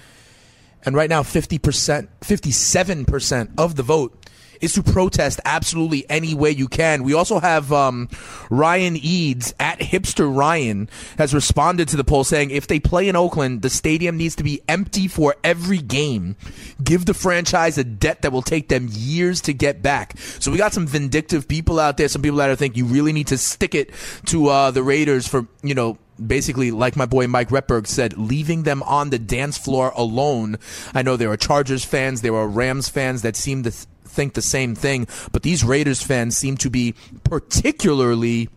And 0.85 0.95
right 0.95 1.09
now, 1.09 1.23
50%, 1.23 2.07
57% 2.21 3.49
of 3.57 3.75
the 3.75 3.83
vote 3.83 4.25
is 4.61 4.73
to 4.73 4.83
protest 4.83 5.39
absolutely 5.45 6.09
any 6.09 6.33
way 6.33 6.51
you 6.51 6.67
can. 6.67 7.03
We 7.03 7.13
also 7.13 7.39
have 7.39 7.71
um, 7.71 8.09
Ryan 8.49 8.95
Eads 8.97 9.53
at 9.59 9.79
Hipster 9.79 10.33
Ryan 10.33 10.89
has 11.17 11.33
responded 11.33 11.87
to 11.89 11.97
the 11.97 12.03
poll 12.03 12.23
saying 12.23 12.51
if 12.51 12.67
they 12.67 12.79
play 12.79 13.07
in 13.07 13.15
Oakland, 13.15 13.61
the 13.61 13.69
stadium 13.69 14.17
needs 14.17 14.35
to 14.35 14.43
be 14.43 14.61
empty 14.67 15.07
for 15.07 15.35
every 15.43 15.79
game. 15.79 16.35
Give 16.83 17.05
the 17.05 17.13
franchise 17.13 17.77
a 17.77 17.83
debt 17.83 18.21
that 18.21 18.31
will 18.31 18.41
take 18.41 18.69
them 18.69 18.87
years 18.91 19.41
to 19.41 19.53
get 19.53 19.81
back. 19.81 20.17
So 20.39 20.51
we 20.51 20.57
got 20.57 20.73
some 20.73 20.87
vindictive 20.87 21.47
people 21.47 21.79
out 21.79 21.97
there, 21.97 22.07
some 22.07 22.21
people 22.21 22.37
that 22.37 22.49
I 22.49 22.55
think 22.55 22.77
you 22.77 22.85
really 22.85 23.13
need 23.13 23.27
to 23.27 23.37
stick 23.37 23.75
it 23.75 23.91
to 24.25 24.47
uh, 24.47 24.71
the 24.71 24.83
Raiders 24.83 25.27
for, 25.27 25.47
you 25.63 25.75
know, 25.75 25.97
basically, 26.23 26.71
like 26.71 26.95
my 26.95 27.05
boy 27.05 27.27
Mike 27.27 27.49
Retberg 27.49 27.87
said, 27.87 28.17
leaving 28.17 28.63
them 28.63 28.83
on 28.83 29.09
the 29.09 29.19
dance 29.19 29.57
floor 29.57 29.91
alone. 29.95 30.57
I 30.93 31.01
know 31.01 31.17
there 31.17 31.31
are 31.31 31.37
Chargers 31.37 31.83
fans, 31.85 32.21
there 32.21 32.35
are 32.35 32.47
Rams 32.47 32.89
fans 32.89 33.21
that 33.23 33.35
seem 33.35 33.63
to 33.63 33.71
th- 33.71 33.85
think 34.05 34.33
the 34.33 34.41
same 34.41 34.75
thing, 34.75 35.07
but 35.31 35.43
these 35.43 35.63
Raiders 35.63 36.01
fans 36.01 36.37
seem 36.37 36.57
to 36.57 36.69
be 36.69 36.95
particularly. 37.23 38.49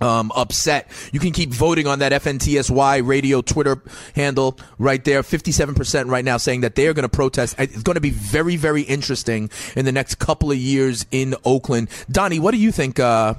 Um, 0.00 0.32
upset. 0.34 0.90
You 1.12 1.20
can 1.20 1.30
keep 1.30 1.50
voting 1.50 1.86
on 1.86 2.00
that 2.00 2.10
FNTSY 2.10 3.06
radio 3.06 3.42
Twitter 3.42 3.80
handle 4.16 4.58
right 4.76 5.02
there. 5.04 5.22
57% 5.22 6.10
right 6.10 6.24
now 6.24 6.36
saying 6.36 6.62
that 6.62 6.74
they 6.74 6.88
are 6.88 6.94
going 6.94 7.04
to 7.04 7.08
protest. 7.08 7.54
It's 7.60 7.84
going 7.84 7.94
to 7.94 8.00
be 8.00 8.10
very, 8.10 8.56
very 8.56 8.82
interesting 8.82 9.50
in 9.76 9.84
the 9.84 9.92
next 9.92 10.16
couple 10.16 10.50
of 10.50 10.58
years 10.58 11.06
in 11.12 11.36
Oakland. 11.44 11.90
Donnie, 12.10 12.40
what 12.40 12.50
do 12.50 12.56
you 12.56 12.72
think, 12.72 12.98
uh, 12.98 13.34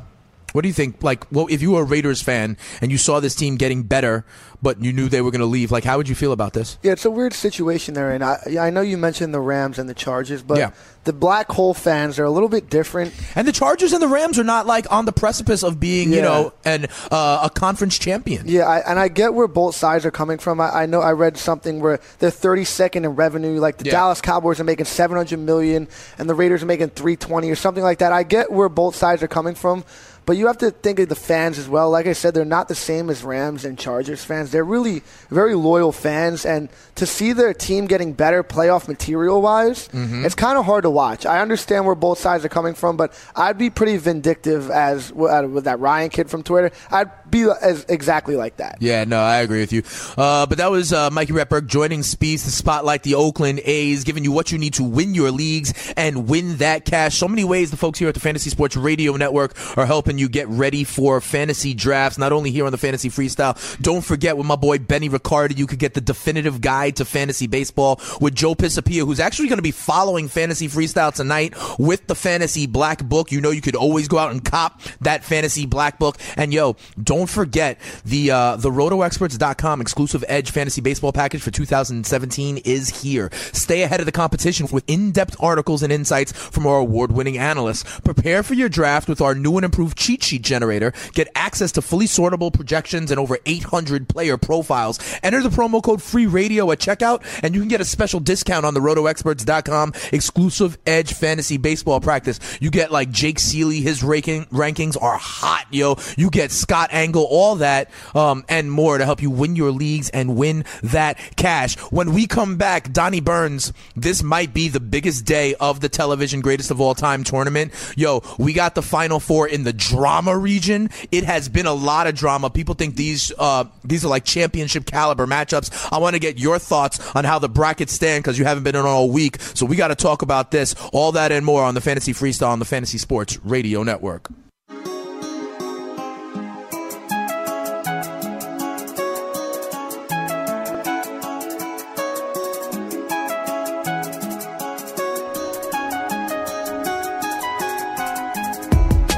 What 0.56 0.62
do 0.62 0.70
you 0.70 0.74
think? 0.74 1.04
Like, 1.04 1.26
well, 1.32 1.48
if 1.50 1.62
you 1.62 1.72
were 1.72 1.82
a 1.82 1.86
Raiders 1.86 2.22
fan 2.22 2.58
and 2.82 2.92
you 2.92 2.98
saw 2.98 3.20
this 3.20 3.36
team 3.36 3.58
getting 3.58 3.84
better, 3.84 4.26
but 4.62 4.82
you 4.82 4.94
knew 4.94 5.10
they 5.10 5.22
were 5.22 5.30
going 5.32 5.42
to 5.42 5.46
leave, 5.46 5.70
like, 5.70 5.84
how 5.84 5.98
would 5.98 6.08
you 6.08 6.16
feel 6.16 6.32
about 6.32 6.54
this? 6.54 6.78
Yeah, 6.82 6.94
it's 6.94 7.04
a 7.06 7.12
weird 7.12 7.34
situation 7.34 7.94
they're 7.94 8.14
in. 8.14 8.24
I, 8.24 8.38
I 8.60 8.70
know 8.70 8.82
you 8.82 8.98
mentioned 8.98 9.34
the 9.34 9.40
Rams 9.42 9.78
and 9.78 9.90
the 9.90 9.94
Chargers, 9.94 10.42
but 10.42 10.58
Yeah. 10.58 10.72
the 11.04 11.12
black 11.14 11.52
hole 11.52 11.74
fans 11.74 12.18
are 12.20 12.24
a 12.24 12.32
little 12.32 12.48
bit 12.50 12.70
different. 12.70 13.14
And 13.36 13.46
the 13.48 13.52
Chargers 13.52 13.92
and 13.94 14.02
the 14.02 14.08
Rams 14.08 14.40
are 14.40 14.44
not 14.46 14.66
like 14.66 14.90
on 14.92 15.04
the 15.06 15.12
precipice 15.12 15.62
of 15.62 15.80
being, 15.80 16.14
you 16.14 16.22
know, 16.22 16.54
an 16.64 16.88
uh, 17.12 17.42
a 17.44 17.50
conference 17.50 18.00
champion. 18.00 18.48
Yeah, 18.48 18.64
I, 18.64 18.80
and 18.90 18.98
I 18.98 19.10
get 19.10 19.34
where 19.34 19.48
both 19.48 19.76
sides 19.76 20.06
are 20.06 20.12
coming 20.12 20.38
from. 20.38 20.62
I, 20.62 20.70
I 20.70 20.86
know 20.86 21.02
I 21.02 21.12
read 21.12 21.38
something 21.38 21.82
where 21.82 22.00
they're 22.20 22.32
32nd 22.32 22.96
in 23.04 23.08
revenue. 23.10 23.60
Like 23.60 23.78
the 23.78 23.86
Yeah. 23.86 23.92
Dallas 23.92 24.22
Cowboys 24.22 24.60
are 24.60 24.64
making 24.64 24.86
700 24.86 25.38
million, 25.38 25.90
and 26.18 26.30
the 26.30 26.34
Raiders 26.34 26.64
are 26.64 26.68
making 26.68 26.90
320 26.92 27.52
or 27.52 27.56
something 27.56 27.84
like 27.84 28.00
that. 28.00 28.14
I 28.14 28.24
get 28.24 28.52
where 28.52 28.70
both 28.70 28.96
sides 28.96 29.22
are 29.22 29.28
coming 29.28 29.54
from, 29.54 29.84
but 30.26 30.38
you 30.38 30.48
have 30.48 30.58
to 30.60 30.72
think 30.72 31.00
of 31.00 31.10
the 31.10 31.16
fans 31.16 31.58
as 31.58 31.68
well. 31.70 31.90
Like 31.90 32.08
I 32.08 32.14
said, 32.14 32.34
they're 32.34 32.46
not 32.46 32.68
the 32.68 32.76
same 32.76 33.10
as 33.10 33.24
Rams 33.24 33.66
and 33.66 33.78
Chargers 33.78 34.24
fans. 34.24 34.52
They're 34.52 34.64
really 34.64 35.04
very 35.30 35.56
loyal 35.56 35.92
fans, 35.92 36.46
and 36.46 36.70
to 36.96 37.06
see 37.06 37.34
their 37.34 37.54
team 37.54 37.86
getting 37.88 38.14
better 38.14 38.44
playoff 38.44 38.88
material 38.88 39.42
wise, 39.42 39.88
Mm-hmm. 39.90 40.26
it's 40.26 40.36
kind 40.36 40.58
of 40.58 40.66
hard 40.66 40.84
to 40.84 40.90
watch. 40.90 41.26
I 41.26 41.40
understand 41.42 41.86
where 41.86 41.96
both 41.96 42.20
sides 42.20 42.44
are 42.46 42.50
coming 42.50 42.74
from, 42.74 42.98
but 42.98 43.14
I'd 43.36 43.58
be 43.58 43.70
pretty 43.70 43.98
vindictive 43.98 44.70
as 44.72 45.12
uh, 45.12 45.48
with 45.50 45.66
that 45.66 45.80
Ryan 45.80 46.10
kid 46.10 46.30
from 46.30 46.44
Twitter. 46.44 46.72
I'd 46.92 47.10
be 47.30 47.44
as 47.62 47.86
exactly 47.90 48.36
like 48.36 48.58
that. 48.58 48.78
Yeah, 48.80 49.04
no, 49.04 49.20
I 49.20 49.38
agree 49.38 49.60
with 49.60 49.74
you. 49.74 49.84
Uh, 50.18 50.46
but 50.46 50.58
that 50.58 50.72
was 50.72 50.94
uh, 50.94 51.10
Mikey 51.12 51.34
Repberg 51.34 51.68
joining 51.68 52.04
Speeds 52.04 52.44
to 52.44 52.52
spotlight 52.52 53.04
the 53.04 53.16
Oakland 53.16 53.62
A's, 53.66 54.04
giving 54.04 54.24
you 54.24 54.32
what 54.32 54.52
you 54.52 54.58
need 54.58 54.74
to 54.76 54.84
win 54.84 55.14
your 55.16 55.32
leagues 55.32 55.94
and 55.98 56.28
win 56.30 56.58
that 56.58 56.86
cash. 56.86 57.16
So 57.18 57.28
many 57.28 57.44
ways 57.44 57.72
the 57.72 57.78
folks 57.78 58.00
here 58.00 58.08
at 58.08 58.14
the 58.14 58.20
Fantasy 58.20 58.50
Sports 58.50 58.76
Radio 58.76 59.16
Network 59.16 59.56
are 59.78 59.86
helping 59.86 60.15
you 60.18 60.30
get 60.30 60.48
ready 60.48 60.84
for 60.84 61.22
fantasy 61.22 61.74
drafts, 61.74 62.18
not 62.18 62.32
only 62.32 62.52
here 62.52 62.66
on 62.66 62.72
the 62.72 62.78
Fantasy 62.78 63.10
Freestyle. 63.10 63.56
Don't 63.82 64.04
forget 64.04 64.38
with 64.38 64.46
my 64.46 64.56
boy 64.56 64.80
Benny 64.80 65.10
Riccardi, 65.10 65.56
you 65.56 65.68
could 65.68 65.80
get 65.80 65.94
the 65.94 66.02
definitive 66.02 66.62
guide 66.62 66.98
to 66.98 67.06
fantasy 67.06 67.48
baseball 67.48 68.00
with 68.22 68.36
Joe 68.36 68.56
Pisapia, 68.56 69.06
who's 69.06 69.20
actually 69.20 69.48
going 69.48 69.58
to 69.58 69.64
be 69.64 69.72
following 69.72 70.28
Fantasy 70.28 70.68
Freestyle 70.68 71.14
tonight 71.14 71.54
with 71.80 72.08
the 72.08 72.16
Fantasy 72.16 72.68
Black 72.68 73.04
Book. 73.04 73.32
You 73.32 73.42
know, 73.42 73.52
you 73.52 73.62
could 73.62 73.76
always 73.76 74.08
go 74.08 74.18
out 74.18 74.32
and 74.32 74.44
cop 74.44 74.82
that 75.02 75.24
Fantasy 75.24 75.66
Black 75.66 76.00
Book. 76.00 76.18
And 76.38 76.54
yo, 76.54 76.76
don't 77.02 77.30
forget 77.30 77.80
the 78.04 78.32
uh, 78.32 78.56
the 78.58 78.70
RotoExperts.com 78.70 79.82
exclusive 79.82 80.24
Edge 80.28 80.52
Fantasy 80.52 80.82
Baseball 80.82 81.12
package 81.12 81.42
for 81.42 81.52
2017 81.52 82.58
is 82.58 83.02
here. 83.02 83.30
Stay 83.54 83.84
ahead 83.84 84.00
of 84.00 84.06
the 84.06 84.12
competition 84.12 84.68
with 84.72 84.84
in-depth 84.88 85.36
articles 85.40 85.84
and 85.84 85.92
insights 85.92 86.32
from 86.32 86.66
our 86.68 86.78
award-winning 86.78 87.38
analysts. 87.38 88.00
Prepare 88.02 88.44
for 88.44 88.54
your 88.54 88.70
draft 88.70 89.08
with 89.08 89.22
our 89.22 89.36
new 89.36 89.58
and 89.58 89.66
improved 89.66 89.98
cheat 90.06 90.24
sheet 90.24 90.44
generator. 90.44 90.94
Get 91.14 91.30
access 91.34 91.72
to 91.74 91.82
fully 91.82 92.06
sortable 92.06 92.54
projections 92.54 93.10
and 93.10 93.20
over 93.20 93.40
800 93.46 94.08
player 94.08 94.38
profiles. 94.38 95.00
Enter 95.24 95.42
the 95.42 95.50
promo 95.50 95.82
code 95.82 96.02
Free 96.02 96.28
Radio 96.28 96.70
at 96.72 96.78
checkout, 96.78 97.24
and 97.42 97.56
you 97.56 97.62
can 97.62 97.70
get 97.70 97.82
a 97.82 97.86
special 97.86 98.20
discount 98.20 98.66
on 98.66 98.76
the 98.76 98.80
RotoExperts.com 98.80 99.94
exclusive 100.12 100.78
Edge 100.86 101.14
Fantasy 101.14 101.58
Baseball 101.58 102.00
practice. 102.00 102.40
You 102.62 102.70
get 102.70 102.92
like 102.92 103.10
Jake 103.10 103.38
Ciely, 103.38 103.82
his 103.82 104.04
ranking 104.04 104.46
rankings 104.46 105.02
are 105.02 105.18
hot, 105.18 105.66
yo. 105.72 105.98
You 106.18 106.30
get 106.30 106.52
Scott 106.52 106.90
Engel, 106.92 107.26
all 107.28 107.56
that, 107.56 107.90
um, 108.14 108.46
and 108.48 108.72
more 108.72 109.00
to 109.00 109.06
help 109.06 109.24
you 109.24 109.32
win 109.32 109.56
your 109.56 109.72
leagues 109.72 110.10
and 110.10 110.36
win 110.36 110.66
that 110.84 111.18
cash. 111.36 111.78
When 111.92 112.14
we 112.14 112.28
come 112.28 112.58
back, 112.58 112.94
Donnie 112.94 113.22
Burns, 113.22 113.74
this 113.96 114.22
might 114.22 114.54
be 114.54 114.68
the 114.70 114.80
biggest 114.80 115.26
day 115.26 115.56
of 115.56 115.80
the 115.80 115.90
television 115.90 116.42
greatest 116.42 116.70
of 116.70 116.80
all 116.80 116.94
time 116.94 117.24
tournament. 117.24 117.74
Yo, 117.96 118.22
we 118.38 118.54
got 118.54 118.76
the 118.76 118.84
final 118.84 119.20
four 119.20 119.48
in 119.48 119.64
the 119.64 119.74
drama 119.96 120.38
region. 120.38 120.90
It 121.12 121.24
has 121.24 121.50
been 121.50 121.66
a 121.66 121.74
lot 121.74 122.08
of 122.08 122.16
drama. 122.16 122.50
People 122.50 122.76
think 122.76 122.96
these 122.96 123.32
uh, 123.38 123.66
these 123.84 124.04
are 124.06 124.10
like 124.10 124.26
championship 124.26 124.86
caliber 124.86 125.26
matchups. 125.26 125.90
I 125.92 125.98
want 126.00 126.16
to 126.16 126.20
get 126.20 126.38
your 126.38 126.60
thoughts 126.60 127.00
on 127.16 127.24
how 127.24 127.40
the 127.40 127.50
brackets 127.50 127.94
stand 127.94 128.24
because 128.24 128.38
you 128.38 128.46
haven't 128.46 128.64
been 128.64 128.76
in 128.76 128.86
all 128.86 129.10
week. 129.10 129.42
So 129.42 129.66
we 129.66 129.76
got 129.76 129.90
to 129.90 129.96
talk 129.96 130.22
about 130.22 130.52
this, 130.52 130.76
all 130.92 131.14
that 131.14 131.32
and 131.32 131.46
more 131.46 131.64
on 131.64 131.74
the 131.74 131.82
Fantasy 131.82 132.14
Freestyle 132.14 132.50
on 132.50 132.60
the 132.60 132.66
Fantasy 132.66 132.98
Sports 132.98 133.40
Radio 133.44 133.84
Network. 133.84 134.30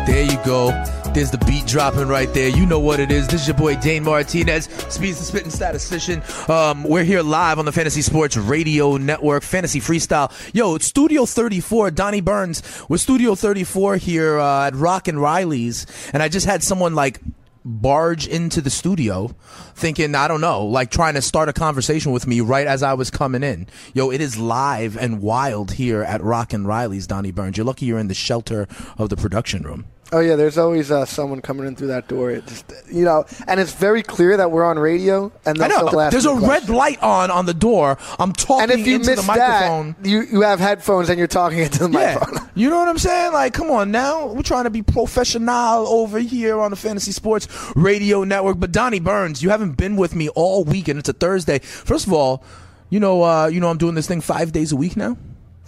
There 0.08 0.24
you 0.24 0.38
go. 0.46 0.70
There's 1.14 1.32
the 1.32 1.38
beat 1.40 1.66
dropping 1.66 2.08
right 2.08 2.34
there. 2.34 2.48
You 2.48 2.66
know 2.66 2.80
what 2.80 3.02
it 3.02 3.12
is. 3.12 3.28
This 3.28 3.42
is 3.42 3.48
your 3.50 3.58
boy 3.58 3.76
Dane 3.76 4.06
Martinez, 4.06 4.64
Speeds 4.88 5.20
the 5.20 5.26
Spitting 5.26 5.50
Statistician. 5.50 6.24
Um, 6.48 6.86
we're 6.86 7.04
here 7.04 7.22
live 7.22 7.60
on 7.60 7.66
the 7.66 7.74
Fantasy 7.74 8.02
Sports 8.02 8.38
Radio 8.38 8.96
Network, 8.96 9.44
Fantasy 9.44 9.82
Freestyle. 9.82 10.32
Yo, 10.54 10.76
it's 10.76 10.86
Studio 10.86 11.26
34, 11.26 11.92
Donnie 11.92 12.22
Burns. 12.22 12.64
We're 12.88 13.00
Studio 13.00 13.36
34 13.36 13.98
here 13.98 14.40
uh, 14.40 14.68
at 14.68 14.76
Rock 14.76 15.10
and 15.10 15.22
Riley's, 15.22 15.86
and 16.14 16.24
I 16.24 16.30
just 16.30 16.46
had 16.46 16.64
someone 16.64 16.96
like 16.96 17.20
barge 17.66 18.28
into 18.28 18.62
the 18.62 18.70
studio 18.70 19.36
thinking, 19.76 20.16
I 20.16 20.30
don't 20.30 20.40
know, 20.40 20.66
like 20.66 20.90
trying 20.90 21.16
to 21.16 21.22
start 21.22 21.50
a 21.50 21.54
conversation 21.54 22.14
with 22.14 22.26
me 22.26 22.40
right 22.40 22.66
as 22.66 22.82
I 22.82 22.94
was 22.94 23.10
coming 23.10 23.44
in. 23.44 23.68
Yo, 23.94 24.10
it 24.10 24.22
is 24.22 24.40
live 24.40 24.96
and 24.96 25.22
wild 25.22 25.74
here 25.74 26.02
at 26.02 26.24
Rock 26.24 26.54
and 26.54 26.66
Riley's, 26.66 27.08
Donnie 27.08 27.32
Burns. 27.32 27.58
You're 27.58 27.66
lucky 27.66 27.86
you're 27.86 28.00
in 28.00 28.08
the 28.08 28.14
shelter 28.14 28.70
of 28.98 29.10
the 29.10 29.18
production 29.18 29.64
room. 29.64 29.86
Oh 30.12 30.20
yeah, 30.20 30.38
there's 30.38 30.58
always 30.58 30.90
uh, 30.90 31.04
someone 31.06 31.42
coming 31.42 31.68
in 31.68 31.76
through 31.76 31.88
that 31.90 32.08
door. 32.08 32.32
It 32.32 32.48
just 32.48 32.72
you 32.90 33.04
know, 33.04 33.26
and 33.46 33.60
it's 33.60 33.74
very 33.74 34.02
clear 34.02 34.38
that 34.38 34.52
we're 34.52 34.64
on 34.64 34.80
radio, 34.80 35.32
and 35.46 35.62
I 35.62 35.68
know. 35.68 35.90
There's 36.10 36.26
a 36.26 36.30
questions. 36.30 36.48
red 36.48 36.70
light 36.70 37.04
on 37.04 37.30
on 37.30 37.46
the 37.46 37.54
door. 37.54 37.98
I'm 38.18 38.32
talking 38.32 38.72
And 38.72 38.72
if 38.80 38.88
you 38.88 38.96
into 38.96 39.10
miss 39.12 39.20
the 39.20 39.28
microphone. 39.28 39.96
that, 40.02 40.10
you 40.10 40.22
you 40.22 40.42
have 40.42 40.60
headphones 40.62 41.10
and 41.10 41.18
you're 41.20 41.28
talking 41.28 41.60
into 41.60 41.88
the 41.88 41.90
Yeah, 41.90 42.14
microphone. 42.20 42.50
you 42.56 42.70
know 42.70 42.78
what 42.80 42.88
I'm 42.88 42.98
saying? 42.98 43.34
Like, 43.34 43.54
come 43.54 43.70
on 43.70 43.92
now. 43.92 44.28
We're 44.28 44.44
trying 44.44 44.64
to 44.64 44.70
be 44.70 44.82
professional 44.82 45.88
over 45.88 46.20
here 46.20 46.58
on 46.60 46.72
the 46.72 46.78
Fantasy 46.78 47.12
Sports 47.12 47.48
Radio 47.76 48.24
Network. 48.24 48.60
But 48.62 48.72
Donnie 48.72 49.02
Burns, 49.02 49.44
you 49.44 49.50
haven't 49.50 49.74
been 49.74 49.98
with 49.98 50.16
me 50.16 50.30
all 50.30 50.64
week, 50.64 50.88
and 50.88 50.98
it's 50.98 51.10
a 51.10 51.14
Thursday. 51.14 51.60
First 51.60 52.08
of 52.08 52.14
all, 52.14 52.44
you 52.90 53.02
know, 53.02 53.24
uh, 53.24 53.48
you 53.48 53.60
know, 53.60 53.70
I'm 53.70 53.78
doing 53.78 53.96
this 53.96 54.08
thing 54.08 54.22
five 54.22 54.54
days 54.54 54.72
a 54.72 54.78
week 54.78 54.96
now. 54.96 55.18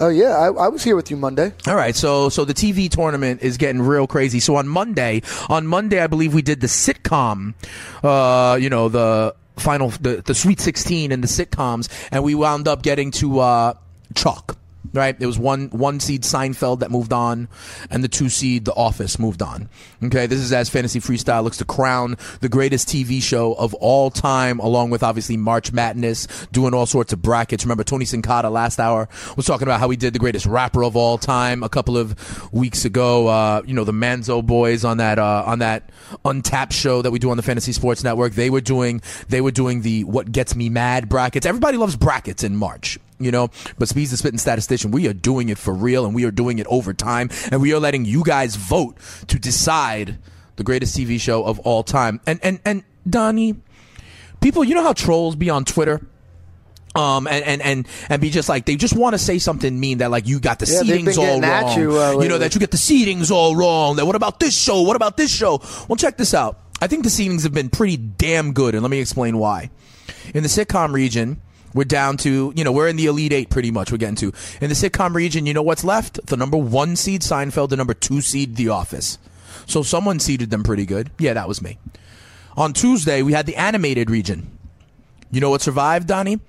Oh 0.01 0.09
yeah, 0.09 0.29
I, 0.29 0.47
I 0.47 0.67
was 0.69 0.83
here 0.83 0.95
with 0.95 1.11
you 1.11 1.17
Monday. 1.17 1.51
All 1.67 1.75
right, 1.75 1.95
so 1.95 2.29
so 2.29 2.45
the 2.45 2.53
TV 2.53 2.89
tournament 2.89 3.41
is 3.41 3.57
getting 3.57 3.81
real 3.81 4.07
crazy. 4.07 4.39
So 4.39 4.55
on 4.55 4.67
Monday, 4.67 5.21
on 5.49 5.67
Monday, 5.67 5.99
I 6.01 6.07
believe 6.07 6.33
we 6.33 6.41
did 6.41 6.61
the 6.61 6.67
sitcom, 6.67 7.53
uh, 8.03 8.55
you 8.55 8.69
know, 8.69 8.87
the 8.87 9.35
final, 9.57 9.89
the 9.89 10.21
the 10.25 10.33
Sweet 10.33 10.59
Sixteen 10.61 11.11
and 11.11 11.23
the 11.23 11.27
sitcoms, 11.27 11.89
and 12.11 12.23
we 12.23 12.33
wound 12.33 12.67
up 12.67 12.81
getting 12.81 13.11
to 13.11 13.39
uh, 13.39 13.73
Chalk. 14.15 14.58
Right, 14.93 15.15
it 15.19 15.25
was 15.25 15.37
one 15.37 15.67
one 15.69 15.99
seed 15.99 16.23
Seinfeld 16.23 16.79
that 16.79 16.89
moved 16.89 17.11
on, 17.13 17.49
and 17.91 18.01
the 18.03 18.07
two 18.07 18.29
seed 18.29 18.65
The 18.65 18.73
Office 18.73 19.19
moved 19.19 19.41
on. 19.41 19.69
Okay, 20.01 20.25
this 20.25 20.39
is 20.39 20.53
as 20.53 20.69
Fantasy 20.69 20.99
Freestyle 20.99 21.43
looks 21.43 21.57
to 21.57 21.65
crown 21.65 22.15
the 22.39 22.49
greatest 22.49 22.87
TV 22.87 23.21
show 23.21 23.53
of 23.53 23.73
all 23.75 24.09
time, 24.09 24.57
along 24.59 24.89
with 24.89 25.03
obviously 25.03 25.37
March 25.37 25.73
Madness, 25.73 26.27
doing 26.53 26.73
all 26.73 26.85
sorts 26.85 27.13
of 27.13 27.21
brackets. 27.21 27.65
Remember 27.65 27.83
Tony 27.83 28.05
Sincata 28.05 28.49
last 28.49 28.79
hour 28.79 29.09
was 29.35 29.45
talking 29.45 29.67
about 29.67 29.79
how 29.81 29.89
he 29.89 29.97
did 29.97 30.13
the 30.13 30.19
greatest 30.19 30.45
rapper 30.45 30.83
of 30.83 30.95
all 30.95 31.17
time 31.17 31.61
a 31.61 31.69
couple 31.69 31.97
of 31.97 32.51
weeks 32.53 32.83
ago. 32.85 33.27
Uh, 33.27 33.61
you 33.65 33.73
know 33.73 33.83
the 33.83 33.91
Manzo 33.91 34.43
Boys 34.43 34.85
on 34.85 34.97
that 34.97 35.19
uh, 35.19 35.43
on 35.45 35.59
that 35.59 35.91
Untapped 36.25 36.73
show 36.73 37.01
that 37.01 37.11
we 37.11 37.19
do 37.19 37.29
on 37.29 37.37
the 37.37 37.43
Fantasy 37.43 37.73
Sports 37.73 38.03
Network. 38.03 38.33
They 38.33 38.49
were 38.49 38.61
doing 38.61 39.01
they 39.27 39.41
were 39.41 39.51
doing 39.51 39.81
the 39.81 40.05
What 40.05 40.31
Gets 40.31 40.55
Me 40.55 40.69
Mad 40.69 41.09
brackets. 41.09 41.45
Everybody 41.45 41.77
loves 41.77 41.95
brackets 41.95 42.43
in 42.43 42.55
March 42.55 42.97
you 43.19 43.31
know. 43.31 43.49
But 43.77 43.87
Speed's 43.89 44.11
the 44.11 44.17
Spitting 44.17 44.37
Statistician, 44.39 44.91
we 44.91 45.07
are 45.07 45.13
doing 45.13 45.49
it 45.49 45.57
for 45.57 45.73
real 45.73 46.05
and 46.05 46.15
we 46.15 46.25
are 46.25 46.31
doing 46.31 46.59
it 46.59 46.67
over 46.67 46.93
time 46.93 47.29
and 47.51 47.61
we 47.61 47.73
are 47.73 47.79
letting 47.79 48.05
you 48.05 48.23
guys 48.23 48.55
vote 48.55 48.97
to 49.27 49.37
decide 49.39 50.17
the 50.55 50.63
greatest 50.63 50.97
TV 50.97 51.19
show 51.19 51.43
of 51.43 51.59
all 51.59 51.83
time. 51.83 52.19
And 52.25 52.39
and 52.43 52.59
and 52.65 52.83
Donnie, 53.09 53.55
people, 54.41 54.63
you 54.63 54.75
know 54.75 54.83
how 54.83 54.93
trolls 54.93 55.35
be 55.35 55.49
on 55.49 55.65
Twitter? 55.65 56.05
Um 56.95 57.27
and, 57.27 57.45
and 57.45 57.61
and 57.61 57.87
and 58.09 58.19
be 58.21 58.31
just 58.31 58.49
like 58.49 58.65
they 58.65 58.75
just 58.75 58.95
want 58.95 59.13
to 59.13 59.19
say 59.19 59.37
something 59.37 59.79
mean 59.79 59.99
that 59.99 60.09
like 60.09 60.27
you 60.27 60.39
got 60.39 60.57
the 60.57 60.65
Yeah, 60.65 60.81
seedings 60.81 61.17
all 61.19 61.39
wrong. 61.39 61.77
you, 61.79 61.97
uh, 61.99 62.19
you 62.23 62.27
know 62.27 62.39
that 62.39 62.55
you 62.55 62.59
get 62.59 62.71
the 62.71 62.77
seedings 62.77 63.29
all 63.29 63.55
wrong. 63.55 63.97
That 63.97 64.07
what 64.07 64.15
about 64.15 64.39
this 64.39 64.57
show? 64.57 64.81
What 64.81 64.95
about 64.95 65.15
this 65.15 65.31
show? 65.31 65.61
Well, 65.87 65.97
check 65.97 66.17
this 66.17 66.33
out. 66.33 66.59
I 66.81 66.87
think 66.87 67.03
the 67.03 67.09
seedings 67.09 67.43
have 67.43 67.53
been 67.53 67.69
pretty 67.69 67.97
damn 67.97 68.53
good, 68.53 68.73
and 68.73 68.81
let 68.81 68.89
me 68.89 68.99
explain 68.99 69.37
why. 69.37 69.69
In 70.33 70.41
the 70.43 70.49
sitcom 70.49 70.91
region, 70.93 71.41
we're 71.73 71.83
down 71.83 72.17
to, 72.17 72.53
you 72.55 72.63
know, 72.63 72.71
we're 72.71 72.87
in 72.87 72.95
the 72.95 73.05
Elite 73.05 73.33
Eight 73.33 73.49
pretty 73.49 73.71
much. 73.71 73.91
We're 73.91 73.97
getting 73.97 74.15
to. 74.17 74.33
In 74.61 74.69
the 74.69 74.75
sitcom 74.75 75.13
region, 75.13 75.45
you 75.45 75.53
know 75.53 75.61
what's 75.61 75.83
left? 75.83 76.25
The 76.27 76.37
number 76.37 76.57
one 76.57 76.95
seed 76.95 77.21
Seinfeld, 77.21 77.69
the 77.69 77.77
number 77.77 77.93
two 77.93 78.21
seed 78.21 78.55
The 78.55 78.69
Office. 78.69 79.17
So 79.65 79.83
someone 79.83 80.19
seeded 80.19 80.49
them 80.49 80.63
pretty 80.63 80.85
good. 80.85 81.11
Yeah, 81.19 81.33
that 81.33 81.47
was 81.47 81.61
me. 81.61 81.77
On 82.57 82.73
Tuesday, 82.73 83.21
we 83.21 83.33
had 83.33 83.45
the 83.45 83.55
animated 83.55 84.09
region. 84.09 84.57
You 85.31 85.41
know 85.41 85.51
what 85.51 85.61
survived, 85.61 86.07
Donnie? 86.07 86.39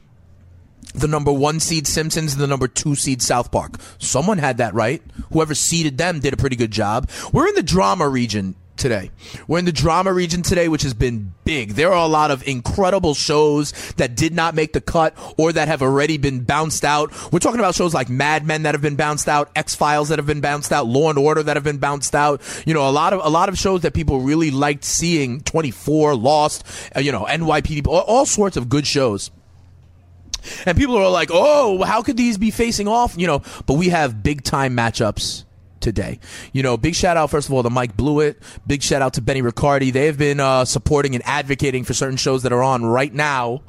The 0.95 1.07
number 1.07 1.33
one 1.33 1.61
seed 1.61 1.87
Simpsons 1.87 2.33
and 2.33 2.43
the 2.43 2.47
number 2.47 2.67
two 2.67 2.95
seed 2.95 3.23
South 3.23 3.53
Park. 3.53 3.77
Someone 3.99 4.39
had 4.39 4.57
that 4.57 4.75
right. 4.75 5.03
Whoever 5.33 5.55
seeded 5.55 5.99
them 5.99 6.21
did 6.21 6.33
a 6.33 6.39
pretty 6.39 6.57
good 6.57 6.71
job. 6.71 7.09
We're 7.33 7.47
in 7.47 7.55
the 7.55 7.63
drama 7.63 8.09
region. 8.09 8.57
Today. 8.81 9.11
We're 9.47 9.61
in 9.61 9.64
the 9.66 9.72
drama 9.72 10.12
region 10.12 10.43
today, 10.43 10.68
which 10.68 10.83
has 10.83 10.95
been 10.95 11.33
big. 11.45 11.74
There 11.74 11.93
are 11.93 12.05
a 12.05 12.09
lot 12.09 12.31
of 12.31 12.47
incredible 12.49 13.14
shows 13.14 13.72
that 13.97 14.16
did 14.16 14.35
not 14.35 14.55
make 14.55 14.72
the 14.72 14.81
cut 14.81 15.14
or 15.39 15.53
that 15.53 15.68
have 15.68 15.83
already 15.83 16.16
been 16.16 16.43
bounced 16.43 16.85
out. 16.85 17.12
We're 17.33 17.39
talking 17.39 17.61
about 17.61 17.74
shows 17.74 17.95
like 17.95 18.09
Mad 18.09 18.45
Men 18.45 18.64
that 18.64 18.74
have 18.74 18.83
been 18.83 18.97
bounced 18.97 19.28
out, 19.28 19.51
X 19.55 19.74
Files 19.74 20.09
that 20.09 20.18
have 20.18 20.26
been 20.26 20.41
bounced 20.41 20.72
out, 20.72 20.87
Law 20.87 21.11
and 21.11 21.18
Order 21.18 21.43
that 21.45 21.57
have 21.57 21.64
been 21.64 21.78
bounced 21.78 22.14
out. 22.14 22.43
You 22.66 22.74
know, 22.74 22.89
a 22.89 22.91
lot 22.91 23.12
of 23.12 23.20
a 23.24 23.28
lot 23.28 23.49
of 23.49 23.59
shows 23.59 23.83
that 23.83 23.95
people 23.95 24.20
really 24.20 24.51
liked 24.51 24.85
seeing. 24.85 25.43
Twenty 25.43 25.70
Four, 25.70 26.16
Lost, 26.16 26.64
uh, 26.97 27.01
you 27.01 27.12
know, 27.12 27.24
NYPD, 27.24 27.87
all, 27.87 28.01
all 28.01 28.26
sorts 28.26 28.57
of 28.57 28.68
good 28.68 28.87
shows. 28.87 29.31
And 30.64 30.76
people 30.76 30.97
are 30.97 31.11
like, 31.11 31.28
"Oh, 31.31 31.83
how 31.83 32.03
could 32.03 32.16
these 32.16 32.39
be 32.39 32.51
facing 32.51 32.89
off?" 32.89 33.14
You 33.16 33.26
know, 33.26 33.43
but 33.66 33.74
we 33.74 33.91
have 33.91 34.22
big 34.22 34.43
time 34.43 34.74
matchups 34.74 35.45
today. 35.81 36.18
You 36.53 36.62
know, 36.62 36.76
big 36.76 36.95
shout 36.95 37.16
out 37.16 37.31
first 37.31 37.49
of 37.49 37.55
all 37.55 37.62
to 37.62 37.70
Mike 37.70 37.97
Blewett. 37.97 38.41
Big 38.66 38.83
shout 38.83 39.03
out 39.03 39.14
to 39.14 39.20
Benny 39.20 39.43
Riccardi. 39.43 39.91
They 39.91 40.07
have 40.07 40.18
been 40.18 40.41
uh, 40.41 40.64
supporting 40.64 41.14
and 41.14 41.24
advocating 41.26 41.85
for 41.85 41.95
certain 41.95 42.16
shows 42.16 42.43
that 42.43 42.53
are 42.53 42.62
on 42.62 42.85
right 42.85 43.12
now. 43.12 43.62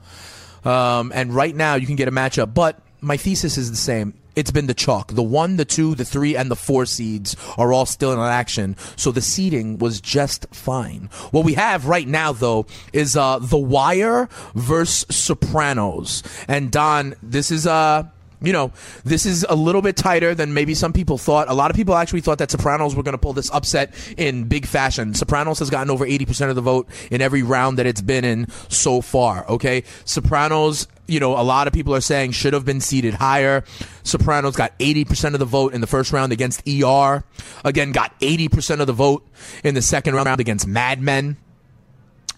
Um, 0.63 1.11
and 1.15 1.33
right 1.33 1.55
now 1.55 1.75
you 1.75 1.87
can 1.87 1.95
get 1.95 2.07
a 2.07 2.11
matchup, 2.11 2.53
but 2.53 2.79
my 3.01 3.17
thesis 3.17 3.57
is 3.57 3.71
the 3.71 3.77
same. 3.77 4.13
It's 4.33 4.51
been 4.51 4.67
the 4.67 4.73
chalk. 4.73 5.11
The 5.11 5.23
one, 5.23 5.57
the 5.57 5.65
two, 5.65 5.93
the 5.93 6.05
three, 6.05 6.37
and 6.37 6.49
the 6.49 6.55
four 6.55 6.85
seeds 6.85 7.35
are 7.57 7.73
all 7.73 7.85
still 7.85 8.13
in 8.13 8.19
action. 8.19 8.77
So 8.95 9.11
the 9.11 9.21
seeding 9.21 9.77
was 9.77 9.99
just 9.99 10.47
fine. 10.53 11.09
What 11.31 11.43
we 11.43 11.55
have 11.55 11.87
right 11.87 12.07
now, 12.07 12.31
though, 12.31 12.65
is 12.93 13.17
uh, 13.17 13.39
The 13.39 13.57
Wire 13.57 14.29
versus 14.55 15.13
Sopranos. 15.13 16.23
And 16.47 16.71
Don, 16.71 17.15
this 17.21 17.51
is 17.51 17.67
uh 17.67 18.03
you 18.41 18.53
know, 18.53 18.71
this 19.03 19.25
is 19.25 19.45
a 19.47 19.55
little 19.55 19.81
bit 19.81 19.95
tighter 19.95 20.33
than 20.33 20.53
maybe 20.53 20.73
some 20.73 20.93
people 20.93 21.17
thought. 21.17 21.49
A 21.49 21.53
lot 21.53 21.69
of 21.69 21.77
people 21.77 21.95
actually 21.95 22.21
thought 22.21 22.39
that 22.39 22.51
Sopranos 22.51 22.95
were 22.95 23.03
going 23.03 23.13
to 23.13 23.19
pull 23.19 23.33
this 23.33 23.51
upset 23.51 23.93
in 24.17 24.45
big 24.45 24.65
fashion. 24.65 25.13
Sopranos 25.13 25.59
has 25.59 25.69
gotten 25.69 25.89
over 25.91 26.05
80% 26.05 26.49
of 26.49 26.55
the 26.55 26.61
vote 26.61 26.87
in 27.11 27.21
every 27.21 27.43
round 27.43 27.77
that 27.77 27.85
it's 27.85 28.01
been 28.01 28.25
in 28.25 28.47
so 28.69 29.01
far, 29.01 29.47
okay? 29.47 29.83
Sopranos 30.05 30.87
you 31.07 31.19
know, 31.19 31.33
a 31.33 31.43
lot 31.43 31.67
of 31.67 31.73
people 31.73 31.93
are 31.93 32.01
saying 32.01 32.31
should 32.31 32.53
have 32.53 32.63
been 32.63 32.79
seated 32.79 33.13
higher. 33.13 33.65
Sopranos 34.03 34.55
got 34.55 34.77
80% 34.79 35.33
of 35.33 35.39
the 35.39 35.45
vote 35.45 35.73
in 35.73 35.81
the 35.81 35.87
first 35.87 36.13
round 36.13 36.31
against 36.31 36.65
ER. 36.65 37.25
Again, 37.65 37.91
got 37.91 38.17
80% 38.21 38.79
of 38.79 38.87
the 38.87 38.93
vote 38.93 39.27
in 39.61 39.75
the 39.75 39.81
second 39.81 40.15
round 40.15 40.39
against 40.39 40.65
Mad 40.67 41.01
Men 41.01 41.35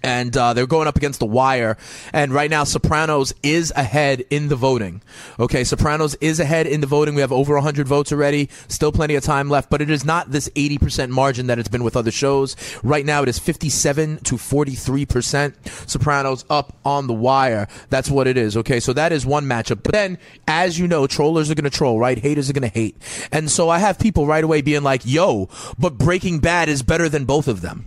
and 0.03 0.35
uh, 0.35 0.53
they're 0.53 0.67
going 0.67 0.87
up 0.87 0.97
against 0.97 1.19
the 1.19 1.25
wire. 1.25 1.77
And 2.11 2.33
right 2.33 2.49
now, 2.49 2.65
Sopranos 2.65 3.33
is 3.41 3.71
ahead 3.75 4.25
in 4.29 4.49
the 4.49 4.55
voting. 4.55 5.01
Okay, 5.39 5.63
Sopranos 5.63 6.15
is 6.15 6.39
ahead 6.39 6.67
in 6.67 6.81
the 6.81 6.87
voting. 6.87 7.15
We 7.15 7.21
have 7.21 7.31
over 7.31 7.55
100 7.55 7.87
votes 7.87 8.11
already. 8.11 8.49
Still 8.67 8.91
plenty 8.91 9.15
of 9.15 9.23
time 9.23 9.49
left, 9.49 9.69
but 9.69 9.81
it 9.81 9.89
is 9.89 10.03
not 10.03 10.31
this 10.31 10.49
80% 10.49 11.09
margin 11.09 11.47
that 11.47 11.57
it's 11.57 11.69
been 11.69 11.83
with 11.83 11.95
other 11.95 12.11
shows. 12.11 12.55
Right 12.83 13.05
now, 13.05 13.23
it 13.23 13.29
is 13.29 13.39
57 13.39 14.17
to 14.17 14.35
43%. 14.35 15.89
Sopranos 15.89 16.45
up 16.49 16.75
on 16.83 17.07
the 17.07 17.13
wire. 17.13 17.67
That's 17.89 18.11
what 18.11 18.27
it 18.27 18.37
is. 18.37 18.57
Okay, 18.57 18.79
so 18.79 18.93
that 18.93 19.13
is 19.13 19.25
one 19.25 19.45
matchup. 19.45 19.83
But 19.83 19.93
then, 19.93 20.17
as 20.47 20.77
you 20.77 20.87
know, 20.87 21.07
trollers 21.07 21.49
are 21.49 21.55
going 21.55 21.63
to 21.63 21.69
troll, 21.69 21.99
right? 21.99 22.17
Haters 22.17 22.49
are 22.49 22.53
going 22.53 22.69
to 22.69 22.73
hate. 22.73 22.97
And 23.31 23.49
so 23.49 23.69
I 23.69 23.79
have 23.79 23.97
people 23.99 24.27
right 24.27 24.43
away 24.43 24.61
being 24.61 24.83
like, 24.83 25.01
yo, 25.05 25.49
but 25.79 25.97
Breaking 25.97 26.39
Bad 26.39 26.67
is 26.67 26.83
better 26.83 27.07
than 27.07 27.25
both 27.25 27.47
of 27.47 27.61
them. 27.61 27.85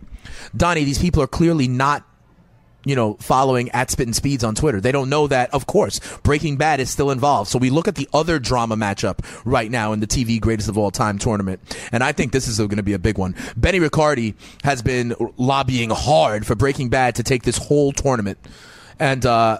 Donnie, 0.54 0.84
these 0.84 0.98
people 0.98 1.22
are 1.22 1.26
clearly 1.26 1.68
not 1.68 2.04
you 2.86 2.94
know, 2.94 3.14
following 3.14 3.68
at 3.70 3.90
Spittin' 3.90 4.14
Speeds 4.14 4.44
on 4.44 4.54
Twitter. 4.54 4.80
They 4.80 4.92
don't 4.92 5.10
know 5.10 5.26
that, 5.26 5.52
of 5.52 5.66
course, 5.66 5.98
Breaking 6.22 6.56
Bad 6.56 6.78
is 6.78 6.88
still 6.88 7.10
involved. 7.10 7.50
So 7.50 7.58
we 7.58 7.68
look 7.68 7.88
at 7.88 7.96
the 7.96 8.08
other 8.14 8.38
drama 8.38 8.76
matchup 8.76 9.24
right 9.44 9.68
now 9.68 9.92
in 9.92 9.98
the 9.98 10.06
TV 10.06 10.40
Greatest 10.40 10.68
of 10.68 10.78
All 10.78 10.92
Time 10.92 11.18
tournament, 11.18 11.60
and 11.90 12.04
I 12.04 12.12
think 12.12 12.30
this 12.30 12.46
is 12.46 12.58
going 12.58 12.76
to 12.76 12.84
be 12.84 12.92
a 12.92 12.98
big 12.98 13.18
one. 13.18 13.34
Benny 13.56 13.80
Riccardi 13.80 14.36
has 14.62 14.82
been 14.82 15.16
lobbying 15.36 15.90
hard 15.90 16.46
for 16.46 16.54
Breaking 16.54 16.88
Bad 16.88 17.16
to 17.16 17.24
take 17.24 17.42
this 17.42 17.58
whole 17.58 17.90
tournament, 17.90 18.38
and 19.00 19.26
uh, 19.26 19.58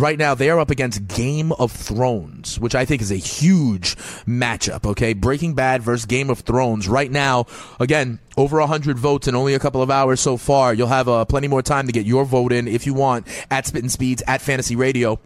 right 0.00 0.18
now 0.18 0.34
they 0.34 0.50
are 0.50 0.58
up 0.58 0.70
against 0.70 1.08
Game 1.08 1.52
of 1.52 1.72
Thrones, 1.72 2.58
which 2.58 2.74
I 2.74 2.84
think 2.84 3.02
is 3.02 3.10
a 3.10 3.16
huge 3.16 3.96
matchup. 4.26 4.86
Okay, 4.86 5.12
Breaking 5.12 5.54
Bad 5.54 5.82
versus 5.82 6.06
Game 6.06 6.30
of 6.30 6.40
Thrones. 6.40 6.88
Right 6.88 7.10
now, 7.10 7.46
again, 7.80 8.18
over 8.36 8.58
100 8.60 8.98
votes 8.98 9.28
in 9.28 9.34
only 9.34 9.54
a 9.54 9.58
couple 9.58 9.82
of 9.82 9.90
hours 9.90 10.20
so 10.20 10.36
far. 10.36 10.74
You'll 10.74 10.88
have 10.88 11.08
uh, 11.08 11.24
plenty 11.24 11.48
more 11.48 11.62
time 11.62 11.86
to 11.86 11.92
get 11.92 12.06
your 12.06 12.24
vote 12.24 12.52
in 12.52 12.68
if 12.68 12.86
you 12.86 12.94
want 12.94 13.26
at 13.50 13.66
Spittin' 13.66 13.88
Speeds 13.88 14.22
at 14.26 14.40
Fantasy 14.40 14.76
Radio. 14.76 15.18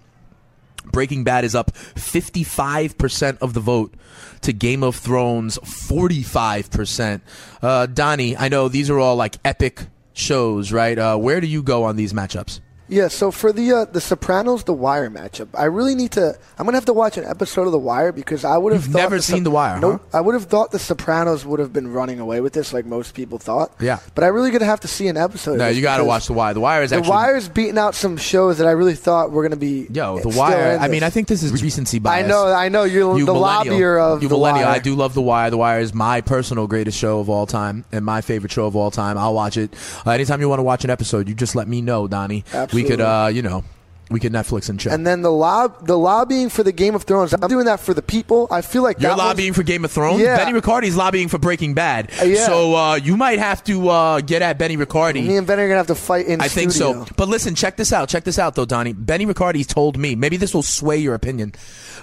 Breaking 0.93 1.25
Bad 1.25 1.45
is 1.45 1.55
up 1.55 1.73
55% 1.73 3.39
of 3.39 3.55
the 3.55 3.61
vote 3.61 3.95
to 4.43 4.53
Game 4.53 4.83
of 4.83 4.97
Thrones 4.97 5.59
45%. 5.59 7.21
Uh, 7.63 7.87
Donnie, 7.87 8.37
I 8.37 8.49
know 8.49 8.69
these 8.69 8.89
are 8.91 8.99
all 8.99 9.17
like 9.17 9.37
epic 9.45 9.87
shows, 10.13 10.73
right? 10.73 10.99
Uh, 10.99 11.17
where 11.17 11.41
do 11.41 11.47
you 11.47 11.63
go 11.63 11.85
on 11.85 11.97
these 11.97 12.13
matchups? 12.13 12.61
Yeah, 12.91 13.09
so 13.09 13.31
for 13.31 13.53
the 13.53 13.73
uh, 13.73 13.85
the 13.85 14.01
Sopranos 14.01 14.65
The 14.65 14.73
Wire 14.73 15.09
matchup, 15.09 15.49
I 15.55 15.65
really 15.65 15.95
need 15.95 16.11
to. 16.13 16.37
I'm 16.59 16.67
gonna 16.67 16.77
have 16.77 16.85
to 16.87 16.93
watch 16.93 17.17
an 17.17 17.25
episode 17.25 17.67
of 17.67 17.73
The 17.73 17.79
Wire 17.79 18.11
because 18.13 18.45
I 18.45 18.57
would 18.59 18.73
have 18.73 18.83
thought. 18.83 18.89
You've 18.89 18.97
never 18.97 19.17
the 19.17 19.23
seen 19.23 19.45
The 19.45 19.51
Wire. 19.53 19.79
Nope. 19.81 20.03
Huh? 20.11 20.19
I 20.19 20.21
would 20.21 20.35
have 20.35 20.45
thought 20.47 20.73
the 20.73 20.79
Sopranos 20.81 21.47
would 21.47 21.61
have 21.61 21.73
been 21.73 21.93
running 21.93 22.19
away 22.19 22.41
with 22.41 22.53
this, 22.53 22.73
like 22.73 22.85
most 22.87 23.15
people 23.15 23.39
thought. 23.39 23.73
Yeah. 23.81 24.01
but 24.15 24.25
I 24.25 24.27
really 24.27 24.51
gonna 24.51 24.65
have 24.65 24.81
to 24.81 24.89
see 24.89 25.07
an 25.09 25.17
episode. 25.17 25.59
No, 25.59 25.65
of 25.65 25.71
this 25.71 25.77
you 25.77 25.83
got 25.83 25.99
to 25.99 26.05
watch 26.05 26.27
The 26.27 26.33
Wire. 26.33 26.53
The 26.53 26.61
Wire 26.61 26.83
is 26.83 26.91
The 26.91 26.97
actually 26.97 27.11
Wire's 27.11 27.49
beating 27.49 27.79
out 27.79 27.95
some 27.95 28.17
shows 28.17 28.59
that 28.59 28.67
I 28.67 28.73
really 28.73 28.97
thought 28.97 29.31
were 29.31 29.43
gonna 29.45 29.57
be. 29.57 29.87
Yo, 29.93 30.19
The 30.19 30.29
Wire. 30.29 30.77
I 30.81 30.89
mean. 30.89 31.05
I 31.05 31.11
think 31.11 31.29
this 31.29 31.43
is 31.45 31.63
recency 31.63 31.99
bias. 32.01 32.25
I 32.25 32.29
know, 32.29 32.53
I 32.53 32.69
know. 32.69 32.83
You're 32.83 33.17
You 33.17 33.25
the 33.25 33.33
millennial. 33.35 33.77
lobbyer 33.77 34.01
of 34.17 34.23
you 34.23 34.29
The 34.29 34.35
millennial. 34.35 34.67
Wire. 34.67 34.75
I 34.75 34.79
do 34.81 34.95
love 34.97 35.15
The 35.15 35.23
Wire. 35.23 35.51
The 35.51 35.57
Wire 35.59 35.81
is 35.81 35.95
my 35.95 36.21
personal 36.21 36.67
greatest 36.67 36.99
show 36.99 37.21
of 37.21 37.31
all 37.31 37.47
time 37.47 37.85
and 37.93 38.05
my 38.05 38.21
favorite 38.21 38.51
show 38.53 38.67
of 38.67 38.75
all 38.75 38.91
time. 38.91 39.17
I'll 39.17 39.35
watch 39.35 39.57
it. 39.57 39.75
Uh, 40.05 40.11
anytime 40.11 40.41
you 40.41 40.49
want 40.49 40.59
to 40.59 40.65
watch 40.65 40.83
an 40.85 40.91
episode, 40.91 41.29
you 41.29 41.35
just 41.35 41.55
let 41.55 41.69
me 41.69 41.81
know, 41.81 42.09
Donnie. 42.09 42.45
We 42.73 42.80
could, 42.85 43.01
uh, 43.01 43.31
you 43.33 43.43
know, 43.43 43.65
we 44.11 44.19
could 44.19 44.33
Netflix 44.33 44.69
and 44.69 44.81
chill. 44.81 44.93
And 44.93 45.07
then 45.07 45.23
the 45.23 45.31
lob, 45.31 45.87
the 45.87 45.97
lobbying 45.97 46.49
for 46.49 46.65
the 46.65 46.73
Game 46.73 46.97
of 46.97 47.05
Thrones. 47.05 47.33
I'm 47.33 47.49
doing 47.49 47.67
that 47.67 47.79
for 47.79 47.95
the 47.95 48.03
people. 48.03 48.49
I 48.51 48.61
feel 48.61 48.83
like 48.83 48.97
You're 48.99 49.11
that 49.11 49.17
was- 49.17 49.25
lobbying 49.25 49.53
for 49.53 49.63
Game 49.63 49.85
of 49.85 49.93
Thrones. 49.93 50.21
Yeah. 50.21 50.37
Benny 50.37 50.53
Riccardi's 50.53 50.97
lobbying 50.97 51.29
for 51.29 51.39
Breaking 51.39 51.75
Bad. 51.75 52.11
Uh, 52.21 52.25
yeah. 52.25 52.45
So 52.47 52.75
uh, 52.75 52.95
you 52.97 53.17
might 53.17 53.39
have 53.39 53.63
to 53.65 53.89
uh, 53.89 54.21
get 54.21 54.43
at 54.43 54.59
Benny 54.59 54.77
Riccardi. 54.77 55.23
Me 55.23 55.37
and 55.37 55.47
Benny 55.47 55.63
are 55.63 55.69
gonna 55.69 55.77
have 55.79 55.87
to 55.87 55.95
fight 55.95 56.27
in. 56.27 56.41
I 56.41 56.49
think 56.49 56.73
studio. 56.73 57.05
so. 57.05 57.13
But 57.17 57.29
listen, 57.29 57.55
check 57.55 57.77
this 57.77 57.93
out. 57.93 58.09
Check 58.09 58.25
this 58.25 58.39
out, 58.39 58.57
though, 58.57 58.65
Donnie. 58.67 58.95
Benny 58.95 59.27
Riccardi 59.27 59.63
told 59.63 59.97
me, 59.97 60.17
maybe 60.17 60.37
this 60.37 60.53
will 60.55 60.65
sway 60.65 60.97
your 60.97 61.15
opinion. 61.15 61.53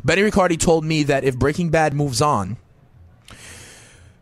Benny 0.05 0.21
Riccardi 0.21 0.55
told 0.55 0.85
me 0.85 1.03
that 1.03 1.25
if 1.25 1.37
Breaking 1.37 1.71
Bad 1.71 1.93
moves 1.93 2.21
on 2.21 2.55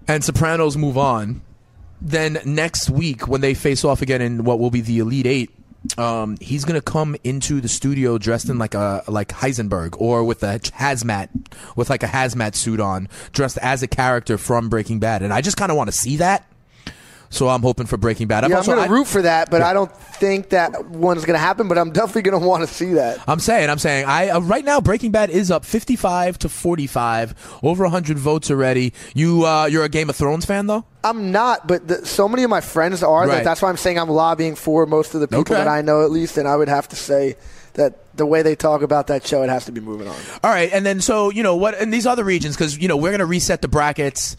and 0.08 0.24
Sopranos 0.24 0.76
move 0.78 0.98
on, 0.98 1.42
then 2.02 2.40
next 2.46 2.90
week 2.90 3.28
when 3.28 3.42
they 3.42 3.54
face 3.54 3.84
off 3.86 4.02
again 4.02 4.22
in 4.22 4.44
what 4.44 4.60
will 4.60 4.72
be 4.72 4.82
the 4.82 5.00
Elite 5.00 5.26
Eight, 5.26 5.52
um, 5.98 6.38
he's 6.42 6.66
gonna 6.66 6.82
come 6.82 7.16
into 7.24 7.62
the 7.62 7.68
studio 7.68 8.18
dressed 8.18 8.50
in 8.50 8.58
like 8.58 8.74
a 8.74 9.04
like 9.08 9.30
Heisenberg 9.30 10.00
or 10.00 10.24
with 10.24 10.44
a 10.44 10.60
hazmat 10.60 11.30
with 11.76 11.90
like 11.90 12.04
a 12.04 12.08
hazmat 12.08 12.56
suit 12.56 12.80
on, 12.80 13.08
dressed 13.32 13.58
as 13.60 13.84
a 13.84 13.88
character 13.88 14.38
from 14.38 14.70
Breaking 14.70 15.00
Bad, 15.00 15.22
and 15.22 15.34
I 15.34 15.42
just 15.42 15.58
kind 15.58 15.72
of 15.72 15.78
want 15.78 15.88
to 15.88 15.96
see 15.98 16.18
that. 16.18 16.48
So 17.36 17.50
I'm 17.50 17.62
hoping 17.62 17.86
for 17.86 17.98
Breaking 17.98 18.28
Bad. 18.28 18.44
I'm 18.44 18.52
Yeah, 18.52 18.60
I'm 18.60 18.66
going 18.66 18.88
to 18.88 18.92
root 18.92 19.08
for 19.08 19.22
that, 19.22 19.52
but 19.52 19.62
I 19.62 19.74
don't 19.74 19.92
think 19.92 20.50
that 20.50 20.86
one's 20.86 21.26
going 21.26 21.36
to 21.36 21.40
happen. 21.40 21.68
But 21.68 21.78
I'm 21.78 21.92
definitely 21.92 22.24
going 22.24 22.42
to 22.42 22.48
want 22.48 22.68
to 22.68 22.74
see 22.74 22.94
that. 22.94 23.20
I'm 23.28 23.40
saying, 23.40 23.70
I'm 23.70 23.78
saying, 23.78 24.06
I 24.06 24.30
uh, 24.30 24.40
right 24.40 24.64
now 24.64 24.82
Breaking 24.82 25.12
Bad 25.12 25.30
is 25.30 25.52
up 25.52 25.66
55 25.66 26.40
to 26.40 26.50
45, 26.50 27.60
over 27.64 27.84
100 27.84 28.18
votes 28.18 28.50
already. 28.50 28.94
You, 29.14 29.46
uh, 29.46 29.66
you're 29.66 29.84
a 29.84 29.90
Game 29.90 30.10
of 30.10 30.16
Thrones 30.16 30.46
fan 30.46 30.68
though. 30.68 30.86
I'm 31.04 31.32
not, 31.32 31.68
but 31.68 31.88
the, 31.88 32.06
so 32.06 32.28
many 32.28 32.44
of 32.44 32.50
my 32.50 32.62
friends 32.62 33.04
are. 33.04 33.28
Right. 33.28 33.36
That 33.36 33.44
that's 33.44 33.62
why 33.62 33.70
I'm 33.70 33.78
saying 33.78 34.00
I'm 34.00 34.10
lobbying 34.10 34.56
for 34.56 34.86
most 34.86 35.14
of 35.14 35.22
the 35.22 35.28
people 35.28 35.42
Okay. 35.42 35.54
that 35.54 35.68
I 35.68 35.82
know, 35.82 36.04
at 36.04 36.10
least. 36.12 36.38
And 36.38 36.48
I 36.48 36.56
would 36.56 36.68
have 36.70 36.88
to 36.90 36.96
say 36.96 37.36
that 37.74 38.16
the 38.16 38.26
way 38.26 38.42
they 38.42 38.56
talk 38.56 38.82
about 38.82 39.08
that 39.08 39.28
show, 39.28 39.44
it 39.44 39.50
has 39.50 39.66
to 39.66 39.72
be 39.72 39.82
moving 39.82 40.08
on. 40.08 40.16
All 40.44 40.50
right, 40.50 40.72
and 40.72 40.86
then 40.86 41.02
so 41.02 41.30
you 41.30 41.44
know 41.44 41.58
what 41.58 41.78
in 41.80 41.90
these 41.92 42.08
other 42.08 42.24
regions 42.24 42.56
because 42.56 42.78
you 42.78 42.88
know 42.88 42.98
we're 42.98 43.12
gonna 43.12 43.26
reset 43.26 43.62
the 43.62 43.68
brackets 43.68 44.38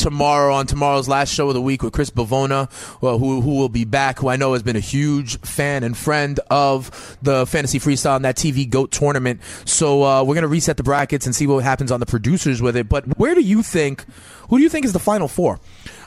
tomorrow 0.00 0.54
on 0.54 0.66
tomorrow's 0.66 1.08
last 1.08 1.32
show 1.32 1.48
of 1.48 1.54
the 1.54 1.60
week 1.60 1.82
with 1.82 1.92
Chris 1.92 2.10
Bavona, 2.10 2.72
who 3.00 3.40
who 3.40 3.56
will 3.56 3.68
be 3.68 3.84
back, 3.84 4.18
who 4.18 4.28
I 4.28 4.36
know 4.36 4.54
has 4.54 4.62
been 4.62 4.76
a 4.76 4.80
huge 4.80 5.38
fan 5.40 5.84
and 5.84 5.96
friend 5.96 6.40
of 6.50 7.18
the 7.22 7.46
fantasy 7.46 7.78
freestyle 7.78 8.16
and 8.16 8.24
that 8.24 8.36
TV 8.36 8.68
Goat 8.68 8.90
tournament. 8.90 9.40
So 9.66 10.02
uh, 10.02 10.24
we're 10.24 10.34
gonna 10.34 10.48
reset 10.48 10.78
the 10.78 10.82
brackets 10.82 11.26
and 11.26 11.34
see 11.34 11.46
what 11.46 11.62
happens 11.62 11.92
on 11.92 12.00
the 12.00 12.06
producers 12.06 12.62
with 12.62 12.76
it. 12.76 12.88
But 12.88 13.18
where 13.18 13.34
do 13.34 13.42
you 13.42 13.62
think? 13.62 14.04
Who 14.48 14.56
do 14.56 14.62
you 14.62 14.68
think 14.70 14.84
is 14.84 14.92
the 14.92 14.98
final 14.98 15.28
four? 15.28 15.60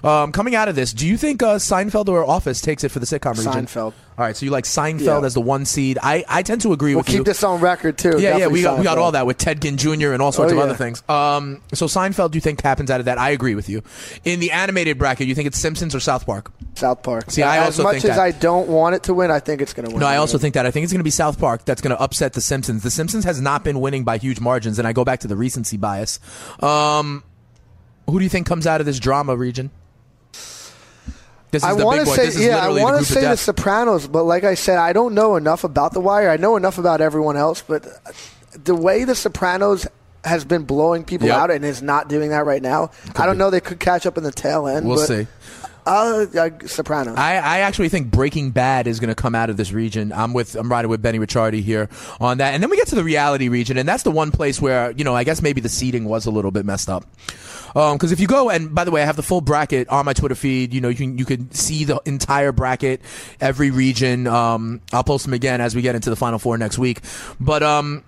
Um, 0.04 0.34
coming 0.34 0.54
out 0.54 0.68
of 0.68 0.76
this, 0.76 0.92
do 0.92 1.08
you 1.08 1.16
think 1.16 1.42
uh, 1.42 1.56
Seinfeld 1.56 2.10
or 2.10 2.26
Office 2.26 2.60
takes 2.60 2.84
it 2.84 2.90
for 2.90 3.00
the 3.00 3.06
sitcom 3.06 3.38
region? 3.38 3.54
Seinfeld. 3.66 3.94
All 4.16 4.26
right, 4.26 4.36
so 4.36 4.46
you 4.46 4.52
like 4.52 4.66
Seinfeld 4.66 5.22
Yeah. 5.22 5.26
as 5.26 5.34
the 5.34 5.42
one 5.42 5.66
seed. 5.66 5.98
I, 6.04 6.24
I 6.28 6.44
tend 6.44 6.62
to 6.62 6.74
agree 6.74 6.94
We'll 6.94 7.00
with 7.04 7.10
you. 7.10 7.20
keep 7.20 7.26
this 7.26 7.42
on 7.44 7.62
record 7.62 7.98
too. 7.98 8.10
Yeah, 8.10 8.16
yeah, 8.18 8.30
Definitely 8.32 8.54
we 8.54 8.62
got 8.64 8.78
we 8.80 8.84
got 8.84 8.98
Seinfeld. 8.98 9.02
all 9.02 9.12
that 9.14 9.26
with 9.26 9.38
Ted 9.38 9.62
Ginn 9.62 9.78
Jr. 9.78 10.12
and 10.12 10.22
all 10.22 10.32
sorts 10.34 10.52
Oh, 10.52 10.56
of 10.56 10.58
yeah. 10.60 10.64
other 10.66 10.76
things. 10.76 11.02
Um, 11.10 11.62
so 11.74 11.86
Seinfeld, 11.86 12.32
do 12.32 12.38
you 12.38 12.42
think 12.42 12.62
happens 12.62 12.92
out 12.92 13.00
of 13.00 13.06
that? 13.06 13.18
I 13.18 13.30
agree 13.30 13.56
with 13.56 13.70
you. 13.70 13.82
In 14.26 14.40
the 14.42 14.52
animated 14.52 14.98
bracket, 15.00 15.26
you 15.28 15.34
think 15.36 15.48
it's 15.48 15.58
Simpsons 15.58 15.96
or 15.96 16.00
South 16.02 16.26
Park? 16.26 16.52
South 16.76 17.02
Park. 17.02 17.32
See, 17.32 17.42
I 17.42 17.60
as 17.60 17.80
also 17.80 17.84
much 17.84 17.94
think 18.02 18.06
as 18.06 18.18
that. 18.18 18.20
I 18.20 18.32
don't 18.32 18.68
want 18.68 18.96
it 18.96 19.04
to 19.04 19.14
win, 19.14 19.32
I 19.32 19.40
think 19.40 19.62
it's 19.62 19.74
going 19.74 19.88
to 19.88 19.92
win. 19.94 20.02
No, 20.02 20.06
I 20.08 20.18
also 20.18 20.38
think 20.38 20.54
that. 20.56 20.66
I 20.66 20.72
think 20.72 20.84
it's 20.84 20.92
going 20.94 21.00
to 21.00 21.04
be 21.06 21.10
South 21.12 21.40
Park 21.40 21.64
that's 21.66 21.82
going 21.82 21.96
to 21.96 22.02
upset 22.02 22.34
the 22.34 22.42
Simpsons. 22.42 22.84
The 22.84 22.92
Simpsons 22.92 23.24
has 23.24 23.40
not 23.40 23.64
been 23.64 23.80
winning 23.80 24.04
by 24.04 24.18
huge 24.18 24.40
margins, 24.42 24.78
and 24.80 24.88
I 24.88 24.92
go 24.94 25.06
back 25.06 25.22
to 25.22 25.28
the 25.28 25.36
recency 25.38 25.78
bias. 25.78 26.20
Um, 26.62 27.24
who 28.10 28.20
do 28.20 28.24
you 28.24 28.30
think 28.30 28.46
comes 28.48 28.68
out 28.68 28.82
of 28.82 28.86
this 28.86 29.00
drama 29.00 29.36
region? 29.38 29.72
This 31.54 31.64
is 31.64 31.70
I 31.70 31.74
want 31.74 32.00
to 32.00 32.06
say, 32.08 32.48
yeah, 32.48 32.66
I 32.68 32.74
the 32.74 32.82
want 32.82 32.98
to 32.98 33.06
say 33.06 33.22
The. 33.22 33.38
Sopranos, 33.38 34.08
but 34.08 34.24
like 34.24 34.44
I 34.44 34.56
said, 34.56 34.78
I 34.80 34.92
don't 34.92 35.14
know 35.14 35.36
enough 35.36 35.64
about 35.64 35.94
The 35.94 36.00
Wire. 36.02 36.30
I 36.30 36.38
know 36.38 36.58
enough 36.58 36.80
about 36.80 37.00
everyone 37.00 37.38
else, 37.38 37.62
but 37.62 37.86
the 38.66 38.74
way 38.76 39.04
The 39.04 39.14
Sopranos 39.14 39.86
has 40.26 40.46
been 40.46 40.64
blowing 40.64 41.04
people 41.04 41.28
Yep. 41.28 41.38
out 41.38 41.52
and 41.52 41.64
is 41.64 41.82
not 41.84 42.08
doing 42.10 42.32
that 42.32 42.46
right 42.46 42.62
now, 42.62 42.90
I 43.16 43.26
don't 43.28 43.38
know. 43.38 43.50
They 43.52 43.60
could 43.62 43.80
catch 43.80 44.06
up 44.08 44.18
in 44.18 44.24
the 44.24 44.32
tail 44.32 44.68
end. 44.68 44.88
We'll 44.88 44.98
see. 44.98 45.28
Uh, 45.86 46.26
uh, 46.36 46.50
Sopranos. 46.66 47.18
I, 47.18 47.36
I 47.36 47.60
actually 47.60 47.90
think 47.90 48.12
Breaking 48.12 48.52
Bad 48.52 48.88
is 48.88 49.00
going 49.00 49.10
to 49.10 49.16
come 49.16 49.36
out 49.36 49.50
of 49.50 49.58
this 49.58 49.72
region. 49.72 50.12
I'm 50.12 50.34
with 50.34 50.56
I'm 50.56 50.70
riding 50.70 50.90
with 50.90 51.02
Benny 51.02 51.20
Ricciardi 51.20 51.62
here 51.62 51.90
on 52.20 52.38
that, 52.38 52.54
and 52.54 52.64
then 52.64 52.70
we 52.70 52.78
get 52.78 52.88
to 52.88 52.96
the 52.96 53.04
reality 53.04 53.50
region, 53.50 53.78
and 53.78 53.88
that's 53.88 54.04
the 54.04 54.12
one 54.12 54.32
place 54.32 54.62
where 54.62 54.92
you 54.92 55.04
know 55.04 55.16
I 55.16 55.24
guess 55.24 55.42
maybe 55.42 55.62
the 55.62 55.70
seating 55.70 56.06
was 56.06 56.26
a 56.26 56.32
little 56.32 56.52
bit 56.52 56.66
messed 56.66 56.90
up. 56.90 57.06
Because 57.74 58.12
if 58.12 58.20
you 58.20 58.28
go 58.28 58.52
and 58.52 58.74
by 58.74 58.84
the 58.84 58.92
way, 58.92 59.02
I 59.02 59.06
have 59.06 59.16
the 59.16 59.24
full 59.24 59.42
bracket 59.42 59.90
on 59.90 60.06
my 60.06 60.14
Twitter 60.14 60.36
feed. 60.36 60.74
You 60.74 60.82
know, 60.82 60.90
you 60.90 60.96
can 60.96 61.18
you 61.18 61.26
can 61.26 61.52
see 61.52 61.86
the 61.86 62.00
entire 62.06 62.52
bracket, 62.52 63.02
every 63.42 63.72
region. 63.72 64.28
Um, 64.28 64.82
I'll 64.92 65.04
post 65.04 65.26
them 65.26 65.34
again 65.34 65.60
as 65.60 65.76
we 65.76 65.82
get 65.82 65.96
into 65.96 66.10
the 66.12 66.16
final 66.16 66.38
four 66.38 66.58
next 66.58 66.78
week. 66.78 67.02
But 67.40 67.64
um, 67.64 68.04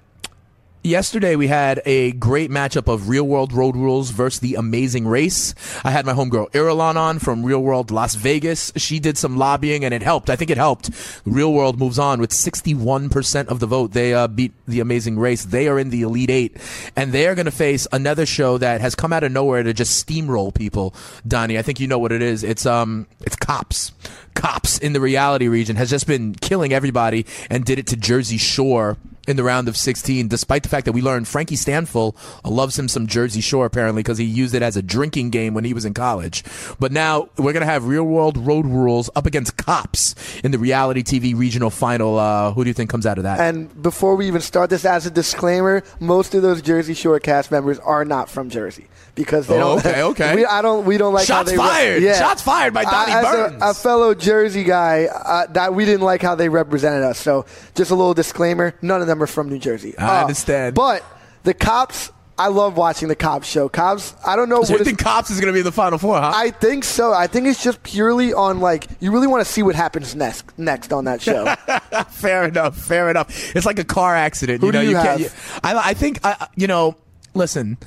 Yesterday 0.85 1.35
we 1.35 1.47
had 1.47 1.81
a 1.87 2.11
great 2.11 2.51
matchup 2.51 2.87
of 2.87 3.09
Real 3.09 3.23
World 3.23 3.51
Road 3.51 3.75
Rules 3.75 4.11
versus 4.11 4.39
The 4.39 4.53
Amazing 4.53 5.07
Race. 5.07 5.55
I 5.83 5.89
had 5.89 6.05
my 6.05 6.13
homegirl 6.13 6.51
Irulan 6.51 6.95
on 6.95 7.17
from 7.17 7.43
Real 7.43 7.63
World 7.63 7.89
Las 7.89 8.13
Vegas. 8.13 8.71
She 8.75 8.99
did 8.99 9.17
some 9.17 9.35
lobbying 9.35 9.83
and 9.83 9.95
it 9.95 10.03
helped. 10.03 10.29
I 10.29 10.35
think 10.35 10.51
it 10.51 10.57
helped. 10.57 10.91
Real 11.25 11.51
World 11.51 11.79
moves 11.79 11.97
on 11.97 12.21
with 12.21 12.29
61% 12.29 13.47
of 13.47 13.59
the 13.59 13.65
vote. 13.65 13.93
They 13.93 14.13
uh, 14.13 14.27
beat 14.27 14.53
The 14.67 14.79
Amazing 14.79 15.17
Race. 15.17 15.43
They 15.43 15.67
are 15.67 15.79
in 15.79 15.89
the 15.89 16.03
Elite 16.03 16.29
Eight 16.29 16.57
and 16.95 17.11
they 17.11 17.25
are 17.25 17.33
going 17.33 17.45
to 17.45 17.51
face 17.51 17.87
another 17.91 18.27
show 18.27 18.59
that 18.59 18.79
has 18.79 18.93
come 18.93 19.11
out 19.11 19.23
of 19.23 19.31
nowhere 19.31 19.63
to 19.63 19.73
just 19.73 20.07
steamroll 20.07 20.53
people. 20.53 20.93
Donnie, 21.27 21.57
I 21.57 21.63
think 21.63 21.79
you 21.79 21.87
know 21.87 21.97
what 21.97 22.11
it 22.11 22.21
is. 22.21 22.43
It's 22.43 22.67
um, 22.67 23.07
it's 23.21 23.35
Cops. 23.35 23.91
Cops 24.35 24.77
in 24.77 24.93
the 24.93 25.01
reality 25.01 25.47
region 25.47 25.77
has 25.77 25.89
just 25.89 26.05
been 26.05 26.35
killing 26.35 26.73
everybody 26.73 27.25
and 27.49 27.65
did 27.65 27.79
it 27.79 27.87
to 27.87 27.95
Jersey 27.95 28.37
Shore 28.37 28.97
in 29.27 29.37
the 29.37 29.43
round 29.43 29.67
of 29.67 29.75
16, 29.77 30.27
despite 30.27 30.63
the 30.63 30.69
fact 30.69 30.85
that 30.85 30.91
we 30.91 31.01
learned 31.01 31.27
Frankie 31.27 31.55
Stanfill 31.55 32.15
loves 32.43 32.77
him 32.77 32.87
some 32.87 33.07
Jersey 33.07 33.41
Shore 33.41 33.65
apparently 33.65 34.01
because 34.03 34.17
he 34.17 34.25
used 34.25 34.53
it 34.55 34.61
as 34.61 34.77
a 34.77 34.81
drinking 34.81 35.29
game 35.31 35.53
when 35.53 35.63
he 35.65 35.73
was 35.73 35.85
in 35.85 35.93
college. 35.93 36.43
But 36.79 36.91
now 36.91 37.29
we're 37.37 37.53
going 37.53 37.61
to 37.61 37.71
have 37.71 37.85
real 37.85 38.03
world 38.03 38.37
road 38.37 38.65
rules 38.65 39.09
up 39.15 39.25
against 39.25 39.57
cops 39.57 40.15
in 40.43 40.51
the 40.51 40.59
reality 40.59 41.03
TV 41.03 41.35
regional 41.37 41.69
final. 41.69 42.17
Uh, 42.19 42.51
who 42.53 42.63
do 42.63 42.69
you 42.69 42.73
think 42.73 42.89
comes 42.89 43.05
out 43.05 43.17
of 43.17 43.23
that? 43.23 43.39
and 43.39 43.81
before 43.81 44.15
we 44.15 44.27
even 44.27 44.41
start 44.41 44.69
this, 44.69 44.85
as 44.85 45.05
a 45.05 45.11
disclaimer, 45.11 45.83
most 45.99 46.33
of 46.35 46.41
those 46.41 46.61
Jersey 46.61 46.93
Shore 46.93 47.19
cast 47.19 47.51
members 47.51 47.79
are 47.79 48.05
not 48.05 48.29
from 48.29 48.49
Jersey 48.49 48.87
because 49.15 49.47
they 49.47 49.55
Oh, 49.55 49.79
don't. 49.79 49.85
okay, 49.85 50.01
okay. 50.11 50.35
We, 50.35 50.45
I 50.45 50.61
don't. 50.61 50.85
We 50.85 50.97
don't 50.97 51.13
like 51.13 51.27
how 51.27 51.37
Shots 51.39 51.51
they. 51.51 51.57
fired. 51.57 52.03
Shots 52.03 52.41
fired 52.41 52.73
by 52.73 52.83
Donnie 52.83 53.11
as 53.13 53.23
a- 53.25 53.27
Burns. 53.49 53.61
A, 53.63 53.73
fellow 53.73 54.13
Jersey 54.13 54.63
guy, 54.63 55.05
uh, 55.05 55.45
that 55.53 55.73
we 55.73 55.85
didn't 55.85 56.01
like 56.01 56.21
how 56.21 56.35
they 56.35 56.49
represented 56.49 57.03
us. 57.03 57.17
So 57.19 57.45
just 57.75 57.91
a 57.91 57.95
little 57.95 58.13
disclaimer: 58.13 58.75
none 58.81 59.01
of 59.01 59.07
them 59.07 59.14
are 59.21 59.27
from 59.27 59.49
New 59.49 59.59
Jersey. 59.59 59.97
I 59.97 60.19
Uh, 60.19 60.21
understand. 60.21 60.75
But 60.75 61.03
the 61.43 61.53
cops, 61.53 62.11
I 62.37 62.47
love 62.47 62.75
watching 62.75 63.07
the 63.07 63.15
cops 63.15 63.47
show. 63.47 63.69
Cops, 63.69 64.13
I 64.25 64.35
don't 64.35 64.49
know 64.49 64.63
so 64.63 64.73
what 64.73 64.79
you 64.79 64.85
think 64.85 64.99
cops 64.99 65.29
is 65.29 65.39
going 65.39 65.47
to 65.47 65.53
be 65.53 65.59
in 65.59 65.65
the 65.65 65.71
final 65.71 65.97
four, 65.97 66.19
huh? 66.19 66.31
I 66.35 66.51
think 66.51 66.83
so. 66.83 67.13
I 67.13 67.27
think 67.27 67.47
it's 67.47 67.63
just 67.63 67.81
purely 67.83 68.33
on 68.33 68.59
like 68.59 68.87
you 68.99 69.11
really 69.11 69.27
want 69.27 69.45
to 69.45 69.49
see 69.51 69.63
what 69.63 69.75
happens 69.75 70.15
next 70.15 70.45
next 70.57 70.91
on 70.91 71.05
that 71.05 71.21
show. 71.21 71.45
fair 72.09 72.43
enough. 72.45 72.77
Fair 72.77 73.09
enough. 73.09 73.55
It's 73.55 73.65
like 73.65 73.79
a 73.79 73.85
car 73.85 74.15
accident. 74.15 74.59
Who 74.61 74.67
you 74.67 74.71
know, 74.73 74.81
do 74.81 74.87
you 74.89 74.95
can't. 74.95 75.21
have? 75.21 75.59
I, 75.63 75.89
I 75.91 75.93
think. 75.93 76.19
I, 76.25 76.47
you 76.55 76.67
know, 76.67 76.95
listen. 77.33 77.77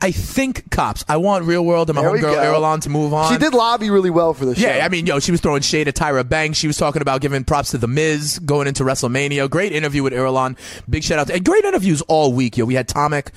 I 0.00 0.10
think 0.10 0.70
cops. 0.70 1.04
I 1.08 1.16
want 1.16 1.44
real 1.46 1.64
world 1.64 1.88
and 1.88 1.96
my 1.96 2.02
There 2.02 2.10
homegirl 2.12 2.20
go. 2.60 2.76
To 2.80 2.88
move 2.90 3.14
on. 3.14 3.32
She 3.32 3.38
did 3.38 3.54
lobby 3.54 3.88
really 3.88 4.10
well 4.10 4.34
for 4.34 4.44
the 4.44 4.54
show. 4.54 4.66
Yeah, 4.66 4.84
I 4.84 4.88
mean, 4.88 5.06
yo, 5.06 5.18
she 5.18 5.32
was 5.32 5.40
throwing 5.40 5.62
shade 5.62 5.88
at 5.88 5.94
Tyra 5.94 6.28
Banks. 6.28 6.58
She 6.58 6.66
was 6.66 6.76
talking 6.76 7.00
about 7.00 7.20
giving 7.22 7.44
props 7.44 7.70
to 7.70 7.78
The 7.78 7.88
Miz 7.88 8.38
going 8.40 8.66
into 8.66 8.84
WrestleMania. 8.84 9.48
Great 9.48 9.72
interview 9.72 10.02
with 10.02 10.12
Irulan. 10.12 10.58
Big 10.90 11.02
shout 11.02 11.18
out. 11.18 11.28
To, 11.28 11.34
and 11.34 11.44
great 11.44 11.64
interviews 11.64 12.02
all 12.02 12.32
week, 12.32 12.58
yo. 12.58 12.66
We 12.66 12.74
had 12.74 12.88
Tomic, 12.88 13.28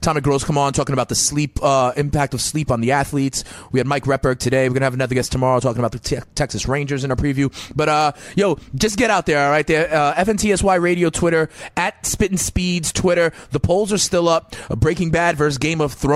Tomic 0.00 0.22
Gross 0.24 0.42
come 0.42 0.58
on 0.58 0.72
talking 0.72 0.92
about 0.92 1.08
the 1.08 1.14
sleep, 1.14 1.62
uh, 1.62 1.92
impact 1.96 2.34
of 2.34 2.40
sleep 2.40 2.70
on 2.72 2.80
the 2.80 2.90
athletes. 2.92 3.44
We 3.70 3.78
had 3.78 3.86
Mike 3.86 4.04
Repberg 4.04 4.38
today. 4.40 4.64
We're 4.68 4.74
going 4.74 4.80
to 4.80 4.86
have 4.86 4.94
another 4.94 5.14
guest 5.14 5.30
tomorrow 5.30 5.60
talking 5.60 5.78
about 5.78 5.92
the 5.92 6.00
te- 6.00 6.26
Texas 6.34 6.66
Rangers 6.66 7.04
in 7.04 7.10
our 7.12 7.16
preview. 7.16 7.54
But, 7.76 7.88
uh, 7.88 8.12
yo, 8.34 8.58
just 8.74 8.96
get 8.98 9.10
out 9.10 9.26
there, 9.26 9.44
all 9.44 9.50
right? 9.50 9.66
There, 9.66 9.94
uh, 9.94 10.14
FNTSY 10.14 10.80
Radio 10.80 11.10
Twitter, 11.10 11.48
at 11.76 12.04
Spittin' 12.04 12.38
Speeds 12.38 12.92
Twitter. 12.92 13.32
The 13.52 13.60
polls 13.60 13.92
are 13.92 13.98
still 13.98 14.28
up. 14.28 14.56
Breaking 14.68 15.10
Bad 15.10 15.36
versus 15.36 15.58
Game 15.58 15.80
of 15.80 15.92
Thrones. 15.92 16.07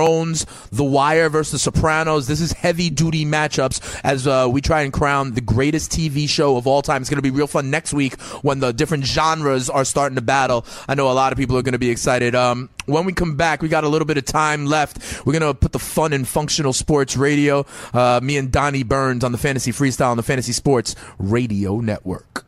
The 0.71 0.83
Wire 0.83 1.29
versus 1.29 1.51
The 1.51 1.59
Sopranos. 1.59 2.27
This 2.27 2.41
is 2.41 2.51
heavy 2.51 2.89
duty 2.89 3.25
matchups 3.25 4.01
as 4.03 4.27
uh, 4.27 4.47
we 4.51 4.61
try 4.61 4.81
and 4.81 4.91
crown 4.91 5.33
the 5.33 5.41
greatest 5.41 5.91
TV 5.91 6.27
show 6.27 6.57
of 6.57 6.67
all 6.67 6.81
time. 6.81 7.01
It's 7.01 7.09
going 7.09 7.17
to 7.17 7.21
be 7.21 7.31
real 7.31 7.47
fun 7.47 7.69
next 7.69 7.93
week 7.93 8.19
when 8.41 8.59
the 8.59 8.73
different 8.73 9.05
genres 9.05 9.69
are 9.69 9.85
starting 9.85 10.15
to 10.15 10.21
battle. 10.21 10.65
I 10.87 10.95
know 10.95 11.11
a 11.11 11.13
lot 11.13 11.31
of 11.31 11.37
people 11.37 11.57
are 11.57 11.61
going 11.61 11.73
to 11.73 11.79
be 11.79 11.89
excited. 11.89 12.35
Um, 12.35 12.69
when 12.85 13.05
we 13.05 13.13
come 13.13 13.35
back, 13.35 13.61
we 13.61 13.69
got 13.69 13.83
a 13.83 13.89
little 13.89 14.05
bit 14.05 14.17
of 14.17 14.25
time 14.25 14.65
left. 14.65 15.25
We're 15.25 15.37
going 15.37 15.53
to 15.53 15.53
put 15.53 15.71
the 15.71 15.79
fun 15.79 16.13
in 16.13 16.25
functional 16.25 16.73
sports 16.73 17.15
radio. 17.15 17.65
Uh, 17.93 18.19
me 18.21 18.37
and 18.37 18.51
Donnie 18.51 18.83
Burns 18.83 19.23
on 19.23 19.31
the 19.31 19.37
Fantasy 19.37 19.71
Freestyle 19.71 20.11
on 20.11 20.17
the 20.17 20.23
Fantasy 20.23 20.51
Sports 20.51 20.95
Radio 21.17 21.79
Network. 21.79 22.45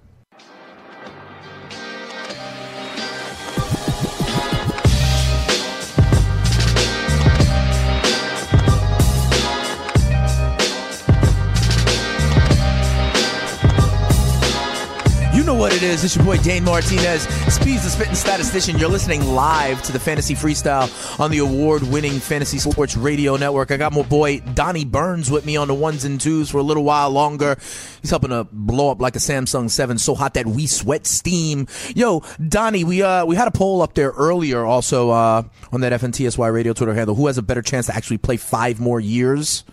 Know 15.55 15.61
what 15.61 15.73
it 15.73 15.83
is. 15.83 16.03
It's 16.03 16.15
your 16.15 16.25
boy 16.25 16.37
Dane 16.37 16.63
Martinez, 16.63 17.23
Speeds 17.53 17.83
the 17.83 17.89
Spitting 17.89 18.15
Statistician. 18.15 18.77
You're 18.77 18.89
listening 18.89 19.23
live 19.23 19.81
to 19.83 19.91
the 19.91 19.99
Fantasy 19.99 20.33
Freestyle 20.35 21.19
on 21.19 21.31
the 21.31 21.37
award-winning 21.37 22.19
Fantasy 22.19 22.57
Sports 22.57 22.97
Radio 22.97 23.37
Network. 23.37 23.71
I 23.71 23.77
got 23.77 23.93
my 23.93 24.01
boy 24.01 24.39
Donnie 24.39 24.85
Burns 24.85 25.31
with 25.31 25.45
me 25.45 25.55
on 25.55 25.67
the 25.67 25.73
ones 25.73 26.03
and 26.03 26.19
twos 26.19 26.49
for 26.49 26.57
a 26.57 26.63
little 26.63 26.83
while 26.83 27.09
longer. 27.09 27.57
He's 28.01 28.09
helping 28.09 28.31
to 28.31 28.45
blow 28.51 28.91
up 28.91 28.99
like 28.99 29.15
a 29.15 29.19
Samsung 29.19 29.69
7 29.69 29.97
so 29.97 30.13
hot 30.13 30.33
that 30.33 30.45
we 30.45 30.67
sweat 30.67 31.05
steam. 31.05 31.67
Yo, 31.95 32.23
Donnie, 32.45 32.83
we 32.83 33.01
uh 33.01 33.25
we 33.25 33.35
had 33.35 33.47
a 33.47 33.51
poll 33.51 33.81
up 33.81 33.93
there 33.93 34.11
earlier 34.11 34.65
also 34.65 35.11
uh 35.11 35.43
on 35.71 35.81
that 35.81 35.93
FNTSY 35.93 36.51
Radio 36.53 36.73
Twitter 36.73 36.93
handle. 36.93 37.15
Who 37.15 37.27
has 37.27 37.37
a 37.37 37.43
better 37.43 37.61
chance 37.61 37.85
to 37.85 37.95
actually 37.95 38.17
play 38.17 38.37
five 38.37 38.79
more 38.79 38.99
years? 38.99 39.63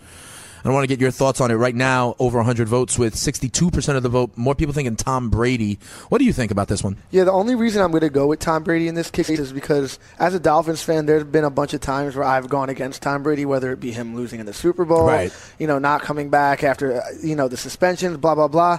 I 0.65 0.71
want 0.71 0.85
to 0.85 0.87
get 0.89 1.01
your 1.01 1.11
thoughts 1.11 1.41
on 1.41 1.51
it 1.51 1.55
right 1.55 1.75
now. 1.75 2.15
Over 2.19 2.39
100 2.39 2.69
votes 2.69 2.99
with 2.99 3.15
62% 3.15 3.97
of 3.97 4.03
the 4.03 4.09
vote. 4.09 4.31
More 4.37 4.55
people 4.55 4.73
thinking 4.73 4.97
Tom 4.97 5.29
Brady. 5.31 5.79
What 6.09 6.19
do 6.19 6.25
you 6.25 6.33
think 6.33 6.51
about 6.53 6.69
this 6.69 6.85
one? 6.85 6.97
Yeah, 7.11 7.25
the 7.25 7.33
only 7.33 7.55
reason 7.55 7.83
I'm 7.83 7.91
going 7.91 8.03
to 8.03 8.11
go 8.11 8.27
with 8.29 8.39
Tom 8.39 8.63
Brady 8.63 8.89
in 8.89 8.95
this 8.95 9.11
case 9.11 9.29
is 9.31 9.53
because 9.53 9.99
as 10.19 10.35
a 10.35 10.41
Dolphins 10.41 10.83
fan, 10.83 11.07
there's 11.07 11.25
been 11.25 11.45
a 11.45 11.51
bunch 11.51 11.75
of 11.75 11.81
times 11.81 12.15
where 12.15 12.25
I've 12.25 12.49
gone 12.49 12.69
against 12.69 13.03
Tom 13.03 13.23
Brady, 13.23 13.45
whether 13.45 13.73
it 13.73 13.81
be 13.81 13.91
him 13.93 14.15
losing 14.15 14.41
in 14.41 14.47
the 14.47 14.53
Super 14.53 14.85
Bowl, 14.85 15.07
Right. 15.07 15.33
you 15.59 15.67
know, 15.67 15.79
not 15.79 16.03
coming 16.03 16.31
back 16.31 16.63
after, 16.63 17.01
uh, 17.01 17.05
you 17.23 17.35
know, 17.37 17.49
the 17.49 17.57
suspensions, 17.57 18.17
blah, 18.19 18.35
blah, 18.35 18.49
blah. 18.49 18.79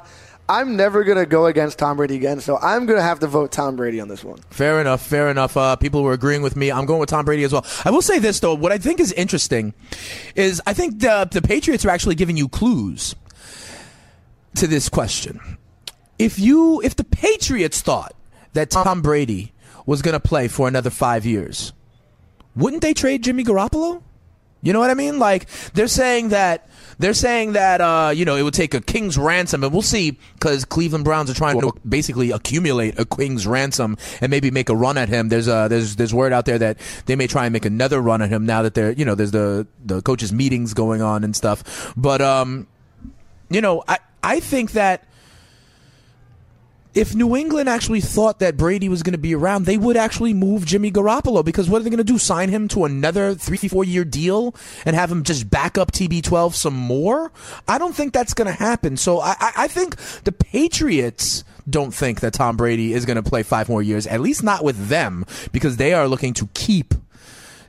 I'm 0.49 0.75
never 0.75 1.03
going 1.05 1.17
to 1.17 1.25
go 1.25 1.45
against 1.45 1.79
Tom 1.79 1.97
Brady 1.97 2.15
again, 2.15 2.41
so 2.41 2.57
I'm 2.57 2.85
going 2.85 2.97
to 2.97 3.03
have 3.03 3.19
to 3.19 3.27
vote 3.27 3.51
Tom 3.51 3.77
Brady 3.77 4.01
on 4.01 4.09
this 4.09 4.23
one. 4.23 4.39
Fair 4.49 4.81
enough. 4.81 5.05
Fair 5.05 5.29
enough. 5.29 5.55
Uh, 5.55 5.75
people 5.77 6.03
were 6.03 6.11
agreeing 6.13 6.41
with 6.41 6.57
me. 6.57 6.69
I'm 6.71 6.85
going 6.85 6.99
with 6.99 7.09
Tom 7.09 7.23
Brady 7.23 7.43
as 7.43 7.53
well. 7.53 7.65
I 7.85 7.91
will 7.91 8.01
say 8.01 8.19
this 8.19 8.39
though. 8.41 8.53
What 8.53 8.71
I 8.71 8.77
think 8.77 8.99
is 8.99 9.13
interesting 9.13 9.73
is 10.35 10.61
I 10.67 10.73
think 10.73 10.99
the 10.99 11.27
the 11.31 11.41
Patriots 11.41 11.85
are 11.85 11.89
actually 11.89 12.15
giving 12.15 12.35
you 12.35 12.49
clues 12.49 13.15
to 14.55 14.67
this 14.67 14.89
question. 14.89 15.39
If 16.19 16.37
you 16.37 16.81
if 16.81 16.95
the 16.95 17.05
Patriots 17.05 17.81
thought 17.81 18.13
that 18.51 18.69
Tom 18.69 19.01
Brady 19.01 19.53
was 19.85 20.01
going 20.01 20.13
to 20.13 20.19
play 20.19 20.47
for 20.49 20.67
another 20.67 20.89
five 20.89 21.25
years, 21.25 21.71
wouldn't 22.55 22.81
they 22.81 22.93
trade 22.93 23.23
Jimmy 23.23 23.43
Garoppolo? 23.43 24.03
You 24.61 24.73
know 24.73 24.79
what 24.79 24.89
I 24.89 24.93
mean? 24.93 25.19
Like 25.19 25.47
they're 25.73 25.87
saying 25.87 26.29
that 26.29 26.69
they're 27.03 27.13
saying 27.13 27.51
that 27.53 27.81
uh, 27.81 28.13
you 28.15 28.23
know 28.23 28.37
it 28.37 28.43
would 28.43 28.53
take 28.53 28.73
a 28.73 28.79
king's 28.79 29.17
ransom, 29.17 29.61
and 29.61 29.73
we'll 29.73 29.81
see 29.81 30.17
because 30.35 30.63
Cleveland 30.63 31.03
Browns 31.03 31.29
are 31.29 31.33
trying 31.33 31.59
to 31.59 31.73
basically 31.87 32.31
accumulate 32.31 32.97
a 32.97 33.03
king's 33.03 33.45
ransom 33.45 33.97
and 34.21 34.29
maybe 34.29 34.51
make 34.51 34.69
a 34.69 34.75
run 34.75 34.97
at 34.97 35.09
him. 35.09 35.27
There's 35.27 35.49
uh 35.49 35.67
there's 35.67 35.97
there's 35.97 36.13
word 36.13 36.31
out 36.31 36.45
there 36.45 36.57
that 36.59 36.77
they 37.05 37.17
may 37.17 37.27
try 37.27 37.45
and 37.45 37.51
make 37.51 37.65
another 37.65 38.01
run 38.01 38.21
at 38.21 38.29
him 38.29 38.45
now 38.45 38.61
that 38.61 38.73
they're 38.73 38.93
you 38.93 39.03
know 39.03 39.15
there's 39.15 39.31
the 39.31 39.67
the 39.83 40.01
coaches 40.01 40.31
meetings 40.31 40.73
going 40.73 41.01
on 41.01 41.25
and 41.25 41.35
stuff. 41.35 41.93
But 41.97 42.21
um, 42.21 42.67
you 43.49 43.59
know 43.59 43.83
I 43.85 43.99
I 44.23 44.39
think 44.39 44.71
that 44.71 45.03
if 46.93 47.15
New 47.15 47.35
England 47.35 47.69
actually 47.69 48.01
thought 48.01 48.39
that 48.39 48.55
Brady 48.55 48.87
was 48.87 49.01
going 49.01 49.13
to 49.13 49.19
be 49.19 49.33
around, 49.33 49.65
they 49.65 49.77
would 49.77 49.97
actually 49.97 50.33
move 50.33 50.65
Jimmy 50.65 50.91
Garoppolo 50.91 51.43
because 51.43 51.69
what 51.69 51.81
are 51.81 51.83
they 51.83 51.89
going 51.89 51.97
to 51.97 52.03
do? 52.03 52.17
Sign 52.17 52.49
him 52.49 52.67
to 52.69 52.85
another 52.85 53.33
three, 53.33 53.57
four 53.57 53.83
year 53.83 54.05
deal 54.05 54.55
and 54.85 54.95
have 54.95 55.11
him 55.11 55.23
just 55.23 55.49
back 55.49 55.77
up 55.77 55.91
TB12 55.91 56.53
some 56.53 56.75
more? 56.75 57.31
I 57.67 57.77
don't 57.77 57.95
think 57.95 58.13
that's 58.13 58.33
going 58.33 58.47
to 58.47 58.53
happen. 58.53 58.97
So 58.97 59.21
I, 59.21 59.35
I, 59.39 59.67
think 59.67 59.95
the 60.23 60.31
Patriots 60.31 61.43
don't 61.67 61.93
think 61.93 62.19
that 62.19 62.33
Tom 62.33 62.57
Brady 62.57 62.93
is 62.93 63.05
going 63.05 63.21
to 63.21 63.23
play 63.23 63.41
five 63.41 63.69
more 63.69 63.81
years, 63.81 64.05
at 64.05 64.21
least 64.21 64.43
not 64.43 64.63
with 64.63 64.87
them, 64.87 65.25
because 65.51 65.77
they 65.77 65.93
are 65.93 66.07
looking 66.07 66.33
to 66.35 66.47
keep 66.53 66.93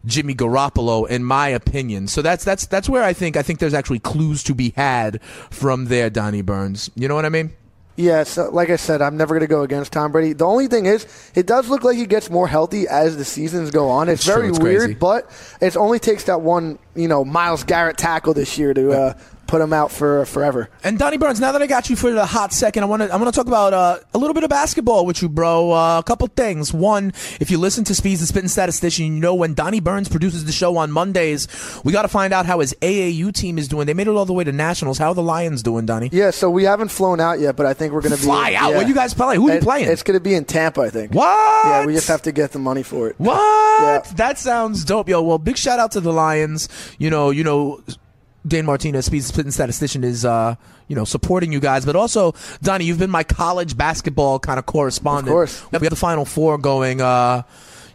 Jimmy 0.05 0.35
Garoppolo, 0.35 1.09
in 1.09 1.25
my 1.25 1.49
opinion. 1.49 2.09
So 2.09 2.21
that's 2.21 2.45
that's 2.45 2.67
that's 2.67 2.91
where 2.91 3.03
I 3.03 3.15
think 3.15 3.39
I 3.39 3.43
think 3.43 3.59
there's 3.59 3.73
actually 3.73 4.01
clues 4.01 4.43
to 4.45 4.55
be 4.55 4.75
had 4.77 5.23
from 5.23 5.87
there, 5.87 6.11
Donnie 6.11 6.43
Burns. 6.43 6.91
You 6.95 7.09
know 7.09 7.15
what 7.15 7.25
I 7.25 7.31
mean? 7.31 7.55
Yeah, 7.97 8.25
so 8.25 8.51
like 8.51 8.71
I 8.71 8.77
said, 8.77 9.01
I'm 9.03 9.17
never 9.17 9.35
going 9.35 9.43
to 9.43 9.47
go 9.47 9.63
against 9.63 9.93
Tom 9.93 10.11
Brady. 10.11 10.33
The 10.33 10.45
only 10.47 10.67
thing 10.67 10.87
is, 10.87 11.07
it 11.37 11.47
does 11.47 11.69
look 11.69 11.85
like 11.85 11.97
he 11.97 12.07
gets 12.07 12.29
more 12.29 12.49
healthy 12.49 12.89
as 12.89 13.17
the 13.17 13.25
seasons 13.25 13.71
go 13.71 13.89
on. 13.89 14.09
It's, 14.09 14.23
It's 14.23 14.25
true, 14.25 14.35
very 14.43 14.49
it's 14.49 14.59
weird, 14.59 14.81
crazy. 14.81 14.95
but 14.95 15.31
it 15.61 15.77
only 15.77 16.01
takes 16.01 16.25
that 16.25 16.41
one, 16.41 16.81
you 16.97 17.07
know, 17.07 17.25
Myles 17.25 17.63
Garrett 17.63 17.97
tackle 17.97 18.35
this 18.35 18.59
year 18.59 18.75
to 18.75 18.91
uh, 18.93 19.15
put 19.47 19.61
him 19.61 19.73
out 19.73 19.91
for 19.91 20.25
forever. 20.27 20.69
And 20.83 20.99
Donnie 20.99 21.17
Burns, 21.17 21.41
now 21.41 21.53
that 21.53 21.63
I 21.63 21.67
got 21.67 21.91
you 21.91 21.97
for 21.97 22.11
the 22.11 22.27
hot 22.27 22.53
second, 22.53 22.83
I 22.83 22.87
want 22.87 23.03
to 23.03 23.13
I 23.13 23.17
want 23.17 23.33
to 23.33 23.39
talk 23.39 23.47
about 23.47 23.73
uh, 23.73 23.99
a 24.13 24.19
little 24.19 24.35
bit 24.35 24.45
of 24.45 24.51
basketball 24.51 25.07
with 25.07 25.23
you, 25.23 25.29
bro. 25.29 25.73
Uh, 25.73 25.99
a 25.99 26.03
couple 26.03 26.27
things. 26.29 26.73
One, 26.73 27.13
if 27.41 27.51
you 27.51 27.59
listen 27.59 27.85
to 27.85 27.95
Speeds 27.95 28.21
and 28.21 28.29
Spitting 28.29 28.49
Statistician, 28.49 29.07
you 29.07 29.13
know 29.21 29.35
when 29.35 29.55
Donnie 29.55 29.81
Burns 29.81 30.09
produces 30.09 30.45
the 30.45 30.53
show 30.53 30.77
on 30.77 30.91
Mondays, 30.91 31.49
we 31.85 31.93
got 31.93 32.03
to 32.03 32.09
find 32.09 32.33
out 32.33 32.47
how 32.47 32.61
his 32.61 32.75
AAU 32.83 33.33
team 33.33 33.59
is 33.59 33.69
doing. 33.69 33.87
They 33.87 33.95
made 33.95 34.07
it 34.07 34.11
all 34.11 34.25
the 34.25 34.33
way 34.33 34.45
to 34.45 34.53
nationals. 34.53 34.99
How 34.99 35.09
are 35.09 35.15
the 35.15 35.23
Lions 35.23 35.63
doing, 35.63 35.87
Donnie? 35.87 36.11
Yeah, 36.13 36.31
so 36.31 36.51
we 36.51 36.65
haven't 36.65 36.89
flown 36.89 37.21
out 37.21 37.41
yet, 37.41 37.57
but 37.57 37.67
I 37.67 37.75
think 37.75 37.93
we're 37.93 38.01
going 38.01 38.15
to 38.15 38.19
be 38.21 38.25
Fly 38.25 38.55
out? 38.55 38.71
yeah. 38.71 38.79
Where 38.79 38.87
you 38.87 38.95
guys 38.95 39.15
play? 39.15 39.37
Who 39.37 39.49
are 39.49 39.55
you 39.55 39.61
playing? 39.61 39.89
It's 39.89 40.03
going 40.03 40.19
to 40.19 40.23
be 40.23 40.35
in 40.35 40.45
Tampa, 40.45 40.81
I 40.83 40.91
think. 40.91 41.13
What? 41.13 41.67
Yeah, 41.67 41.87
we 41.87 41.95
just 41.95 42.09
have 42.09 42.23
to 42.23 42.33
get 42.33 42.53
the 42.53 42.59
money 42.59 42.83
for 42.83 43.09
it. 43.09 43.17
What? 43.19 44.07
Yeah. 44.07 44.13
That 44.17 44.39
sounds 44.39 44.85
dope, 44.85 45.09
yo. 45.09 45.23
Well, 45.23 45.39
big 45.39 45.57
shout 45.57 45.79
out 45.79 45.93
to 45.93 46.01
the 46.01 46.13
Lions. 46.13 46.69
You 46.99 47.11
know, 47.11 47.31
you 47.31 47.45
know, 47.45 47.83
Dane 48.47 48.67
Martinez, 48.67 49.07
Speed 49.07 49.25
Spitting 49.25 49.53
Statistician, 49.53 50.05
is 50.05 50.25
uh, 50.25 50.57
you 50.89 50.97
know, 50.97 51.05
supporting 51.05 51.53
you 51.53 51.61
guys. 51.61 51.87
But 51.87 51.97
also, 51.97 52.35
Donnie, 52.63 52.85
you've 52.85 52.99
been 52.99 53.11
my 53.11 53.25
college 53.25 53.77
basketball 53.77 54.39
kind 54.39 54.59
of 54.59 54.67
correspondent. 54.67 55.29
Of 55.29 55.33
course. 55.33 55.65
We 55.71 55.77
have 55.77 55.91
the 55.91 55.97
Final 55.97 56.25
Four 56.25 56.59
going. 56.59 57.01
Uh, 57.01 57.43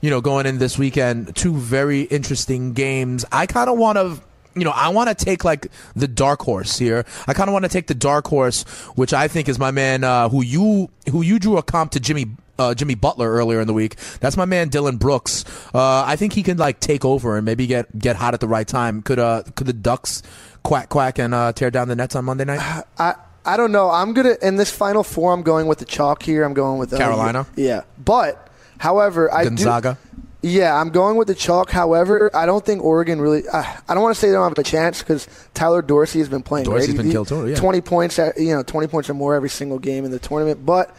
you 0.01 0.09
know, 0.09 0.21
going 0.21 0.45
in 0.45 0.59
this 0.59 0.77
weekend, 0.77 1.35
two 1.35 1.53
very 1.57 2.03
interesting 2.03 2.71
games. 2.71 3.25
I 3.33 3.45
kind 3.45 3.69
of 3.69 3.77
want 3.77 3.97
to 3.97 4.21
you 4.55 4.63
know, 4.63 4.71
I 4.71 4.89
want 4.89 5.09
to 5.09 5.25
take 5.25 5.43
like 5.43 5.67
the 5.95 6.07
dark 6.07 6.41
horse 6.41 6.77
here. 6.77 7.05
I 7.27 7.33
kind 7.33 7.49
of 7.49 7.53
want 7.53 7.63
to 7.63 7.69
take 7.69 7.87
the 7.87 7.93
dark 7.95 8.27
horse, 8.27 8.63
which 8.95 9.13
I 9.13 9.27
think 9.27 9.47
is 9.47 9.59
my 9.59 9.71
man, 9.71 10.03
uh, 10.03 10.29
who 10.29 10.43
you 10.43 10.89
who 11.11 11.21
you 11.21 11.39
drew 11.39 11.57
a 11.57 11.63
comp 11.63 11.91
to 11.91 11.99
Jimmy 11.99 12.27
uh, 12.59 12.75
Jimmy 12.75 12.93
Butler 12.95 13.31
earlier 13.31 13.59
in 13.61 13.67
the 13.67 13.73
week. 13.73 13.95
That's 14.19 14.37
my 14.37 14.45
man 14.45 14.69
Dillon 14.69 14.97
Brooks. 14.97 15.45
Uh, 15.73 16.03
I 16.05 16.15
think 16.15 16.33
he 16.33 16.43
can 16.43 16.57
like 16.57 16.79
take 16.79 17.03
over 17.05 17.37
and 17.37 17.45
maybe 17.45 17.65
get 17.65 17.97
get 17.97 18.15
hot 18.17 18.33
at 18.35 18.39
the 18.41 18.47
right 18.47 18.67
time. 18.67 19.01
Could 19.01 19.17
uh 19.19 19.43
could 19.55 19.65
the 19.67 19.73
Ducks 19.73 20.21
quack 20.63 20.89
quack 20.89 21.17
and 21.17 21.33
uh, 21.33 21.53
tear 21.53 21.71
down 21.71 21.87
the 21.87 21.95
Nets 21.95 22.15
on 22.15 22.25
Monday 22.25 22.45
night? 22.45 22.83
I 22.99 23.15
I 23.45 23.57
don't 23.57 23.71
know. 23.71 23.89
I'm 23.89 24.13
gonna 24.13 24.35
in 24.41 24.57
this 24.57 24.69
final 24.69 25.03
four. 25.03 25.33
I'm 25.33 25.41
going 25.43 25.65
with 25.67 25.79
the 25.79 25.85
chalk 25.85 26.21
here. 26.21 26.43
I'm 26.43 26.53
going 26.53 26.77
with 26.77 26.91
LSU. 26.91 26.97
Carolina? 26.97 27.47
Yeah, 27.55 27.81
but 27.97 28.49
however, 28.77 29.33
I 29.33 29.43
do- 29.43 29.49
Gonzaga. 29.49 29.97
Yeah, 30.41 30.73
I'm 30.79 30.89
going 30.91 31.17
with 31.17 31.27
the 31.27 31.35
chalk. 31.35 31.69
However, 31.69 32.31
I 32.33 32.45
don't 32.45 32.65
think 32.65 32.81
Oregon 32.81 33.19
really. 33.19 33.45
Uh, 33.45 33.61
I 33.89 33.93
don't 33.93 34.01
want 34.01 34.15
to 34.15 34.19
say 34.21 34.27
they 34.27 34.33
don't 34.35 34.47
have 34.47 34.57
a 34.57 34.63
chance 34.63 34.99
because 34.99 35.27
Tyler 35.53 35.81
Dorsey 35.81 36.19
has 36.19 36.29
been 36.29 36.43
playing. 36.43 36.63
Dorsey's 36.65 36.87
great. 36.87 36.97
been 36.97 37.05
He- 37.07 37.11
killed 37.11 37.27
too, 37.27 37.47
yeah. 37.49 37.55
Twenty 37.57 37.81
points, 37.81 38.17
at, 38.19 38.39
you 38.39 38.55
know, 38.55 38.63
twenty 38.63 38.87
points 38.87 39.09
or 39.09 39.15
more 39.15 39.35
every 39.35 39.49
single 39.49 39.79
game 39.79 40.05
in 40.05 40.11
the 40.11 40.19
tournament. 40.19 40.65
But 40.65 40.95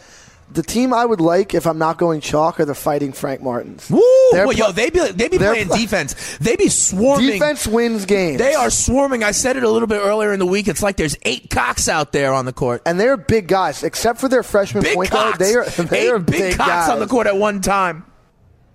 the 0.53 0.63
team 0.63 0.93
I 0.93 1.05
would 1.05 1.21
like 1.21 1.55
if 1.55 1.67
I'm 1.67 1.79
not 1.79 1.97
going 1.99 2.21
chalk 2.21 2.59
are 2.61 2.65
the 2.65 2.75
Fighting 2.75 3.13
Frank 3.13 3.41
Martins. 3.43 3.89
Woo! 3.91 4.01
Well, 4.33 4.53
yo, 4.53 4.73
they 4.73 4.91
be 4.91 5.01
they 5.13 5.29
be 5.29 5.39
playing 5.39 5.69
pl- 5.69 5.77
defense. 5.77 6.39
They 6.39 6.57
be 6.57 6.69
swarming. 6.69 7.27
Defense 7.27 7.67
wins 7.67 8.05
games. 8.05 8.39
They 8.39 8.55
are 8.55 8.71
swarming. 8.71 9.23
I 9.25 9.31
said 9.31 9.57
it 9.57 9.63
a 9.63 9.69
little 9.71 9.89
bit 9.89 10.01
earlier 10.03 10.33
in 10.33 10.39
the 10.39 10.47
week. 10.47 10.69
It's 10.69 10.83
like 10.83 10.97
there's 10.97 11.17
eight 11.23 11.51
cocks 11.51 11.89
out 11.89 12.13
there 12.13 12.33
on 12.33 12.45
the 12.47 12.53
court. 12.53 12.83
and 12.87 12.99
they're 12.99 13.17
big 13.17 13.47
guys, 13.49 13.83
except 13.83 14.21
for 14.21 14.29
their 14.29 14.43
freshman 14.43 14.83
Big 14.83 14.95
point 14.95 15.11
cocks. 15.11 15.39
guard. 15.39 15.41
They 15.41 15.55
are 15.55 15.65
they 15.87 16.07
eight 16.07 16.11
are 16.11 16.19
big, 16.19 16.39
big 16.39 16.57
cocks 16.57 16.69
guys. 16.87 16.91
on 16.91 16.99
the 17.01 17.07
court 17.07 17.27
at 17.27 17.37
one 17.37 17.61
time. 17.61 18.05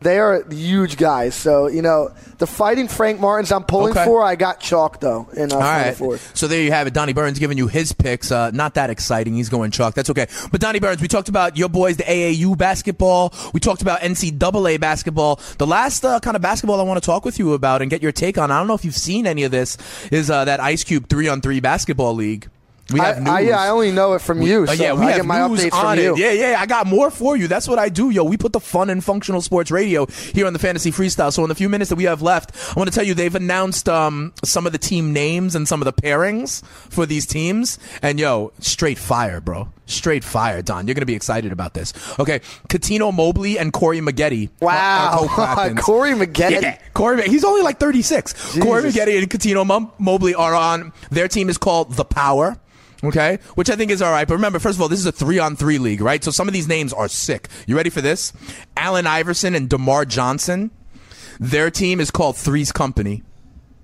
They 0.06 0.20
are 0.20 0.44
huge 0.52 0.98
guys. 0.98 1.34
So 1.34 1.66
you 1.66 1.82
know 1.82 2.12
the 2.38 2.46
Fighting 2.46 2.88
Frank 2.88 3.20
Martins. 3.20 3.52
I'm 3.52 3.64
pulling 3.64 3.94
Okay. 3.94 4.06
for. 4.06 4.22
I 4.24 4.36
got 4.36 4.60
chalk 4.60 5.00
though 5.00 5.28
in 5.36 5.52
uh, 5.52 5.56
All 5.56 5.62
Final 5.94 6.18
So 6.36 6.48
there 6.48 6.62
you 6.62 6.72
have 6.72 6.86
it. 6.86 6.94
Donnie 6.94 7.14
Burns 7.14 7.40
giving 7.40 7.58
you 7.58 7.68
his 7.68 7.92
picks. 7.92 8.32
Uh, 8.32 8.52
not 8.52 8.76
that 8.76 8.92
exciting. 8.92 9.34
He's 9.34 9.50
going 9.50 9.72
chalk. 9.72 9.96
That's 9.96 10.12
okay. 10.12 10.28
But 10.52 10.62
Donnie 10.62 10.80
Burns, 10.80 11.02
we 11.02 11.08
talked 11.08 11.28
about 11.28 11.58
your 11.58 11.70
boys, 11.70 11.98
the 11.98 12.04
AAU 12.04 12.56
basketball. 12.56 13.34
We 13.52 13.60
talked 13.60 13.82
about 13.82 14.02
NCAA 14.02 14.80
basketball. 14.80 15.40
The 15.58 15.66
last 15.68 16.06
uh, 16.06 16.20
kind 16.20 16.36
of 16.36 16.42
basketball 16.44 16.80
I 16.80 16.84
want 16.84 17.02
to 17.02 17.06
talk 17.06 17.26
with 17.26 17.40
you 17.40 17.54
about 17.54 17.82
and 17.82 17.90
get 17.90 18.04
your 18.04 18.12
take 18.12 18.38
on. 18.38 18.52
I 18.52 18.60
don't 18.60 18.68
know 18.68 18.76
if 18.76 18.86
you've 18.86 18.94
seen 18.96 19.26
any 19.26 19.44
of 19.44 19.50
this. 19.52 19.78
Is 20.12 20.30
uh, 20.30 20.46
that 20.46 20.60
Ice 20.60 20.84
Cube 20.84 21.10
three 21.10 21.28
on 21.28 21.42
three 21.42 21.60
basketball 21.62 22.14
league? 22.14 22.48
We 22.92 23.00
I, 23.00 23.06
have 23.06 23.18
news. 23.20 23.30
I, 23.30 23.40
yeah, 23.40 23.60
I 23.60 23.70
only 23.70 23.92
know 23.92 24.14
it 24.14 24.22
from 24.22 24.44
you. 24.44 24.66
Uh, 24.68 24.74
yeah, 24.74 24.94
we 24.94 25.06
I 25.08 25.12
have 25.14 25.26
my 25.26 25.48
news 25.48 25.62
updates 25.62 25.74
on 25.74 25.98
it. 25.98 26.18
Yeah, 26.18 26.32
yeah, 26.32 26.58
I 26.60 26.68
got 26.68 26.86
more 26.86 27.10
for 27.10 27.36
you. 27.36 27.48
That's 27.48 27.68
what 27.68 27.80
I 27.80 27.90
do, 27.90 28.12
yo. 28.12 28.24
We 28.24 28.38
put 28.38 28.54
the 28.54 28.60
fun 28.60 28.92
in 28.92 29.02
functional 29.02 29.42
sports 29.42 29.72
radio 29.72 30.06
here 30.06 30.46
on 30.46 30.54
the 30.54 30.60
Fantasy 30.60 30.92
Freestyle. 30.92 31.34
So 31.34 31.42
in 31.44 31.50
the 31.50 31.56
few 31.56 31.68
minutes 31.68 31.90
that 31.90 31.96
we 31.96 32.04
have 32.04 32.22
left, 32.22 32.52
I 32.76 32.80
want 32.80 32.88
to 32.90 32.96
tell 32.96 33.04
you 33.04 33.16
they've 33.16 33.34
announced 33.34 33.90
um, 33.90 34.34
some 34.44 34.68
of 34.68 34.72
the 34.72 34.78
team 34.78 35.14
names 35.14 35.56
and 35.56 35.68
some 35.68 35.82
of 35.82 35.86
the 35.86 35.94
pairings 35.94 36.64
for 36.64 37.08
these 37.08 37.26
teams. 37.26 37.80
And 38.04 38.20
yo, 38.20 38.52
straight 38.60 39.00
fire, 39.00 39.42
bro. 39.42 39.68
Straight 39.88 40.24
fire, 40.24 40.62
Don. 40.62 40.88
You're 40.88 40.96
gonna 40.96 41.06
be 41.06 41.16
excited 41.16 41.52
about 41.52 41.74
this. 41.76 41.94
Okay, 42.20 42.40
Cuttino 42.70 43.14
Mobley 43.14 43.60
and 43.60 43.72
Corey 43.72 44.00
Maggette. 44.00 44.50
Wow. 44.60 45.28
Corey 45.78 46.12
Maggette. 46.12 46.62
Yeah, 46.62 46.80
Corey. 46.94 47.28
He's 47.30 47.44
only 47.44 47.62
like 47.62 47.80
36. 47.80 48.60
Corey 48.60 48.84
Jesus. 48.84 49.00
Maggette 49.00 49.18
and 49.20 49.30
Cuttino 49.30 49.92
Mobley 50.00 50.36
are 50.36 50.56
on. 50.56 50.92
Their 51.12 51.28
team 51.28 51.50
is 51.50 51.58
called 51.58 51.94
the 51.94 52.06
Power. 52.06 52.58
Okay, 53.04 53.40
which 53.56 53.70
I 53.70 53.76
think 53.76 53.92
is 53.92 54.02
all 54.02 54.12
right. 54.12 54.28
But 54.28 54.36
remember, 54.36 54.60
first 54.60 54.78
of 54.78 54.82
all, 54.82 54.88
this 54.90 55.00
is 55.00 55.06
a 55.06 55.12
three-on-three 55.12 55.78
league, 55.78 56.02
right? 56.02 56.24
So 56.24 56.32
some 56.32 56.48
of 56.48 56.54
these 56.54 56.68
names 56.68 56.94
are 56.94 57.08
sick. 57.08 57.50
You 57.68 57.76
ready 57.76 57.90
for 57.90 58.02
this? 58.02 58.34
Allen 58.78 59.06
Iverson 59.06 59.56
and 59.56 59.70
DerMarr 59.70 60.08
Johnson. 60.08 60.72
Their 61.40 61.70
team 61.70 62.00
is 62.00 62.12
called 62.12 62.38
Three's 62.38 62.72
Company. 62.72 63.24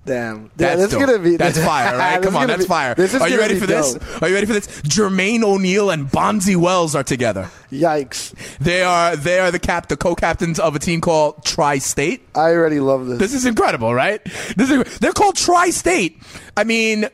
Damn. 0.04 0.50
That's 0.56 0.80
yeah, 0.80 0.86
dope. 0.86 1.00
is 1.00 1.06
gonna 1.06 1.18
be. 1.20 1.36
That's 1.36 1.58
fire, 1.64 1.96
right? 1.96 2.20
Come 2.20 2.34
on, 2.34 2.48
that's 2.48 2.64
be- 2.64 2.68
fire. 2.68 2.94
Are 2.98 3.28
you 3.28 3.38
ready 3.38 3.58
for 3.58 3.66
this? 3.66 3.96
Are 4.20 4.28
you 4.28 4.34
ready 4.34 4.46
for 4.46 4.52
this? 4.52 4.66
Jermaine 4.82 5.44
O'Neal 5.44 5.90
and 5.90 6.08
Bonzi 6.08 6.56
Wells 6.56 6.96
are 6.96 7.04
together. 7.04 7.48
Yikes! 7.70 8.34
They 8.58 8.82
are 8.82 9.14
they 9.14 9.38
are 9.38 9.52
the 9.52 9.60
cap 9.60 9.88
the 9.88 9.96
co-captains 9.96 10.58
of 10.58 10.74
a 10.74 10.80
team 10.80 11.00
called 11.00 11.44
Tri-State. 11.44 12.28
I 12.34 12.50
already 12.50 12.80
love 12.80 13.06
this. 13.06 13.18
This 13.18 13.34
is 13.34 13.46
incredible, 13.46 13.94
right? 13.94 14.22
This 14.56 14.70
is, 14.70 14.98
they're 14.98 15.12
called 15.12 15.36
Tri-State. 15.36 16.20
I 16.56 16.64
mean, 16.64 17.08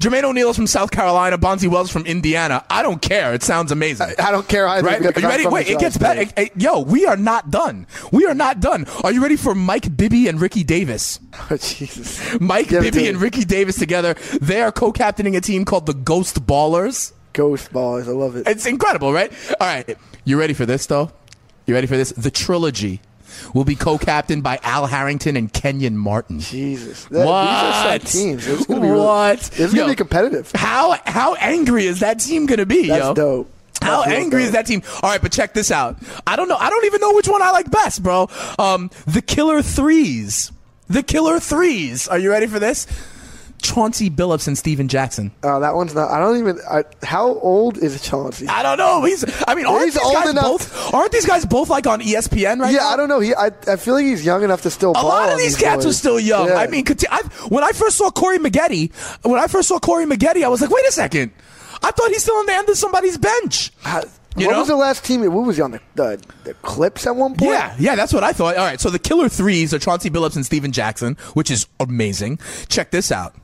Jermaine 0.00 0.24
O'Neal's 0.24 0.56
from 0.56 0.66
South 0.66 0.90
Carolina, 0.90 1.36
Bonzi 1.36 1.68
Wells 1.68 1.90
from 1.90 2.06
Indiana. 2.06 2.64
I 2.70 2.82
don't 2.82 3.02
care. 3.02 3.34
It 3.34 3.42
sounds 3.42 3.70
amazing. 3.70 4.14
I 4.18 4.30
don't 4.30 4.48
care 4.48 4.66
either. 4.66 4.86
Right? 4.86 5.14
Are 5.14 5.20
you 5.20 5.28
ready? 5.28 5.46
Wait, 5.46 5.68
it 5.68 5.78
gets 5.78 5.98
better. 5.98 6.24
Hey, 6.34 6.50
Yo, 6.56 6.80
we 6.80 7.04
are 7.04 7.18
not 7.18 7.50
done. 7.50 7.86
We 8.10 8.24
are 8.24 8.32
not 8.32 8.60
done. 8.60 8.86
Are 9.04 9.12
you 9.12 9.22
ready 9.22 9.36
for 9.36 9.54
Mike 9.54 9.94
Bibby 9.94 10.26
and 10.26 10.40
Ricky 10.40 10.64
Davis? 10.64 11.20
Oh, 11.50 11.56
Jesus. 11.56 12.40
Mike 12.40 12.68
Give 12.68 12.82
Bibby 12.82 13.08
and 13.08 13.20
Ricky 13.20 13.44
Davis 13.44 13.76
together. 13.76 14.14
They 14.40 14.62
are 14.62 14.70
co-captaining 14.70 15.34
a 15.36 15.40
team 15.40 15.64
called 15.64 15.86
the 15.86 15.94
Ghost 15.94 16.46
Ballers. 16.46 17.12
Ghost 17.32 17.72
Ballers. 17.72 18.06
I 18.06 18.12
love 18.12 18.36
it. 18.36 18.46
It's 18.46 18.66
incredible, 18.66 19.12
right? 19.12 19.32
All 19.60 19.66
right. 19.66 19.98
You 20.24 20.38
ready 20.38 20.54
for 20.54 20.64
this, 20.64 20.86
though? 20.86 21.10
You 21.66 21.74
ready 21.74 21.86
for 21.88 21.96
this? 21.96 22.12
The 22.12 22.30
trilogy 22.30 23.00
will 23.54 23.64
be 23.64 23.74
co-captained 23.74 24.42
by 24.42 24.58
Al 24.62 24.86
Harrington 24.86 25.36
and 25.36 25.52
Kenyon 25.52 25.96
Martin. 25.96 26.40
Jesus. 26.40 27.04
That- 27.06 27.26
What? 27.26 27.44
These 27.44 27.52
are 27.52 27.98
some 27.98 28.06
teams. 28.06 28.46
It's 28.46 28.66
gonna 28.66 28.80
be 28.80 28.88
What? 28.90 29.50
It's 29.58 29.74
gonna 29.74 29.88
be 29.88 29.94
competitive. 29.96 30.50
How 30.54 30.96
how 31.06 31.34
angry 31.34 31.86
is 31.86 32.00
that 32.00 32.20
team 32.20 32.46
gonna 32.46 32.66
be, 32.66 32.88
That's 32.88 33.04
yo? 33.04 33.14
dope. 33.14 33.50
How 33.82 34.02
angry 34.02 34.44
is 34.44 34.52
that 34.52 34.66
team? 34.66 34.82
All 35.02 35.08
right, 35.10 35.22
but 35.22 35.32
check 35.32 35.54
this 35.54 35.70
out. 35.70 35.96
I 36.26 36.36
don't 36.36 36.48
know. 36.48 36.56
I 36.56 36.68
don't 36.68 36.84
even 36.84 37.00
know 37.00 37.14
which 37.14 37.28
one 37.28 37.40
I 37.40 37.50
like 37.50 37.70
best, 37.70 38.02
bro. 38.02 38.28
Um, 38.58 38.90
the 39.06 39.22
Killer 39.22 39.62
Threes. 39.62 40.52
The 40.88 41.02
Killer 41.02 41.40
Threes. 41.40 42.06
Are 42.06 42.18
you 42.18 42.30
ready 42.30 42.46
for 42.46 42.58
this? 42.58 42.86
Chauncey 43.60 44.10
Billups 44.10 44.46
and 44.46 44.56
Stephen 44.56 44.88
Jackson. 44.88 45.30
Oh, 45.42 45.60
that 45.60 45.74
one's 45.74 45.94
not. 45.94 46.10
I 46.10 46.18
don't 46.18 46.38
even. 46.38 46.58
I, 46.70 46.84
how 47.02 47.34
old 47.34 47.78
is 47.78 48.00
Chauncey? 48.02 48.46
I 48.48 48.62
don't 48.62 48.78
know. 48.78 49.04
He's. 49.04 49.24
I 49.46 49.54
mean, 49.54 49.66
aren't 49.66 49.84
He's 49.84 49.94
these 49.94 50.02
old 50.02 50.14
guys 50.14 50.30
enough- 50.30 50.44
both? 50.44 50.94
Aren't 50.94 51.12
these 51.12 51.26
guys 51.26 51.44
both 51.44 51.68
like 51.70 51.86
on 51.86 52.00
ESPN 52.00 52.60
right 52.60 52.72
yeah, 52.72 52.80
now? 52.80 52.88
I 52.90 52.96
don't 52.96 53.08
know. 53.08 53.20
He. 53.20 53.34
I, 53.34 53.50
I 53.66 53.76
feel 53.76 53.94
like 53.94 54.04
he's 54.04 54.24
young 54.24 54.42
enough 54.42 54.62
to 54.62 54.70
still. 54.70 54.90
A 54.90 54.94
ball 54.94 55.04
lot 55.04 55.28
of 55.28 55.32
on 55.34 55.38
these 55.38 55.56
cats 55.56 55.84
boys. 55.84 55.94
are 55.94 55.98
still 55.98 56.20
young. 56.20 56.48
Yeah. 56.48 56.56
I 56.56 56.66
mean, 56.66 56.84
I, 57.10 57.22
when 57.48 57.62
I 57.64 57.70
first 57.72 57.96
saw 57.98 58.10
Corey 58.10 58.38
Maggette, 58.38 58.92
when 59.24 59.40
I 59.40 59.46
first 59.46 59.68
saw 59.68 59.78
Corey 59.78 60.06
Maggette, 60.06 60.42
I 60.42 60.48
was 60.48 60.60
like, 60.60 60.70
wait 60.70 60.86
a 60.86 60.92
second. 60.92 61.32
I 61.82 61.90
thought 61.92 62.08
he's 62.10 62.22
still 62.22 62.36
on 62.36 62.46
the 62.46 62.52
end 62.54 62.68
of 62.68 62.76
somebody's 62.76 63.16
bench. 63.16 63.72
Uh, 63.84 64.02
You 64.36 64.46
what 64.46 64.52
know? 64.52 64.58
was 64.60 64.68
the 64.68 64.76
last 64.76 65.04
team? 65.04 65.22
What 65.22 65.46
was 65.46 65.56
he 65.56 65.62
on 65.62 65.70
the, 65.72 65.80
the 65.94 66.22
the 66.44 66.54
Clips 66.54 67.06
at 67.06 67.16
one 67.16 67.34
point? 67.34 67.50
Yeah, 67.52 67.74
yeah, 67.78 67.94
that's 67.96 68.12
what 68.12 68.22
I 68.22 68.32
thought. 68.32 68.56
All 68.56 68.64
right, 68.64 68.78
so 68.80 68.90
the 68.90 68.98
killer 68.98 69.28
threes 69.28 69.72
are 69.72 69.78
Chauncey 69.78 70.10
Billups 70.10 70.36
and 70.36 70.44
Stephen 70.44 70.72
Jackson, 70.72 71.16
which 71.34 71.50
is 71.50 71.66
amazing. 71.80 72.38
Check 72.68 72.90
this 72.90 73.10
out. 73.10 73.34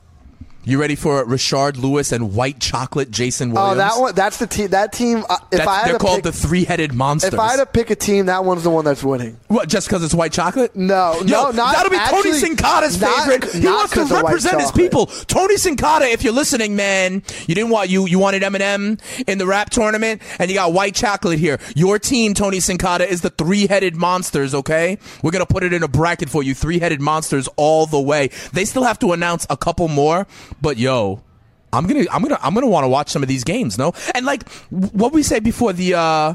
You 0.67 0.81
ready 0.81 0.95
for 0.95 1.23
Rashard 1.25 1.77
Lewis 1.77 2.11
and 2.11 2.35
White 2.35 2.59
Chocolate 2.59 3.09
Jason 3.09 3.51
Williams? 3.53 3.75
Oh, 3.75 3.77
that 3.77 4.01
one. 4.01 4.13
That's 4.15 4.35
the 4.37 4.47
team. 4.47 4.67
That 4.71 4.91
team. 4.91 5.23
Uh, 5.29 5.37
if 5.49 5.59
That's- 5.59 5.67
I 5.69 5.75
had 5.77 5.85
they're 5.87 5.93
to 5.93 5.99
called 5.99 6.15
pick, 6.17 6.23
the 6.25 6.31
three-headed 6.33 6.93
monsters. 6.93 7.33
if 7.33 7.39
I 7.39 7.51
had 7.51 7.55
to 7.57 7.65
pick 7.65 7.89
a 7.89 7.95
team, 7.95 8.25
that 8.25 8.43
one's 8.43 8.63
the 8.63 8.69
one 8.69 8.83
that's 8.83 9.01
winning. 9.01 9.37
what, 9.47 9.69
just 9.69 9.87
because 9.87 10.03
it's 10.03 10.13
white 10.13 10.33
chocolate? 10.33 10.75
No, 10.75 11.13
Yo, 11.21 11.21
no, 11.25 11.51
not 11.51 11.73
that'll 11.73 11.89
be 11.89 11.95
actually- 11.95 12.31
Tony 12.41 12.55
Sincata's 12.55 12.99
not- 12.99 13.29
favorite. 13.29 13.49
He 13.53 13.65
wants 13.65 13.93
to 13.93 14.03
represent 14.03 14.59
his 14.59 14.73
people. 14.73 15.05
Tony 15.05 15.55
Sincata, 15.55 16.11
if 16.11 16.21
you're 16.25 16.33
listening, 16.33 16.75
man, 16.75 17.23
you 17.47 17.55
didn't 17.55 17.69
want 17.69 17.89
you 17.89 18.05
you 18.05 18.19
wanted 18.19 18.43
Eminem 18.43 18.99
in 19.25 19.37
the 19.37 19.47
rap 19.47 19.69
tournament, 19.69 20.21
and 20.37 20.49
you 20.51 20.55
got 20.57 20.73
white 20.73 20.95
chocolate 20.95 21.39
here. 21.39 21.59
Your 21.77 21.97
team, 21.97 22.33
Tony 22.33 22.57
Sincata, 22.57 23.07
is 23.07 23.21
the 23.21 23.29
three-headed 23.29 23.95
monsters. 23.95 24.53
Okay, 24.53 24.97
we're 25.23 25.31
gonna 25.31 25.45
put 25.45 25.63
it 25.63 25.71
in 25.71 25.81
a 25.81 25.87
bracket 25.87 26.29
for 26.29 26.43
you. 26.43 26.53
Three-headed 26.53 26.99
monsters 26.99 27.47
all 27.55 27.85
the 27.85 28.01
way. 28.01 28.31
They 28.51 28.65
still 28.65 28.83
have 28.83 28.99
to 28.99 29.13
announce 29.13 29.47
a 29.49 29.55
couple 29.55 29.87
more, 29.87 30.27
but 30.61 30.77
yo. 30.77 31.23
I'm 31.73 31.85
gonna, 31.85 32.05
I'm 32.11 32.21
gonna, 32.21 32.39
I'm 32.41 32.53
gonna 32.53 32.67
want 32.67 32.85
to 32.85 32.87
watch 32.87 33.09
some 33.09 33.21
of 33.23 33.27
these 33.27 33.43
games, 33.43 33.77
no? 33.77 33.91
And 34.15 34.25
like, 34.25 34.47
what 34.69 35.11
we 35.11 35.21
said 35.21 35.43
before 35.43 35.73
the, 35.73 35.95
uh, 35.95 36.33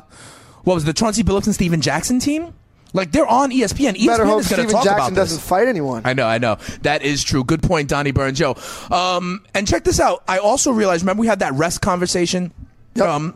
what 0.64 0.74
was 0.74 0.82
it, 0.82 0.86
the 0.86 0.92
Chauncey 0.92 1.24
Billups 1.24 1.46
and 1.46 1.54
Stephen 1.54 1.80
Jackson 1.80 2.18
team? 2.20 2.52
Like 2.92 3.12
they're 3.12 3.26
on 3.26 3.50
ESPN. 3.50 3.94
ESPN 3.94 4.06
Better 4.08 4.26
hope 4.26 4.40
is 4.40 4.48
going 4.48 4.58
Stephen 4.60 4.66
to 4.66 4.72
talk 4.72 4.84
Jackson 4.84 4.98
about 4.98 5.08
this. 5.08 5.30
doesn't 5.30 5.40
fight 5.40 5.68
anyone. 5.68 6.02
I 6.04 6.12
know, 6.12 6.26
I 6.26 6.36
know. 6.36 6.56
That 6.82 7.00
is 7.02 7.24
true. 7.24 7.42
Good 7.44 7.62
point, 7.62 7.88
Donnie 7.88 8.10
Burns. 8.12 8.38
Joe. 8.38 8.56
um, 8.90 9.42
and 9.54 9.66
check 9.66 9.84
this 9.84 9.98
out. 9.98 10.22
I 10.28 10.36
also 10.36 10.70
realized. 10.70 11.02
Remember, 11.02 11.22
we 11.22 11.26
had 11.28 11.38
that 11.38 11.54
rest 11.54 11.80
conversation. 11.80 12.52
Yep. 12.94 13.08
Um, 13.08 13.34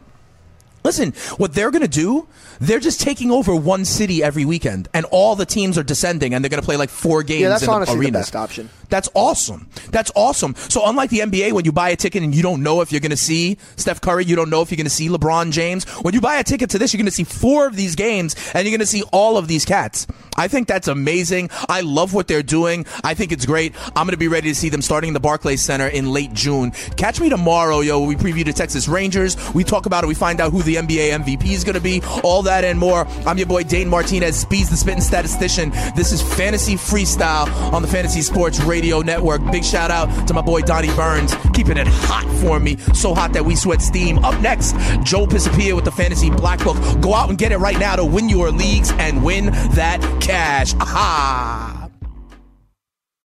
listen, 0.84 1.12
what 1.38 1.54
they're 1.54 1.70
going 1.70 1.80
to 1.82 1.88
do? 1.88 2.28
They're 2.60 2.80
just 2.80 3.00
taking 3.00 3.30
over 3.30 3.54
one 3.56 3.84
city 3.86 4.22
every 4.22 4.44
weekend, 4.44 4.88
and 4.94 5.06
all 5.10 5.34
the 5.36 5.46
teams 5.46 5.76
are 5.78 5.82
descending, 5.82 6.34
and 6.34 6.44
they're 6.44 6.50
going 6.50 6.60
to 6.60 6.64
play 6.66 6.76
like 6.76 6.90
four 6.90 7.22
games 7.22 7.40
Yeah, 7.40 7.48
that's 7.48 7.62
in 7.62 7.66
the 7.68 7.72
honestly 7.74 7.96
the 7.96 8.00
arena. 8.02 8.18
best 8.18 8.36
option. 8.36 8.68
That's 8.88 9.08
awesome. 9.14 9.68
That's 9.90 10.10
awesome. 10.14 10.54
So 10.56 10.82
unlike 10.86 11.10
the 11.10 11.20
NBA, 11.20 11.52
when 11.52 11.64
you 11.64 11.72
buy 11.72 11.90
a 11.90 11.96
ticket 11.96 12.22
and 12.22 12.34
you 12.34 12.42
don't 12.42 12.62
know 12.62 12.80
if 12.80 12.92
you're 12.92 13.00
going 13.00 13.10
to 13.10 13.16
see 13.16 13.58
Steph 13.76 14.00
Curry, 14.00 14.24
you 14.24 14.36
don't 14.36 14.50
know 14.50 14.62
if 14.62 14.70
you're 14.70 14.76
going 14.76 14.84
to 14.84 14.90
see 14.90 15.08
LeBron 15.08 15.52
James. 15.52 15.84
When 16.02 16.14
you 16.14 16.20
buy 16.20 16.36
a 16.36 16.44
ticket 16.44 16.70
to 16.70 16.78
this, 16.78 16.92
you're 16.92 16.98
going 16.98 17.06
to 17.06 17.12
see 17.12 17.24
four 17.24 17.66
of 17.66 17.76
these 17.76 17.94
games, 17.94 18.34
and 18.54 18.64
you're 18.64 18.72
going 18.72 18.80
to 18.80 18.86
see 18.86 19.02
all 19.12 19.36
of 19.36 19.48
these 19.48 19.64
cats. 19.64 20.06
I 20.36 20.48
think 20.48 20.68
that's 20.68 20.88
amazing. 20.88 21.50
I 21.68 21.80
love 21.80 22.12
what 22.12 22.28
they're 22.28 22.42
doing. 22.42 22.86
I 23.02 23.14
think 23.14 23.32
it's 23.32 23.46
great. 23.46 23.74
I'm 23.88 24.06
going 24.06 24.10
to 24.10 24.16
be 24.16 24.28
ready 24.28 24.50
to 24.50 24.54
see 24.54 24.68
them 24.68 24.82
starting 24.82 25.08
in 25.08 25.14
the 25.14 25.20
Barclays 25.20 25.62
Center 25.62 25.86
in 25.86 26.12
late 26.12 26.32
June. 26.32 26.72
Catch 26.96 27.20
me 27.20 27.28
tomorrow, 27.28 27.80
yo. 27.80 28.04
We 28.04 28.16
preview 28.16 28.44
the 28.44 28.52
Texas 28.52 28.86
Rangers. 28.88 29.36
We 29.54 29.64
talk 29.64 29.86
about 29.86 30.04
it. 30.04 30.06
We 30.06 30.14
find 30.14 30.40
out 30.40 30.52
who 30.52 30.62
the 30.62 30.76
NBA 30.76 31.10
MVP 31.10 31.52
is 31.52 31.64
going 31.64 31.74
to 31.74 31.80
be. 31.80 32.02
All 32.22 32.42
that 32.42 32.64
and 32.64 32.78
more. 32.78 33.06
I'm 33.26 33.38
your 33.38 33.46
boy 33.46 33.62
Dane 33.62 33.88
Martinez, 33.88 34.36
Speeds 34.36 34.70
the 34.70 34.76
Spitting 34.76 35.00
Statistician. 35.00 35.70
This 35.96 36.12
is 36.12 36.22
Fantasy 36.36 36.74
Freestyle 36.74 37.46
on 37.72 37.82
the 37.82 37.88
Fantasy 37.88 38.20
Sports 38.22 38.60
Radio 38.76 39.00
Network. 39.00 39.40
Big 39.50 39.64
shout 39.64 39.90
out 39.90 40.28
to 40.28 40.34
my 40.34 40.42
boy 40.42 40.60
Donnie 40.60 40.94
Burns, 40.94 41.34
keeping 41.54 41.78
it 41.78 41.86
hot 41.86 42.26
for 42.42 42.60
me. 42.60 42.76
So 42.92 43.14
hot 43.14 43.32
that 43.32 43.42
we 43.42 43.56
sweat 43.56 43.80
steam. 43.80 44.18
Up 44.18 44.38
next, 44.42 44.72
Joe 45.02 45.26
Pisapia 45.26 45.74
with 45.74 45.86
the 45.86 45.90
Fantasy 45.90 46.28
Black 46.28 46.62
Book. 46.62 46.76
Go 47.00 47.14
out 47.14 47.30
and 47.30 47.38
get 47.38 47.52
it 47.52 47.56
right 47.56 47.78
now 47.78 47.96
to 47.96 48.04
win 48.04 48.28
your 48.28 48.50
leagues 48.50 48.90
and 48.98 49.24
win 49.24 49.46
that 49.46 49.98
cash. 50.20 50.74
Aha! 50.74 51.75